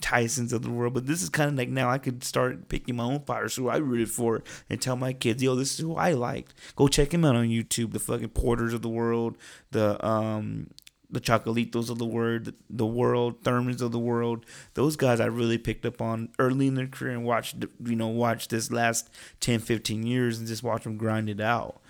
Tyson's 0.00 0.52
of 0.52 0.62
the 0.62 0.70
world. 0.70 0.94
But 0.94 1.06
this 1.06 1.22
is 1.22 1.28
kind 1.28 1.50
of 1.50 1.56
like 1.56 1.68
now 1.68 1.90
I 1.90 1.98
could 1.98 2.22
start 2.22 2.68
picking 2.68 2.96
my 2.96 3.04
own 3.04 3.20
fighters 3.20 3.56
who 3.56 3.68
I 3.68 3.76
rooted 3.76 4.10
for 4.10 4.42
and 4.68 4.80
tell 4.80 4.96
my 4.96 5.12
kids, 5.12 5.42
yo, 5.42 5.54
this 5.54 5.72
is 5.72 5.78
who 5.78 5.96
I 5.96 6.12
liked. 6.12 6.54
Go 6.76 6.88
check 6.88 7.12
him 7.12 7.24
out 7.24 7.36
on 7.36 7.48
YouTube. 7.48 7.92
The 7.92 7.98
fucking 7.98 8.30
Porters 8.30 8.74
of 8.74 8.82
the 8.82 8.88
world. 8.88 9.36
The 9.70 10.04
um 10.06 10.68
the 11.10 11.20
Chocolatitos 11.20 11.88
of 11.88 11.98
the 11.98 12.06
world, 12.06 12.52
the 12.68 12.86
world, 12.86 13.42
Thurmans 13.42 13.80
of 13.80 13.92
the 13.92 13.98
world. 13.98 14.44
Those 14.74 14.96
guys 14.96 15.20
I 15.20 15.26
really 15.26 15.58
picked 15.58 15.86
up 15.86 16.02
on 16.02 16.28
early 16.38 16.66
in 16.66 16.74
their 16.74 16.86
career 16.86 17.12
and 17.12 17.24
watched, 17.24 17.64
you 17.84 17.96
know, 17.96 18.08
watch 18.08 18.48
this 18.48 18.70
last 18.70 19.08
10, 19.40 19.60
15 19.60 20.06
years 20.06 20.38
and 20.38 20.46
just 20.46 20.62
watch 20.62 20.84
them 20.84 20.96
grind 20.96 21.30
it 21.30 21.40
out. 21.40 21.80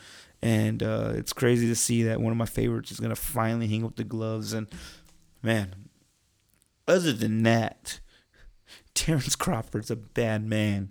And 0.41 0.83
uh, 0.83 1.13
it's 1.15 1.33
crazy 1.33 1.67
to 1.67 1.75
see 1.75 2.05
that 2.05 2.21
one 2.21 2.31
of 2.31 2.37
my 2.37 2.47
favorites 2.47 2.93
is 2.93 3.01
going 3.01 3.15
to 3.15 3.17
finally 3.17 3.67
hang 3.67 3.85
up 3.85 3.97
the 3.97 4.05
gloves. 4.05 4.53
And 4.53 4.69
man, 5.43 5.75
other 6.87 7.13
than 7.13 7.43
that, 7.43 7.99
Terrence 8.95 9.35
Crawford's 9.35 9.91
a 9.91 9.97
bad 9.97 10.45
man. 10.45 10.91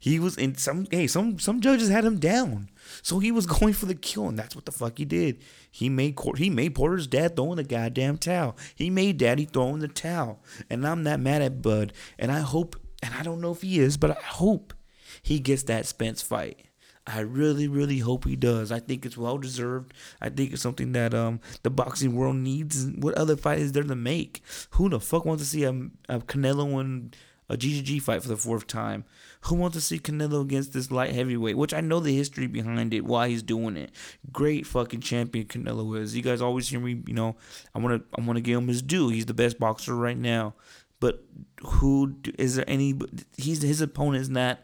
He 0.00 0.18
was 0.18 0.36
in 0.36 0.56
some 0.56 0.86
hey, 0.90 1.06
some 1.06 1.38
some 1.38 1.60
judges 1.60 1.90
had 1.90 2.04
him 2.04 2.18
down. 2.18 2.70
So 3.02 3.18
he 3.18 3.32
was 3.32 3.46
going 3.60 3.74
for 3.74 3.86
the 3.86 3.94
kill, 3.94 4.28
and 4.28 4.38
that's 4.38 4.54
what 4.54 4.66
the 4.66 4.72
fuck 4.72 4.98
he 4.98 5.04
did. 5.04 5.42
He 5.70 5.88
made 5.88 6.18
he 6.36 6.50
made 6.50 6.74
Porter's 6.74 7.06
dad 7.06 7.36
throw 7.36 7.52
in 7.52 7.56
the 7.56 7.64
goddamn 7.64 8.18
towel. 8.18 8.56
He 8.74 8.90
made 8.90 9.18
Daddy 9.18 9.44
throw 9.46 9.68
in 9.74 9.80
the 9.80 9.88
towel, 9.88 10.42
and 10.68 10.86
I'm 10.86 11.02
not 11.02 11.20
mad 11.20 11.42
at 11.42 11.62
Bud. 11.62 11.92
And 12.18 12.30
I 12.30 12.40
hope, 12.40 12.76
and 13.02 13.14
I 13.14 13.22
don't 13.22 13.40
know 13.40 13.52
if 13.52 13.62
he 13.62 13.78
is, 13.78 13.96
but 13.96 14.10
I 14.10 14.20
hope 14.22 14.74
he 15.22 15.38
gets 15.38 15.62
that 15.64 15.86
Spence 15.86 16.22
fight. 16.22 16.66
I 17.06 17.20
really, 17.20 17.66
really 17.66 17.98
hope 17.98 18.26
he 18.26 18.36
does. 18.36 18.70
I 18.70 18.78
think 18.78 19.04
it's 19.04 19.16
well 19.16 19.38
deserved. 19.38 19.92
I 20.20 20.28
think 20.28 20.52
it's 20.52 20.62
something 20.62 20.92
that 20.92 21.14
um 21.14 21.40
the 21.62 21.70
boxing 21.70 22.14
world 22.14 22.36
needs. 22.36 22.86
What 22.86 23.14
other 23.14 23.36
fight 23.36 23.58
is 23.58 23.72
there 23.72 23.82
to 23.82 23.96
make? 23.96 24.42
Who 24.70 24.88
the 24.88 25.00
fuck 25.00 25.24
wants 25.24 25.42
to 25.42 25.48
see 25.48 25.64
a, 25.64 25.70
a 26.08 26.20
Canelo 26.20 26.80
and 26.80 27.16
a 27.48 27.56
GGG 27.56 28.02
fight 28.02 28.22
for 28.22 28.28
the 28.28 28.36
fourth 28.36 28.66
time? 28.66 29.04
Who 29.46 29.56
wants 29.56 29.76
to 29.76 29.80
see 29.80 29.98
Canelo 29.98 30.40
against 30.40 30.72
this 30.72 30.90
light 30.90 31.12
heavyweight? 31.12 31.56
Which 31.56 31.74
I 31.74 31.80
know 31.80 31.98
the 31.98 32.16
history 32.16 32.46
behind 32.46 32.94
it, 32.94 33.04
why 33.04 33.28
he's 33.28 33.42
doing 33.42 33.76
it. 33.76 33.90
Great 34.32 34.66
fucking 34.66 35.00
champion 35.00 35.46
Canelo 35.46 35.98
is. 35.98 36.16
You 36.16 36.22
guys 36.22 36.40
always 36.40 36.68
hear 36.68 36.78
me, 36.78 37.02
you 37.06 37.14
know, 37.14 37.36
I 37.74 37.80
want 37.80 38.00
to 38.00 38.20
I 38.20 38.24
want 38.24 38.36
to 38.36 38.40
give 38.40 38.58
him 38.58 38.68
his 38.68 38.82
due. 38.82 39.08
He's 39.08 39.26
the 39.26 39.34
best 39.34 39.58
boxer 39.58 39.96
right 39.96 40.16
now. 40.16 40.54
But 41.00 41.24
who 41.64 42.14
is 42.38 42.54
there 42.54 42.64
any? 42.68 42.94
He's 43.36 43.62
his 43.62 43.80
opponent 43.80 44.22
is 44.22 44.30
not 44.30 44.60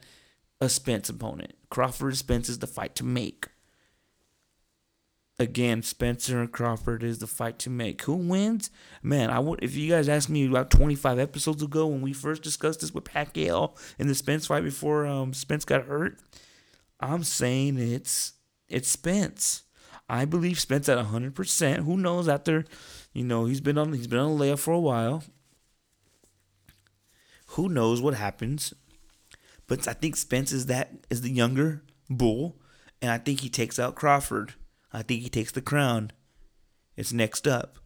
a 0.61 0.69
Spence 0.69 1.09
opponent. 1.09 1.55
Crawford 1.71 2.17
Spence 2.17 2.49
is 2.49 2.61
the 2.61 2.69
fight 2.69 2.95
to 2.97 3.05
make. 3.05 3.49
Again, 5.41 5.83
Spencer 5.83 6.41
and 6.41 6.51
Crawford 6.51 7.05
is 7.05 7.21
the 7.21 7.29
fight 7.29 7.61
to 7.61 7.71
make. 7.71 8.03
Who 8.03 8.15
wins? 8.15 8.71
Man, 9.05 9.31
I 9.31 9.39
would 9.39 9.63
if 9.63 9.77
you 9.77 9.89
guys 9.89 10.09
asked 10.09 10.29
me 10.29 10.47
about 10.47 10.71
25 10.71 11.21
episodes 11.21 11.63
ago 11.63 11.87
when 11.87 12.01
we 12.01 12.13
first 12.13 12.43
discussed 12.43 12.81
this 12.81 12.93
with 12.93 13.05
Pacquiao 13.05 13.79
in 13.99 14.09
the 14.09 14.17
Spence 14.17 14.49
fight 14.49 14.65
before 14.65 15.07
um, 15.07 15.33
Spence 15.33 15.65
got 15.65 15.85
hurt, 15.85 16.19
I'm 16.99 17.23
saying 17.23 17.79
it's 17.79 18.33
it's 18.69 18.89
Spence. 18.89 19.63
I 20.09 20.25
believe 20.25 20.59
Spence 20.59 20.89
at 20.89 20.99
100%. 20.99 21.85
Who 21.85 21.97
knows 21.97 22.29
after, 22.29 22.65
you 23.13 23.25
know, 23.25 23.45
he's 23.45 23.61
been 23.61 23.79
on 23.79 23.93
he's 23.93 24.09
been 24.09 24.19
on 24.19 24.33
a 24.33 24.35
layup 24.35 24.59
for 24.59 24.73
a 24.73 24.81
while. 24.81 25.23
Who 27.53 27.69
knows 27.69 28.01
what 28.01 28.15
happens? 28.15 28.75
But 29.69 29.87
I 29.87 29.93
think 29.93 30.17
Spence 30.17 30.51
is 30.51 30.67
that 30.67 30.95
is 31.11 31.21
the 31.21 31.31
younger 31.31 31.85
bull, 32.11 32.57
and 33.01 33.13
I 33.13 33.19
think 33.19 33.41
he 33.41 33.49
takes 33.49 33.79
out 33.79 33.95
Crawford. 33.95 34.55
I 34.93 35.03
think 35.03 35.23
he 35.23 35.29
takes 35.29 35.53
the 35.53 35.61
crown. 35.61 36.13
It's 36.97 37.13
next 37.13 37.47
up. 37.47 37.79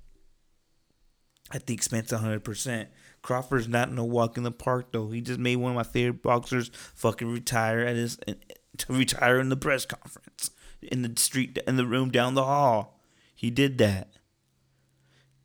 I 1.51 1.59
think 1.59 1.83
Spence 1.83 2.13
100%. 2.13 2.87
Crawford's 3.21 3.69
not 3.69 3.93
no 3.93 4.05
walk 4.05 4.37
in 4.37 4.43
the 4.43 4.51
park 4.51 4.93
though. 4.93 5.11
He 5.11 5.21
just 5.21 5.39
made 5.39 5.57
one 5.57 5.73
of 5.73 5.77
my 5.77 5.83
favorite 5.83 6.23
boxers 6.23 6.71
fucking 6.95 7.31
retire 7.31 7.81
at 7.81 7.95
his 7.97 8.19
to 8.79 8.93
retire 8.93 9.39
in 9.39 9.49
the 9.49 9.57
press 9.57 9.87
conference 9.87 10.51
in 10.81 11.03
the 11.03 11.13
street 11.17 11.59
in 11.67 11.77
the 11.77 11.87
room 11.87 12.11
down 12.11 12.35
the 12.35 12.45
hall. 12.45 13.01
He 13.35 13.51
did 13.51 13.79
that. 13.79 14.09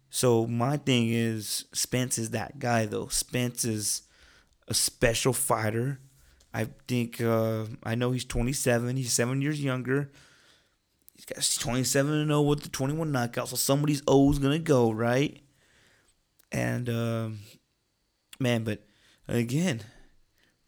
So 0.10 0.48
my 0.48 0.78
thing 0.78 1.10
is 1.10 1.66
Spence 1.74 2.18
is 2.18 2.32
that 2.32 2.58
guy 2.58 2.86
though. 2.86 3.08
Spence 3.08 3.64
is 3.64 4.04
a 4.68 4.74
special 4.74 5.34
fighter. 5.34 6.00
I 6.54 6.70
think 6.88 7.22
uh, 7.22 7.66
I 7.84 7.94
know 7.94 8.12
he's 8.12 8.26
27. 8.26 8.96
He's 8.96 9.14
seven 9.14 9.42
years 9.42 9.64
younger. 9.64 10.10
He's 11.18 11.26
got 11.26 11.62
27 11.62 12.14
and 12.14 12.30
0 12.30 12.42
with 12.44 12.62
the 12.62 12.70
21 12.70 13.12
knockouts. 13.12 13.48
So 13.48 13.56
somebody's 13.56 14.04
O's 14.08 14.38
gonna 14.38 14.60
go 14.60 14.92
right. 14.92 15.42
And 16.52 16.88
um, 16.88 17.40
man, 18.40 18.64
but 18.64 18.84
again, 19.28 19.82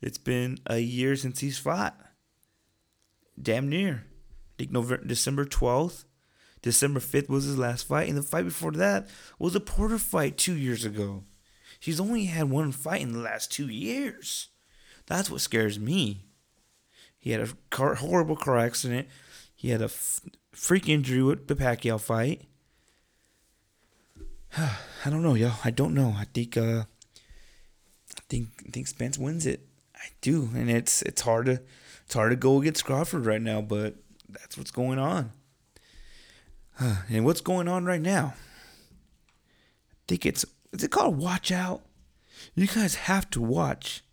it's 0.01 0.17
been 0.17 0.57
a 0.65 0.79
year 0.79 1.15
since 1.15 1.39
he's 1.39 1.59
fought. 1.59 1.95
Damn 3.41 3.69
near. 3.69 4.05
I 4.05 4.53
think 4.57 4.71
November, 4.71 5.05
December 5.05 5.45
12th. 5.45 6.05
December 6.61 6.99
5th 6.99 7.29
was 7.29 7.45
his 7.45 7.57
last 7.57 7.87
fight. 7.87 8.09
And 8.09 8.17
the 8.17 8.23
fight 8.23 8.43
before 8.43 8.71
that 8.71 9.07
was 9.37 9.55
a 9.55 9.61
Porter 9.61 9.99
fight 9.99 10.37
two 10.37 10.55
years 10.55 10.83
ago. 10.83 11.23
He's 11.79 11.99
only 11.99 12.25
had 12.25 12.49
one 12.49 12.71
fight 12.71 13.01
in 13.01 13.13
the 13.13 13.19
last 13.19 13.51
two 13.51 13.69
years. 13.69 14.49
That's 15.05 15.29
what 15.29 15.41
scares 15.41 15.79
me. 15.79 16.25
He 17.17 17.31
had 17.31 17.41
a 17.41 17.49
car, 17.69 17.95
horrible 17.95 18.35
car 18.35 18.57
accident. 18.57 19.07
He 19.55 19.69
had 19.69 19.81
a 19.81 19.89
freak 20.51 20.89
injury 20.89 21.21
with 21.21 21.47
the 21.47 21.55
Pacquiao 21.55 21.99
fight. 21.99 22.43
I 24.57 25.09
don't 25.09 25.23
know, 25.23 25.35
yo. 25.35 25.51
I 25.63 25.71
don't 25.71 25.93
know. 25.93 26.15
I 26.17 26.25
think 26.33 26.57
uh 26.57 26.83
I 28.17 28.21
think 28.29 28.47
I 28.67 28.71
think 28.71 28.87
Spence 28.87 29.17
wins 29.17 29.45
it. 29.45 29.65
I 29.95 30.07
do, 30.21 30.49
and 30.55 30.69
it's 30.69 31.01
it's 31.03 31.21
hard 31.21 31.47
to 31.47 31.61
it's 32.05 32.13
hard 32.13 32.31
to 32.31 32.35
go 32.35 32.59
against 32.59 32.85
Crawford 32.85 33.25
right 33.25 33.41
now, 33.41 33.61
but 33.61 33.95
that's 34.27 34.57
what's 34.57 34.71
going 34.71 34.99
on. 34.99 35.31
and 36.79 37.25
what's 37.25 37.41
going 37.41 37.67
on 37.67 37.85
right 37.85 38.01
now? 38.01 38.33
I 39.91 39.95
think 40.07 40.25
it's 40.25 40.45
is 40.71 40.83
it 40.83 40.91
called 40.91 41.17
Watch 41.17 41.51
Out? 41.51 41.81
You 42.55 42.67
guys 42.67 42.95
have 42.95 43.29
to 43.31 43.41
watch 43.41 44.03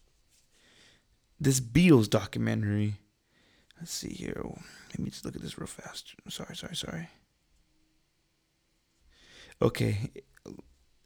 this 1.40 1.60
Beatles 1.60 2.10
documentary. 2.10 2.94
Let's 3.86 3.94
see 3.94 4.14
here. 4.14 4.42
Let 4.44 4.98
me 4.98 5.10
just 5.10 5.24
look 5.24 5.36
at 5.36 5.42
this 5.42 5.58
real 5.58 5.68
fast. 5.68 6.16
Sorry, 6.28 6.56
sorry, 6.56 6.74
sorry. 6.74 7.08
Okay. 9.62 10.10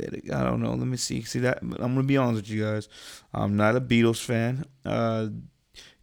I 0.02 0.42
don't 0.42 0.62
know. 0.62 0.70
Let 0.70 0.86
me 0.86 0.96
see. 0.96 1.20
See 1.20 1.40
that? 1.40 1.58
I'm 1.60 1.76
gonna 1.76 2.04
be 2.04 2.16
honest 2.16 2.44
with 2.44 2.48
you 2.48 2.64
guys. 2.64 2.88
I'm 3.34 3.54
not 3.54 3.76
a 3.76 3.82
Beatles 3.82 4.24
fan. 4.24 4.64
Uh, 4.82 5.26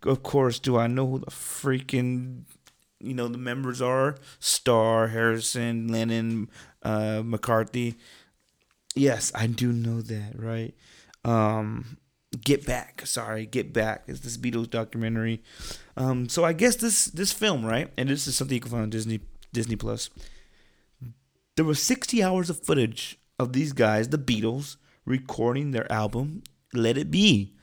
of 0.04 0.22
course, 0.22 0.60
do 0.60 0.78
I 0.78 0.86
know 0.86 1.08
who 1.08 1.18
the 1.18 1.32
freaking 1.32 2.44
you 3.00 3.16
know 3.16 3.28
the 3.28 3.40
members 3.40 3.82
are? 3.82 4.16
Starr, 4.40 5.08
Harrison, 5.08 5.88
Lennon, 5.88 6.48
uh, 6.84 7.24
McCartney. 7.24 7.96
Yes, 8.94 9.32
I 9.34 9.48
do 9.48 9.74
know 9.74 10.04
that. 10.04 10.34
Right. 10.36 10.76
Um, 11.26 11.98
Get 12.42 12.66
Back. 12.66 13.06
Sorry, 13.06 13.46
Get 13.46 13.74
Back 13.74 14.04
is 14.08 14.22
this 14.22 14.38
Beatles 14.38 14.70
documentary. 14.70 15.42
Um, 15.96 16.30
so 16.30 16.44
I 16.44 16.54
guess 16.54 16.76
this 16.76 17.06
this 17.06 17.32
film, 17.32 17.66
right, 17.66 17.92
and 17.98 18.10
this 18.10 18.28
is 18.28 18.36
something 18.36 18.56
you 18.56 18.62
can 18.62 18.72
find 18.72 18.84
on 18.84 18.90
Disney 18.90 19.22
Disney 19.54 19.76
Plus. 19.76 20.10
There 21.56 21.66
was 21.66 21.82
60 21.82 22.22
hours 22.22 22.50
of 22.50 22.64
footage 22.64 23.18
of 23.40 23.54
these 23.54 23.74
guys, 23.74 24.10
the 24.10 24.18
Beatles, 24.18 24.78
recording 25.06 25.72
their 25.72 25.92
album 25.92 26.44
Let 26.74 26.98
It 26.98 27.10
Be. 27.10 27.56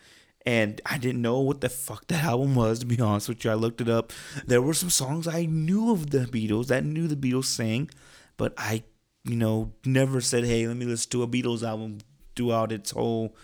And 0.46 0.80
I 0.84 0.98
didn't 0.98 1.22
know 1.22 1.40
what 1.40 1.60
the 1.60 1.68
fuck 1.68 2.06
that 2.08 2.24
album 2.24 2.54
was, 2.54 2.80
to 2.80 2.86
be 2.86 3.00
honest 3.00 3.28
with 3.28 3.44
you. 3.44 3.50
I 3.50 3.54
looked 3.54 3.80
it 3.80 3.88
up. 3.88 4.12
There 4.44 4.60
were 4.60 4.74
some 4.74 4.90
songs 4.90 5.26
I 5.26 5.46
knew 5.46 5.92
of 5.92 6.10
the 6.10 6.26
Beatles, 6.26 6.66
that 6.66 6.84
knew 6.84 7.06
the 7.06 7.16
Beatles 7.16 7.46
sang, 7.46 7.88
but 8.36 8.52
I, 8.58 8.82
you 9.24 9.36
know, 9.36 9.72
never 9.86 10.20
said, 10.20 10.44
hey, 10.44 10.66
let 10.66 10.76
me 10.76 10.86
listen 10.86 11.10
to 11.12 11.22
a 11.22 11.28
Beatles 11.28 11.62
album 11.62 11.98
throughout 12.36 12.72
its 12.72 12.90
whole 12.90 13.34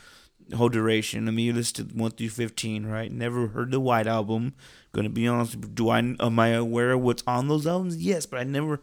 whole 0.55 0.69
duration. 0.69 1.29
I 1.29 1.31
mean, 1.31 1.47
you 1.47 1.53
listed 1.53 1.99
one 1.99 2.13
through 2.13 2.31
fifteen, 2.31 2.87
right? 2.87 3.11
Never 3.11 3.49
heard 3.49 3.71
the 3.71 3.81
White 3.81 4.07
Album. 4.07 4.55
Gonna 4.93 5.09
be 5.09 5.27
honest. 5.27 5.75
Do 5.75 5.89
I 5.89 5.99
am 5.99 6.39
I 6.39 6.49
aware 6.49 6.93
of 6.93 7.01
what's 7.01 7.23
on 7.27 7.49
those 7.49 7.67
albums? 7.67 7.97
Yes, 7.97 8.27
but 8.27 8.41
I 8.41 8.45
never 8.45 8.81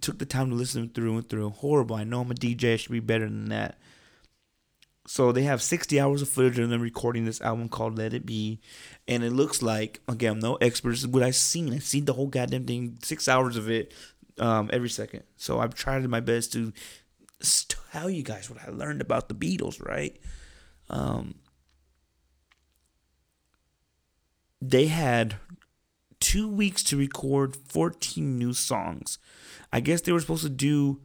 took 0.00 0.18
the 0.18 0.26
time 0.26 0.50
to 0.50 0.56
listen 0.56 0.88
through 0.88 1.16
and 1.16 1.28
through. 1.28 1.50
Horrible. 1.50 1.96
I 1.96 2.04
know 2.04 2.22
I'm 2.22 2.30
a 2.30 2.34
DJ. 2.34 2.74
I 2.74 2.76
should 2.76 2.92
be 2.92 3.00
better 3.00 3.24
than 3.26 3.48
that. 3.50 3.78
So 5.06 5.32
they 5.32 5.42
have 5.42 5.60
60 5.60 6.00
hours 6.00 6.22
of 6.22 6.30
footage 6.30 6.58
of 6.58 6.70
them 6.70 6.80
recording 6.80 7.26
this 7.26 7.42
album 7.42 7.68
called 7.68 7.98
Let 7.98 8.14
It 8.14 8.24
Be, 8.24 8.58
and 9.06 9.22
it 9.22 9.32
looks 9.32 9.60
like 9.60 10.00
again, 10.08 10.32
I'm 10.32 10.38
no 10.38 10.54
expert. 10.56 10.92
Is 10.92 11.06
what 11.06 11.22
I've 11.22 11.36
seen. 11.36 11.74
I've 11.74 11.84
seen 11.84 12.06
the 12.06 12.14
whole 12.14 12.28
goddamn 12.28 12.64
thing, 12.64 12.98
six 13.02 13.28
hours 13.28 13.58
of 13.58 13.68
it, 13.68 13.92
um, 14.38 14.70
every 14.72 14.88
second. 14.88 15.24
So 15.36 15.60
I've 15.60 15.74
tried 15.74 16.08
my 16.08 16.20
best 16.20 16.52
to 16.54 16.72
tell 17.92 18.10
you 18.10 18.22
guys 18.22 18.50
what 18.50 18.66
I 18.66 18.70
learned 18.70 19.00
about 19.00 19.28
the 19.28 19.34
Beatles, 19.34 19.84
right? 19.86 20.16
Um, 20.90 21.36
they 24.60 24.86
had 24.86 25.36
two 26.20 26.48
weeks 26.48 26.82
to 26.84 26.96
record 26.96 27.56
14 27.68 28.38
new 28.38 28.52
songs. 28.52 29.18
I 29.72 29.80
guess 29.80 30.00
they 30.00 30.12
were 30.12 30.20
supposed 30.20 30.42
to 30.44 30.48
do 30.48 31.00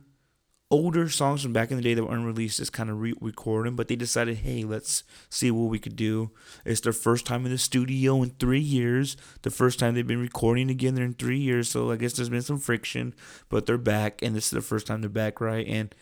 older 0.72 1.10
songs 1.10 1.42
from 1.42 1.52
back 1.52 1.72
in 1.72 1.78
the 1.78 1.84
day 1.84 1.94
that 1.94 2.04
were 2.04 2.14
unreleased, 2.14 2.58
just 2.58 2.72
kind 2.74 2.90
of 2.90 3.02
re 3.02 3.14
but 3.14 3.88
they 3.88 3.96
decided, 3.96 4.38
hey, 4.38 4.64
let's 4.64 5.04
see 5.30 5.50
what 5.52 5.70
we 5.70 5.80
could 5.80 5.96
do. 5.96 6.32
It's 6.64 6.82
their 6.82 6.94
first 6.94 7.26
time 7.26 7.46
in 7.46 7.52
the 7.52 7.58
studio 7.58 8.22
in 8.22 8.32
three 8.32 8.60
years. 8.60 9.18
The 9.42 9.50
first 9.50 9.80
time 9.80 9.96
they've 9.96 10.06
been 10.06 10.22
recording 10.22 10.68
together 10.68 11.04
in 11.04 11.14
three 11.16 11.40
years, 11.40 11.70
so 11.70 11.92
I 11.92 11.96
guess 11.96 12.14
there's 12.14 12.30
been 12.30 12.42
some 12.42 12.60
friction, 12.60 13.14
but 13.50 13.66
they're 13.66 13.78
back, 13.78 14.22
and 14.22 14.36
this 14.36 14.46
is 14.46 14.52
the 14.52 14.62
first 14.62 14.88
time 14.88 15.02
they're 15.02 15.10
back, 15.10 15.42
right? 15.42 15.68
And 15.68 15.94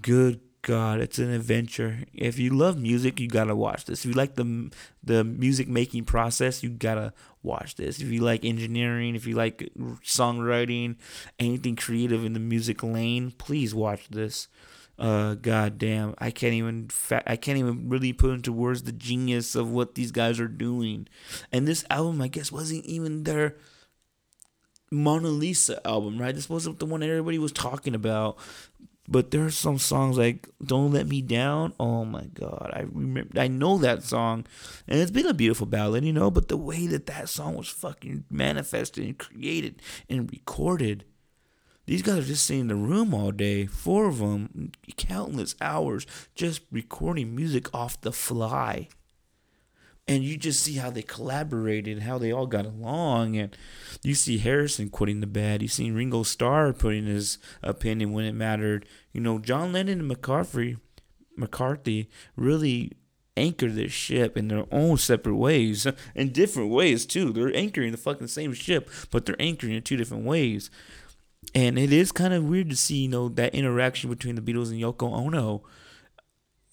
good 0.00 0.40
God, 0.62 1.00
it's 1.00 1.18
an 1.18 1.30
adventure. 1.30 2.04
If 2.12 2.38
you 2.38 2.50
love 2.50 2.78
music, 2.78 3.18
you 3.18 3.28
gotta 3.28 3.56
watch 3.56 3.86
this. 3.86 4.04
If 4.04 4.10
you 4.10 4.12
like 4.12 4.34
the 4.34 4.70
the 5.02 5.24
music 5.24 5.68
making 5.68 6.04
process, 6.04 6.62
you 6.62 6.68
gotta 6.68 7.14
watch 7.42 7.76
this. 7.76 8.00
If 8.00 8.08
you 8.08 8.20
like 8.20 8.44
engineering, 8.44 9.14
if 9.14 9.26
you 9.26 9.34
like 9.34 9.70
songwriting, 10.04 10.96
anything 11.38 11.76
creative 11.76 12.24
in 12.24 12.34
the 12.34 12.40
music 12.40 12.82
lane, 12.82 13.32
please 13.32 13.74
watch 13.74 14.08
this. 14.08 14.48
Uh, 14.98 15.34
God 15.34 15.78
damn, 15.78 16.14
I 16.18 16.30
can't 16.30 16.52
even 16.52 16.88
fa- 16.90 17.22
I 17.26 17.36
can't 17.36 17.56
even 17.56 17.88
really 17.88 18.12
put 18.12 18.32
into 18.32 18.52
words 18.52 18.82
the 18.82 18.92
genius 18.92 19.54
of 19.54 19.70
what 19.70 19.94
these 19.94 20.12
guys 20.12 20.38
are 20.38 20.48
doing. 20.48 21.08
And 21.50 21.66
this 21.66 21.86
album, 21.88 22.20
I 22.20 22.28
guess, 22.28 22.52
wasn't 22.52 22.84
even 22.84 23.24
their 23.24 23.56
Mona 24.90 25.28
Lisa 25.28 25.84
album, 25.86 26.20
right? 26.20 26.34
This 26.34 26.50
wasn't 26.50 26.80
the 26.80 26.86
one 26.86 27.02
everybody 27.02 27.38
was 27.38 27.52
talking 27.52 27.94
about. 27.94 28.36
But 29.10 29.32
there 29.32 29.44
are 29.44 29.50
some 29.50 29.78
songs 29.78 30.16
like 30.16 30.48
"Don't 30.64 30.92
Let 30.92 31.08
Me 31.08 31.20
Down." 31.20 31.74
Oh 31.80 32.04
my 32.04 32.26
God, 32.32 32.70
I 32.72 32.82
remember. 32.82 33.40
I 33.40 33.48
know 33.48 33.76
that 33.78 34.04
song, 34.04 34.46
and 34.86 35.00
it's 35.00 35.10
been 35.10 35.26
a 35.26 35.34
beautiful 35.34 35.66
ballad, 35.66 36.04
you 36.04 36.12
know. 36.12 36.30
But 36.30 36.46
the 36.46 36.56
way 36.56 36.86
that 36.86 37.06
that 37.06 37.28
song 37.28 37.56
was 37.56 37.68
fucking 37.68 38.24
manifested 38.30 39.04
and 39.04 39.18
created 39.18 39.82
and 40.08 40.30
recorded, 40.30 41.04
these 41.86 42.02
guys 42.02 42.18
are 42.18 42.22
just 42.28 42.46
sitting 42.46 42.60
in 42.62 42.68
the 42.68 42.76
room 42.76 43.12
all 43.12 43.32
day, 43.32 43.66
four 43.66 44.06
of 44.06 44.18
them, 44.18 44.70
countless 44.96 45.56
hours, 45.60 46.06
just 46.36 46.60
recording 46.70 47.34
music 47.34 47.74
off 47.74 48.00
the 48.00 48.12
fly 48.12 48.88
and 50.10 50.24
you 50.24 50.36
just 50.36 50.60
see 50.60 50.74
how 50.74 50.90
they 50.90 51.02
collaborated, 51.02 52.02
how 52.02 52.18
they 52.18 52.32
all 52.32 52.48
got 52.48 52.66
along, 52.66 53.36
and 53.36 53.56
you 54.02 54.16
see 54.16 54.38
Harrison 54.38 54.88
quitting 54.88 55.20
the 55.20 55.26
band. 55.28 55.62
You 55.62 55.68
see 55.68 55.92
Ringo 55.92 56.24
Starr 56.24 56.72
putting 56.72 57.06
his 57.06 57.38
opinion 57.62 58.12
when 58.12 58.24
it 58.24 58.32
mattered. 58.32 58.86
You 59.12 59.20
know, 59.20 59.38
John 59.38 59.72
Lennon 59.72 60.00
and 60.00 60.08
McCarthy, 60.08 60.78
McCarthy 61.36 62.10
really 62.34 62.90
anchor 63.36 63.68
this 63.68 63.92
ship 63.92 64.36
in 64.36 64.48
their 64.48 64.64
own 64.72 64.96
separate 64.96 65.36
ways, 65.36 65.86
in 66.16 66.32
different 66.32 66.70
ways 66.70 67.06
too. 67.06 67.32
They're 67.32 67.56
anchoring 67.56 67.92
the 67.92 67.96
fucking 67.96 68.26
same 68.26 68.52
ship, 68.52 68.90
but 69.12 69.26
they're 69.26 69.40
anchoring 69.40 69.74
in 69.74 69.82
two 69.82 69.96
different 69.96 70.24
ways. 70.24 70.72
And 71.54 71.78
it 71.78 71.92
is 71.92 72.10
kind 72.10 72.34
of 72.34 72.44
weird 72.44 72.68
to 72.70 72.76
see, 72.76 73.02
you 73.02 73.08
know, 73.08 73.28
that 73.28 73.54
interaction 73.54 74.10
between 74.10 74.34
the 74.34 74.42
Beatles 74.42 74.72
and 74.72 74.80
Yoko 74.80 75.12
Ono 75.12 75.62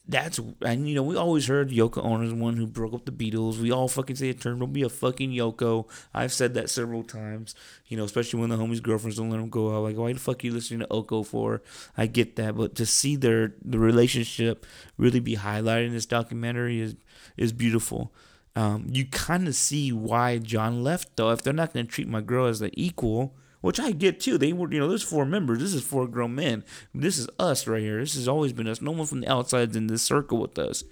that's 0.07 0.39
and 0.61 0.87
you 0.87 0.95
know 0.95 1.03
we 1.03 1.17
always 1.17 1.47
heard 1.47 1.69
Yoko 1.69 2.03
Ono 2.03 2.23
is 2.23 2.29
the 2.29 2.35
one 2.35 2.55
who 2.55 2.65
broke 2.65 2.93
up 2.93 3.05
the 3.05 3.11
Beatles. 3.11 3.59
We 3.59 3.71
all 3.71 3.87
fucking 3.87 4.15
say 4.15 4.29
a 4.29 4.33
term 4.33 4.59
don't 4.59 4.71
be 4.71 4.83
a 4.83 4.89
fucking 4.89 5.31
Yoko. 5.31 5.87
I've 6.13 6.31
said 6.31 6.53
that 6.53 6.69
several 6.69 7.03
times. 7.03 7.55
You 7.87 7.97
know, 7.97 8.05
especially 8.05 8.39
when 8.39 8.49
the 8.49 8.57
homies' 8.57 8.81
girlfriends 8.81 9.17
don't 9.17 9.29
let 9.29 9.37
them 9.37 9.49
go 9.49 9.75
out. 9.75 9.83
Like, 9.83 9.97
why 9.97 10.13
the 10.13 10.19
fuck 10.19 10.43
are 10.43 10.47
you 10.47 10.53
listening 10.53 10.79
to 10.81 10.87
Yoko 10.87 11.25
for? 11.25 11.61
I 11.97 12.07
get 12.07 12.37
that, 12.37 12.55
but 12.55 12.75
to 12.75 12.85
see 12.85 13.15
their 13.15 13.53
the 13.63 13.79
relationship 13.79 14.65
really 14.97 15.19
be 15.19 15.35
highlighted 15.35 15.87
in 15.87 15.93
this 15.93 16.05
documentary 16.05 16.79
is 16.79 16.95
is 17.35 17.51
beautiful. 17.51 18.13
Um, 18.55 18.87
you 18.89 19.05
kind 19.05 19.47
of 19.47 19.55
see 19.55 19.91
why 19.91 20.37
John 20.39 20.83
left 20.83 21.15
though. 21.17 21.31
If 21.31 21.43
they're 21.43 21.53
not 21.53 21.73
to 21.73 21.83
treat 21.83 22.07
my 22.07 22.21
girl 22.21 22.47
as 22.47 22.61
an 22.61 22.71
equal, 22.73 23.35
which 23.67 23.81
I 23.81 23.91
get 23.91 24.21
too. 24.21 24.37
They 24.37 24.53
were, 24.53 24.71
you 24.71 24.79
know, 24.79 24.87
there's 24.87 25.03
four 25.03 25.25
members. 25.25 25.59
This 25.59 25.73
is 25.73 25.83
four 25.83 26.07
grown 26.07 26.35
men. 26.35 26.63
This 26.95 27.17
is 27.17 27.27
us 27.37 27.67
right 27.67 27.81
here. 27.81 27.99
This 27.99 28.15
has 28.15 28.25
always 28.25 28.53
been 28.53 28.65
us. 28.65 28.81
No 28.81 28.91
one 28.91 29.05
from 29.05 29.19
the 29.19 29.27
outside's 29.27 29.75
in 29.75 29.87
this 29.87 30.01
circle 30.01 30.37
with 30.37 30.57
us. 30.57 30.85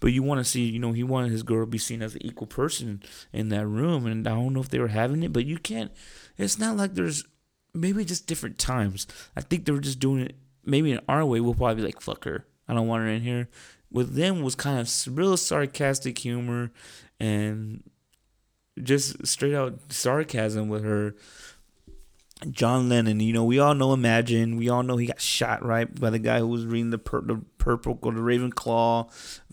But 0.00 0.14
you 0.14 0.22
want 0.22 0.38
to 0.38 0.50
see, 0.50 0.62
you 0.62 0.78
know, 0.78 0.92
he 0.92 1.04
wanted 1.04 1.30
his 1.30 1.42
girl 1.42 1.60
to 1.60 1.66
be 1.66 1.76
seen 1.76 2.00
as 2.00 2.14
an 2.14 2.24
equal 2.24 2.46
person 2.46 3.02
in 3.34 3.50
that 3.50 3.66
room. 3.66 4.06
And 4.06 4.26
I 4.26 4.30
don't 4.30 4.54
know 4.54 4.62
if 4.62 4.70
they 4.70 4.78
were 4.78 4.88
having 4.88 5.22
it, 5.22 5.34
but 5.34 5.44
you 5.44 5.58
can't. 5.58 5.92
It's 6.38 6.58
not 6.58 6.74
like 6.74 6.94
there's 6.94 7.22
maybe 7.74 8.02
just 8.02 8.26
different 8.26 8.58
times. 8.58 9.06
I 9.36 9.42
think 9.42 9.66
they 9.66 9.72
were 9.72 9.80
just 9.80 10.00
doing 10.00 10.22
it. 10.22 10.36
Maybe 10.64 10.90
in 10.90 11.00
our 11.10 11.26
way, 11.26 11.40
we'll 11.40 11.52
probably 11.52 11.82
be 11.82 11.82
like, 11.82 12.00
"Fuck 12.00 12.24
her. 12.24 12.46
I 12.66 12.72
don't 12.72 12.88
want 12.88 13.02
her 13.02 13.10
in 13.10 13.20
here." 13.20 13.50
With 13.90 14.14
them 14.14 14.40
was 14.40 14.54
kind 14.54 14.78
of 14.80 15.18
real 15.18 15.36
sarcastic 15.36 16.16
humor 16.16 16.72
and 17.20 17.82
just 18.82 19.26
straight 19.26 19.54
out 19.54 19.92
sarcasm 19.92 20.70
with 20.70 20.82
her. 20.82 21.14
John 22.50 22.88
Lennon, 22.88 23.20
you 23.20 23.32
know, 23.32 23.44
we 23.44 23.58
all 23.58 23.74
know 23.74 23.92
Imagine. 23.92 24.56
We 24.56 24.68
all 24.68 24.82
know 24.82 24.96
he 24.96 25.06
got 25.06 25.20
shot 25.20 25.64
right 25.64 25.92
by 26.00 26.10
the 26.10 26.18
guy 26.18 26.38
who 26.38 26.48
was 26.48 26.66
reading 26.66 26.90
the, 26.90 26.98
pur- 26.98 27.22
the 27.22 27.40
purple 27.58 27.98
or 28.02 28.12
the 28.12 28.20
Ravenclaw, 28.20 29.10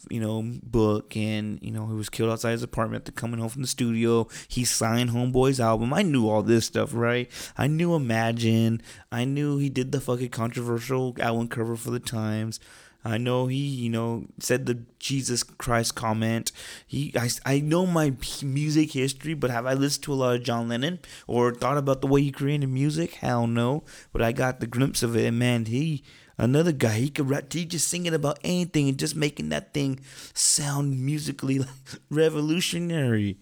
you 0.09 0.19
know, 0.19 0.43
book, 0.63 1.15
and 1.15 1.59
you 1.61 1.71
know 1.71 1.87
he 1.87 1.93
was 1.93 2.09
killed 2.09 2.31
outside 2.31 2.51
his 2.51 2.63
apartment 2.63 3.01
after 3.01 3.11
coming 3.11 3.39
home 3.39 3.49
from 3.49 3.61
the 3.61 3.67
studio. 3.67 4.27
He 4.47 4.65
signed 4.65 5.11
Homeboy's 5.11 5.59
album. 5.59 5.93
I 5.93 6.01
knew 6.01 6.27
all 6.27 6.41
this 6.41 6.65
stuff, 6.65 6.93
right? 6.93 7.29
I 7.57 7.67
knew 7.67 7.95
Imagine. 7.95 8.81
I 9.11 9.25
knew 9.25 9.57
he 9.57 9.69
did 9.69 9.91
the 9.91 10.01
fucking 10.01 10.29
controversial 10.29 11.15
album 11.19 11.47
cover 11.47 11.75
for 11.75 11.91
the 11.91 11.99
Times. 11.99 12.59
I 13.03 13.17
know 13.17 13.47
he, 13.47 13.57
you 13.57 13.89
know, 13.89 14.25
said 14.39 14.65
the 14.65 14.83
Jesus 14.99 15.43
Christ 15.43 15.95
comment. 15.95 16.51
He, 16.85 17.13
I, 17.17 17.29
I 17.45 17.59
know 17.61 17.85
my 17.85 18.13
music 18.43 18.91
history, 18.91 19.33
but 19.33 19.51
have 19.51 19.65
I 19.65 19.73
listened 19.73 20.03
to 20.03 20.13
a 20.13 20.15
lot 20.15 20.35
of 20.35 20.43
John 20.43 20.67
Lennon 20.67 20.99
or 21.25 21.53
thought 21.53 21.77
about 21.77 22.01
the 22.01 22.07
way 22.07 22.21
he 22.21 22.31
created 22.31 22.67
music? 22.67 23.15
Hell 23.15 23.47
no. 23.47 23.83
But 24.11 24.21
I 24.21 24.33
got 24.33 24.59
the 24.59 24.67
glimpse 24.67 25.01
of 25.01 25.15
it, 25.15 25.25
and 25.25 25.39
man, 25.39 25.65
he, 25.65 26.03
another 26.37 26.73
guy, 26.73 26.95
he 26.99 27.09
could 27.09 27.29
rap, 27.29 27.51
he 27.53 27.63
just 27.63 27.87
singing 27.87 28.13
about 28.13 28.39
anything 28.43 28.89
and 28.89 28.99
just 28.99 29.15
making 29.15 29.49
that 29.49 29.73
thing 29.73 30.01
sound 30.33 30.99
musically 30.99 31.61
revolutionary. 32.09 33.39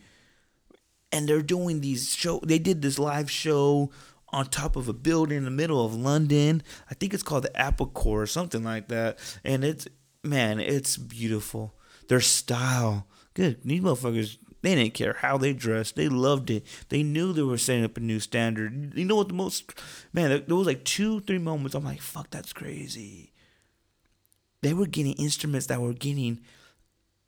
And 1.12 1.28
they're 1.28 1.41
doing 1.41 1.82
these 1.82 2.14
show. 2.14 2.41
They 2.43 2.60
did 2.60 2.82
this 2.84 2.99
live 2.99 3.32
show 3.32 3.91
on 4.30 4.48
top 4.48 4.76
of 4.76 4.88
a 4.88 4.94
building 4.94 5.38
in 5.38 5.46
the 5.46 5.52
middle 5.52 5.84
of 5.84 5.96
London. 5.96 6.62
I 6.90 6.94
think 6.94 7.14
it's 7.14 7.24
called 7.24 7.44
the 7.44 7.58
Apple 7.58 7.88
Corps 7.88 8.24
or 8.24 8.28
something 8.28 8.64
like 8.64 8.88
that. 8.90 9.20
And 9.44 9.64
it's 9.64 9.88
man, 10.24 10.60
it's 10.60 10.98
beautiful. 10.98 11.76
Their 12.10 12.22
style, 12.22 13.08
good. 13.34 13.60
These 13.64 13.82
motherfuckers, 13.82 14.38
they 14.62 14.76
didn't 14.76 14.94
care 14.94 15.14
how 15.14 15.38
they 15.38 15.54
dressed. 15.54 15.96
They 15.96 16.10
loved 16.10 16.50
it. 16.50 16.66
They 16.90 17.04
knew 17.04 17.34
they 17.34 17.42
were 17.42 17.58
setting 17.58 17.86
up 17.86 17.98
a 17.98 18.02
new 18.02 18.20
standard. 18.20 18.94
You 18.96 19.06
know 19.06 19.16
what 19.16 19.30
the 19.30 19.34
most 19.34 19.74
man? 20.14 20.44
There 20.48 20.56
was 20.56 20.68
like 20.68 20.84
two, 20.84 21.22
three 21.22 21.38
moments. 21.38 21.76
I'm 21.76 21.86
like, 21.86 22.02
fuck, 22.02 22.30
that's 22.30 22.54
crazy. 22.54 23.34
They 24.62 24.74
were 24.74 24.88
getting 24.88 25.14
instruments 25.14 25.68
that 25.68 25.82
were 25.82 25.94
getting 25.94 26.42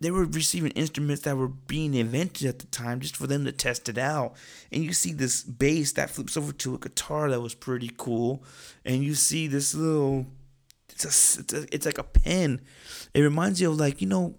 they 0.02 0.12
were 0.12 0.26
receiving 0.26 0.72
instruments 0.72 1.24
that 1.24 1.36
were 1.36 1.50
being 1.50 1.94
invented 1.94 2.48
at 2.48 2.60
the 2.60 2.68
time 2.68 3.02
just 3.02 3.18
for 3.18 3.28
them 3.28 3.44
to 3.46 3.52
test 3.52 3.90
it 3.90 3.98
out. 3.98 4.34
And 4.72 4.84
you 4.84 4.94
see 4.94 5.12
this 5.12 5.44
bass 5.44 5.92
that 5.94 6.10
flips 6.10 6.38
over 6.38 6.54
to 6.54 6.76
a 6.76 6.78
guitar 6.78 7.30
that 7.30 7.42
was 7.42 7.54
pretty 7.54 7.92
cool. 7.98 8.44
And 8.86 9.04
you 9.04 9.14
see 9.14 9.48
this 9.48 9.76
little, 9.76 10.26
it's, 10.90 11.04
a, 11.06 11.42
it's, 11.42 11.54
a, 11.54 11.76
it's 11.76 11.86
like 11.86 11.98
a 11.98 12.04
pen. 12.04 12.62
It 13.14 13.22
reminds 13.22 13.60
you 13.60 13.72
of 13.72 13.78
like, 13.78 14.02
you 14.02 14.08
know, 14.08 14.36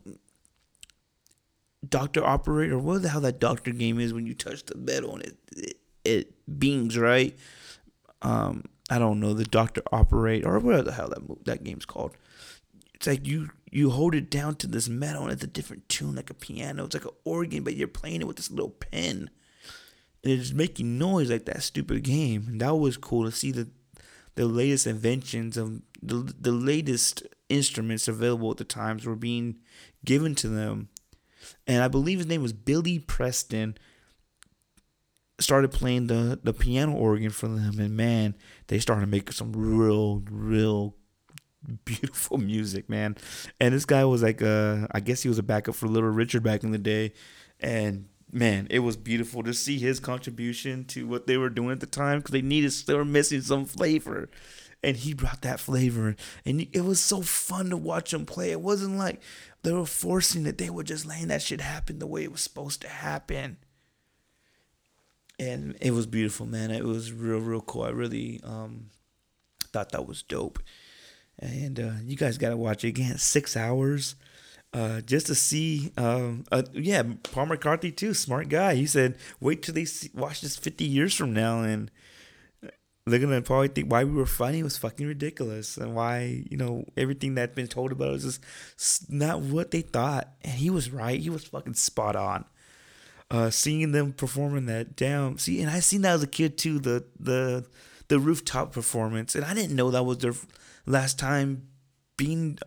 Doctor 1.86 2.24
Operator, 2.24 2.78
what 2.78 3.02
the 3.02 3.10
hell 3.10 3.20
that 3.22 3.38
Doctor 3.38 3.70
game 3.72 4.00
is 4.00 4.14
when 4.14 4.26
you 4.26 4.34
touch 4.34 4.64
the 4.64 4.76
metal 4.76 5.14
and 5.14 5.22
it, 5.24 5.36
it, 5.56 5.76
it 6.04 6.58
beams, 6.58 6.96
right? 6.96 7.36
Um, 8.22 8.64
I 8.88 8.98
don't 8.98 9.20
know, 9.20 9.34
the 9.34 9.44
Doctor 9.44 9.82
Operate, 9.92 10.44
or 10.44 10.58
whatever 10.58 10.82
the 10.82 10.92
hell 10.92 11.08
that, 11.10 11.44
that 11.44 11.64
game's 11.64 11.84
called 11.84 12.16
it's 13.00 13.06
like 13.06 13.26
you 13.26 13.48
you 13.70 13.90
hold 13.90 14.14
it 14.14 14.30
down 14.30 14.56
to 14.56 14.66
this 14.66 14.88
metal 14.88 15.24
and 15.24 15.32
it's 15.32 15.44
a 15.44 15.48
different 15.48 15.88
tune 15.88 16.16
like 16.16 16.30
a 16.30 16.34
piano. 16.34 16.84
It's 16.84 16.94
like 16.94 17.04
an 17.04 17.10
organ 17.24 17.62
but 17.62 17.76
you're 17.76 17.88
playing 17.88 18.20
it 18.20 18.26
with 18.26 18.36
this 18.36 18.50
little 18.50 18.70
pen. 18.70 19.30
And 20.22 20.32
it's 20.32 20.52
making 20.52 20.98
noise 20.98 21.30
like 21.30 21.46
that 21.46 21.62
stupid 21.62 22.02
game. 22.02 22.46
And 22.48 22.60
that 22.60 22.76
was 22.76 22.96
cool 22.96 23.24
to 23.24 23.32
see 23.32 23.52
the 23.52 23.68
the 24.36 24.46
latest 24.46 24.86
inventions 24.86 25.56
of 25.56 25.82
the, 26.00 26.32
the 26.38 26.52
latest 26.52 27.24
instruments 27.48 28.08
available 28.08 28.50
at 28.52 28.56
the 28.56 28.64
times 28.64 29.04
were 29.04 29.16
being 29.16 29.58
given 30.04 30.34
to 30.36 30.48
them. 30.48 30.88
And 31.66 31.82
i 31.82 31.88
believe 31.88 32.18
his 32.18 32.26
name 32.26 32.42
was 32.42 32.52
billy 32.52 32.98
preston. 32.98 33.76
Started 35.38 35.72
playing 35.72 36.08
the, 36.08 36.38
the 36.42 36.52
piano 36.52 36.92
organ 36.92 37.30
for 37.30 37.48
them. 37.48 37.78
And 37.78 37.96
man 37.96 38.36
they 38.66 38.78
started 38.78 39.08
making 39.08 39.32
some 39.32 39.52
real 39.52 40.22
real 40.30 40.96
beautiful 41.84 42.38
music, 42.38 42.88
man. 42.88 43.16
And 43.60 43.74
this 43.74 43.84
guy 43.84 44.04
was 44.04 44.22
like, 44.22 44.42
uh, 44.42 44.86
I 44.90 45.00
guess 45.00 45.22
he 45.22 45.28
was 45.28 45.38
a 45.38 45.42
backup 45.42 45.74
for 45.74 45.86
Little 45.86 46.10
Richard 46.10 46.42
back 46.42 46.64
in 46.64 46.70
the 46.70 46.78
day, 46.78 47.12
and 47.60 48.06
man, 48.32 48.66
it 48.70 48.80
was 48.80 48.96
beautiful 48.96 49.42
to 49.42 49.52
see 49.52 49.78
his 49.78 50.00
contribution 50.00 50.84
to 50.86 51.06
what 51.06 51.26
they 51.26 51.36
were 51.36 51.50
doing 51.50 51.72
at 51.72 51.80
the 51.80 51.86
time 51.86 52.18
because 52.18 52.32
they 52.32 52.42
needed, 52.42 52.72
they 52.86 52.94
were 52.94 53.04
missing 53.04 53.40
some 53.40 53.64
flavor, 53.64 54.30
and 54.82 54.96
he 54.96 55.14
brought 55.14 55.42
that 55.42 55.60
flavor, 55.60 56.16
and 56.44 56.66
it 56.72 56.82
was 56.82 57.00
so 57.00 57.22
fun 57.22 57.70
to 57.70 57.76
watch 57.76 58.12
him 58.14 58.26
play. 58.26 58.50
It 58.50 58.60
wasn't 58.60 58.96
like 58.96 59.20
they 59.62 59.72
were 59.72 59.86
forcing 59.86 60.46
it; 60.46 60.58
they 60.58 60.70
were 60.70 60.84
just 60.84 61.06
letting 61.06 61.28
that 61.28 61.42
shit 61.42 61.60
happen 61.60 61.98
the 61.98 62.06
way 62.06 62.22
it 62.22 62.32
was 62.32 62.40
supposed 62.40 62.80
to 62.82 62.88
happen. 62.88 63.58
And 65.38 65.74
it 65.80 65.92
was 65.92 66.06
beautiful, 66.06 66.44
man. 66.44 66.70
It 66.70 66.84
was 66.84 67.12
real, 67.14 67.38
real 67.38 67.62
cool. 67.62 67.84
I 67.84 67.90
really 67.90 68.40
um, 68.44 68.90
thought 69.72 69.90
that 69.92 70.06
was 70.06 70.22
dope 70.22 70.58
and 71.40 71.80
uh, 71.80 71.92
you 72.04 72.16
guys 72.16 72.38
got 72.38 72.50
to 72.50 72.56
watch 72.56 72.84
it 72.84 72.88
again. 72.88 73.18
Six 73.18 73.56
hours, 73.56 74.14
uh, 74.72 75.00
just 75.00 75.26
to 75.26 75.34
see. 75.34 75.92
Um, 75.96 76.44
uh, 76.52 76.62
yeah, 76.72 77.02
Paul 77.22 77.46
McCarthy 77.46 77.90
too, 77.90 78.14
smart 78.14 78.48
guy. 78.48 78.74
He 78.74 78.86
said, 78.86 79.16
"Wait 79.40 79.62
till 79.62 79.74
they 79.74 79.84
see, 79.86 80.10
watch 80.14 80.40
this 80.40 80.56
fifty 80.56 80.84
years 80.84 81.14
from 81.14 81.32
now, 81.32 81.62
and 81.62 81.90
they're 83.06 83.18
gonna 83.18 83.42
probably 83.42 83.68
think 83.68 83.90
why 83.90 84.04
we 84.04 84.12
were 84.12 84.26
fighting 84.26 84.62
was 84.62 84.76
fucking 84.76 85.06
ridiculous, 85.06 85.76
and 85.76 85.94
why 85.94 86.44
you 86.50 86.56
know 86.56 86.84
everything 86.96 87.34
that's 87.34 87.54
been 87.54 87.68
told 87.68 87.92
about 87.92 88.14
us 88.14 88.24
is 88.24 88.40
not 89.08 89.40
what 89.40 89.70
they 89.70 89.80
thought." 89.80 90.28
And 90.42 90.54
he 90.54 90.70
was 90.70 90.90
right. 90.90 91.18
He 91.18 91.30
was 91.30 91.44
fucking 91.44 91.74
spot 91.74 92.16
on. 92.16 92.44
Uh, 93.32 93.48
seeing 93.48 93.92
them 93.92 94.12
performing 94.12 94.66
that 94.66 94.96
damn 94.96 95.38
see, 95.38 95.60
and 95.60 95.70
I 95.70 95.78
seen 95.78 96.02
that 96.02 96.14
as 96.14 96.22
a 96.22 96.26
kid 96.26 96.58
too. 96.58 96.80
The 96.80 97.04
the 97.18 97.64
the 98.10 98.18
rooftop 98.18 98.72
performance, 98.72 99.36
and 99.36 99.44
I 99.44 99.54
didn't 99.54 99.76
know 99.76 99.92
that 99.92 100.02
was 100.02 100.18
their 100.18 100.34
last 100.84 101.16
time 101.16 101.68
being 102.16 102.58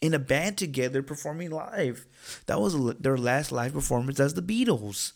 in 0.00 0.14
a 0.14 0.18
band 0.18 0.56
together 0.56 1.02
performing 1.02 1.50
live. 1.50 2.06
That 2.46 2.58
was 2.58 2.74
their 2.96 3.18
last 3.18 3.52
live 3.52 3.74
performance 3.74 4.18
as 4.18 4.32
the 4.32 4.40
Beatles. 4.40 5.12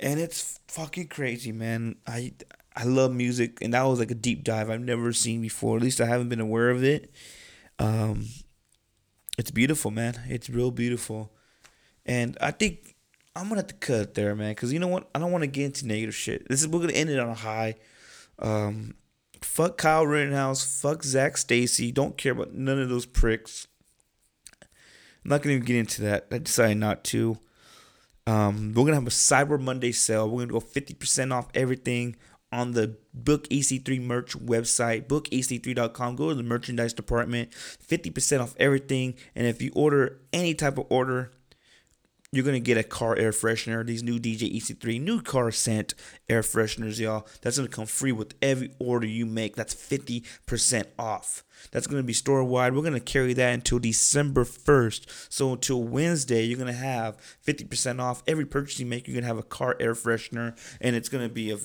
And 0.00 0.18
it's 0.18 0.58
fucking 0.68 1.08
crazy, 1.08 1.52
man. 1.52 1.96
I 2.06 2.32
I 2.74 2.84
love 2.84 3.12
music 3.14 3.58
and 3.60 3.74
that 3.74 3.82
was 3.82 3.98
like 3.98 4.10
a 4.10 4.14
deep 4.14 4.42
dive 4.42 4.70
I've 4.70 4.80
never 4.80 5.12
seen 5.12 5.42
before. 5.42 5.76
At 5.76 5.82
least 5.82 6.00
I 6.00 6.06
haven't 6.06 6.30
been 6.30 6.40
aware 6.40 6.70
of 6.70 6.82
it. 6.82 7.12
Um 7.78 8.26
it's 9.38 9.50
beautiful, 9.50 9.90
man. 9.90 10.18
It's 10.28 10.48
real 10.48 10.70
beautiful. 10.70 11.30
And 12.06 12.38
I 12.40 12.52
think 12.52 12.95
I'm 13.36 13.48
gonna 13.48 13.60
have 13.60 13.66
to 13.66 13.74
cut 13.74 14.14
there, 14.14 14.34
man, 14.34 14.52
because 14.52 14.72
you 14.72 14.78
know 14.78 14.88
what? 14.88 15.08
I 15.14 15.18
don't 15.18 15.30
want 15.30 15.42
to 15.42 15.48
get 15.48 15.66
into 15.66 15.86
negative 15.86 16.14
shit. 16.14 16.48
This 16.48 16.62
is 16.62 16.68
we're 16.68 16.80
gonna 16.80 16.94
end 16.94 17.10
it 17.10 17.18
on 17.18 17.28
a 17.28 17.34
high. 17.34 17.74
Um, 18.38 18.94
Fuck 19.42 19.76
Kyle 19.76 20.06
Rittenhouse. 20.06 20.80
Fuck 20.80 21.04
Zac 21.04 21.36
Stacy. 21.36 21.92
Don't 21.92 22.16
care 22.16 22.32
about 22.32 22.54
none 22.54 22.80
of 22.80 22.88
those 22.88 23.04
pricks. 23.04 23.66
I'm 24.62 25.28
not 25.28 25.42
gonna 25.42 25.56
even 25.56 25.66
get 25.66 25.76
into 25.76 26.02
that. 26.02 26.28
I 26.30 26.38
decided 26.38 26.78
not 26.78 27.04
to. 27.04 27.38
Um, 28.26 28.72
we're 28.74 28.84
gonna 28.84 28.94
have 28.94 29.06
a 29.06 29.10
Cyber 29.10 29.60
Monday 29.60 29.92
sale. 29.92 30.28
We're 30.28 30.46
gonna 30.46 30.58
go 30.58 30.60
50% 30.60 31.32
off 31.32 31.48
everything 31.54 32.16
on 32.50 32.72
the 32.72 32.96
Book 33.12 33.48
EC3 33.48 34.00
merch 34.00 34.36
website, 34.38 35.08
bookec3.com. 35.08 36.16
Go 36.16 36.30
to 36.30 36.34
the 36.34 36.42
merchandise 36.42 36.94
department, 36.94 37.50
50% 37.52 38.40
off 38.40 38.54
everything. 38.58 39.14
And 39.34 39.46
if 39.46 39.60
you 39.60 39.72
order 39.74 40.20
any 40.32 40.54
type 40.54 40.78
of 40.78 40.86
order, 40.88 41.32
you're 42.32 42.44
gonna 42.44 42.60
get 42.60 42.76
a 42.76 42.82
car 42.82 43.16
air 43.16 43.30
freshener. 43.30 43.86
These 43.86 44.02
new 44.02 44.18
DJ 44.18 44.56
EC3 44.56 45.00
new 45.00 45.22
car 45.22 45.50
scent 45.50 45.94
air 46.28 46.42
fresheners, 46.42 46.98
y'all. 46.98 47.26
That's 47.42 47.56
gonna 47.56 47.68
come 47.68 47.86
free 47.86 48.12
with 48.12 48.34
every 48.42 48.70
order 48.78 49.06
you 49.06 49.26
make. 49.26 49.56
That's 49.56 49.74
50% 49.74 50.84
off. 50.98 51.44
That's 51.70 51.86
gonna 51.86 52.02
be 52.02 52.12
store 52.12 52.44
wide. 52.44 52.74
We're 52.74 52.82
gonna 52.82 53.00
carry 53.00 53.32
that 53.34 53.54
until 53.54 53.78
December 53.78 54.44
1st. 54.44 55.32
So 55.32 55.52
until 55.52 55.84
Wednesday, 55.84 56.44
you're 56.44 56.58
gonna 56.58 56.72
have 56.72 57.16
50% 57.46 58.00
off 58.00 58.22
every 58.26 58.44
purchase 58.44 58.80
you 58.80 58.86
make. 58.86 59.06
You're 59.06 59.14
gonna 59.14 59.26
have 59.26 59.38
a 59.38 59.42
car 59.42 59.76
air 59.80 59.94
freshener, 59.94 60.58
and 60.80 60.96
it's 60.96 61.08
gonna 61.08 61.28
be 61.28 61.50
a 61.50 61.58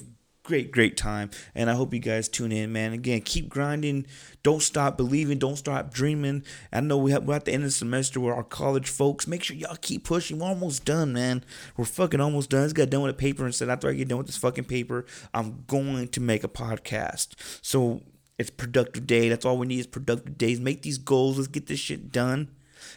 great, 0.52 0.70
great 0.70 0.98
time. 0.98 1.30
And 1.56 1.70
I 1.70 1.76
hope 1.76 1.94
you 1.94 2.02
guys 2.02 2.28
tune 2.28 2.52
in, 2.52 2.74
man. 2.74 2.92
Again, 2.92 3.22
keep 3.22 3.48
grinding. 3.48 4.06
Don't 4.44 4.62
stop 4.62 4.98
believing. 4.98 5.38
Don't 5.38 5.56
stop 5.56 5.94
dreaming. 5.94 6.44
I 6.74 6.82
know 6.82 6.98
we 6.98 7.12
have, 7.12 7.24
we're 7.24 7.36
at 7.36 7.46
the 7.46 7.54
end 7.54 7.64
of 7.64 7.70
the 7.70 7.72
semester 7.72 8.20
with 8.20 8.34
our 8.34 8.44
college 8.44 8.90
folks. 8.90 9.28
Make 9.28 9.46
sure 9.46 9.56
y'all 9.56 9.78
keep 9.80 10.04
pushing. 10.04 10.40
We're 10.40 10.48
almost 10.48 10.84
done, 10.84 11.14
man. 11.14 11.46
We're 11.78 11.86
fucking 11.86 12.20
almost 12.20 12.50
done. 12.50 12.64
I 12.64 12.66
just 12.66 12.76
got 12.76 12.90
done 12.90 13.02
with 13.02 13.12
a 13.12 13.18
paper 13.18 13.46
and 13.46 13.56
said, 13.56 13.70
after 13.70 13.88
I 13.88 13.94
get 13.94 14.10
done 14.10 14.18
with 14.18 14.28
this 14.28 14.36
fucking 14.36 14.66
paper, 14.66 15.06
I'm 15.34 15.64
going 15.68 16.10
to 16.10 16.20
make 16.20 16.44
a 16.44 16.50
podcast. 16.50 17.36
So 17.62 18.02
it's 18.38 18.50
productive 18.50 19.08
day. 19.08 19.30
That's 19.30 19.46
all 19.46 19.58
we 19.58 19.68
need 19.68 19.80
is 19.80 19.88
productive 19.88 20.38
days. 20.38 20.60
Make 20.60 20.82
these 20.82 20.98
goals. 20.98 21.38
Let's 21.38 21.48
get 21.48 21.68
this 21.68 21.80
shit 21.80 22.12
done 22.12 22.50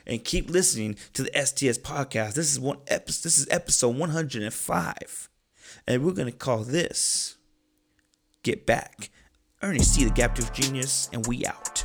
and 0.09 0.24
keep 0.24 0.50
listening 0.50 0.96
to 1.12 1.22
the 1.22 1.30
STS 1.30 1.78
podcast. 1.78 2.34
This 2.34 2.50
is 2.50 2.59
one 2.59 2.78
episode. 2.88 3.22
This 3.22 3.38
is 3.38 3.46
episode 3.48 3.96
105. 3.96 5.28
And 5.86 6.05
we're 6.05 6.12
going 6.12 6.30
to 6.30 6.36
call 6.36 6.64
this 6.64 7.34
Get 8.45 8.66
Back. 8.66 9.09
Ernie 9.62 9.82
C, 9.82 10.05
the 10.05 10.11
Gap 10.11 10.36
Genius, 10.53 11.09
and 11.14 11.26
we 11.26 11.47
out. 11.47 11.82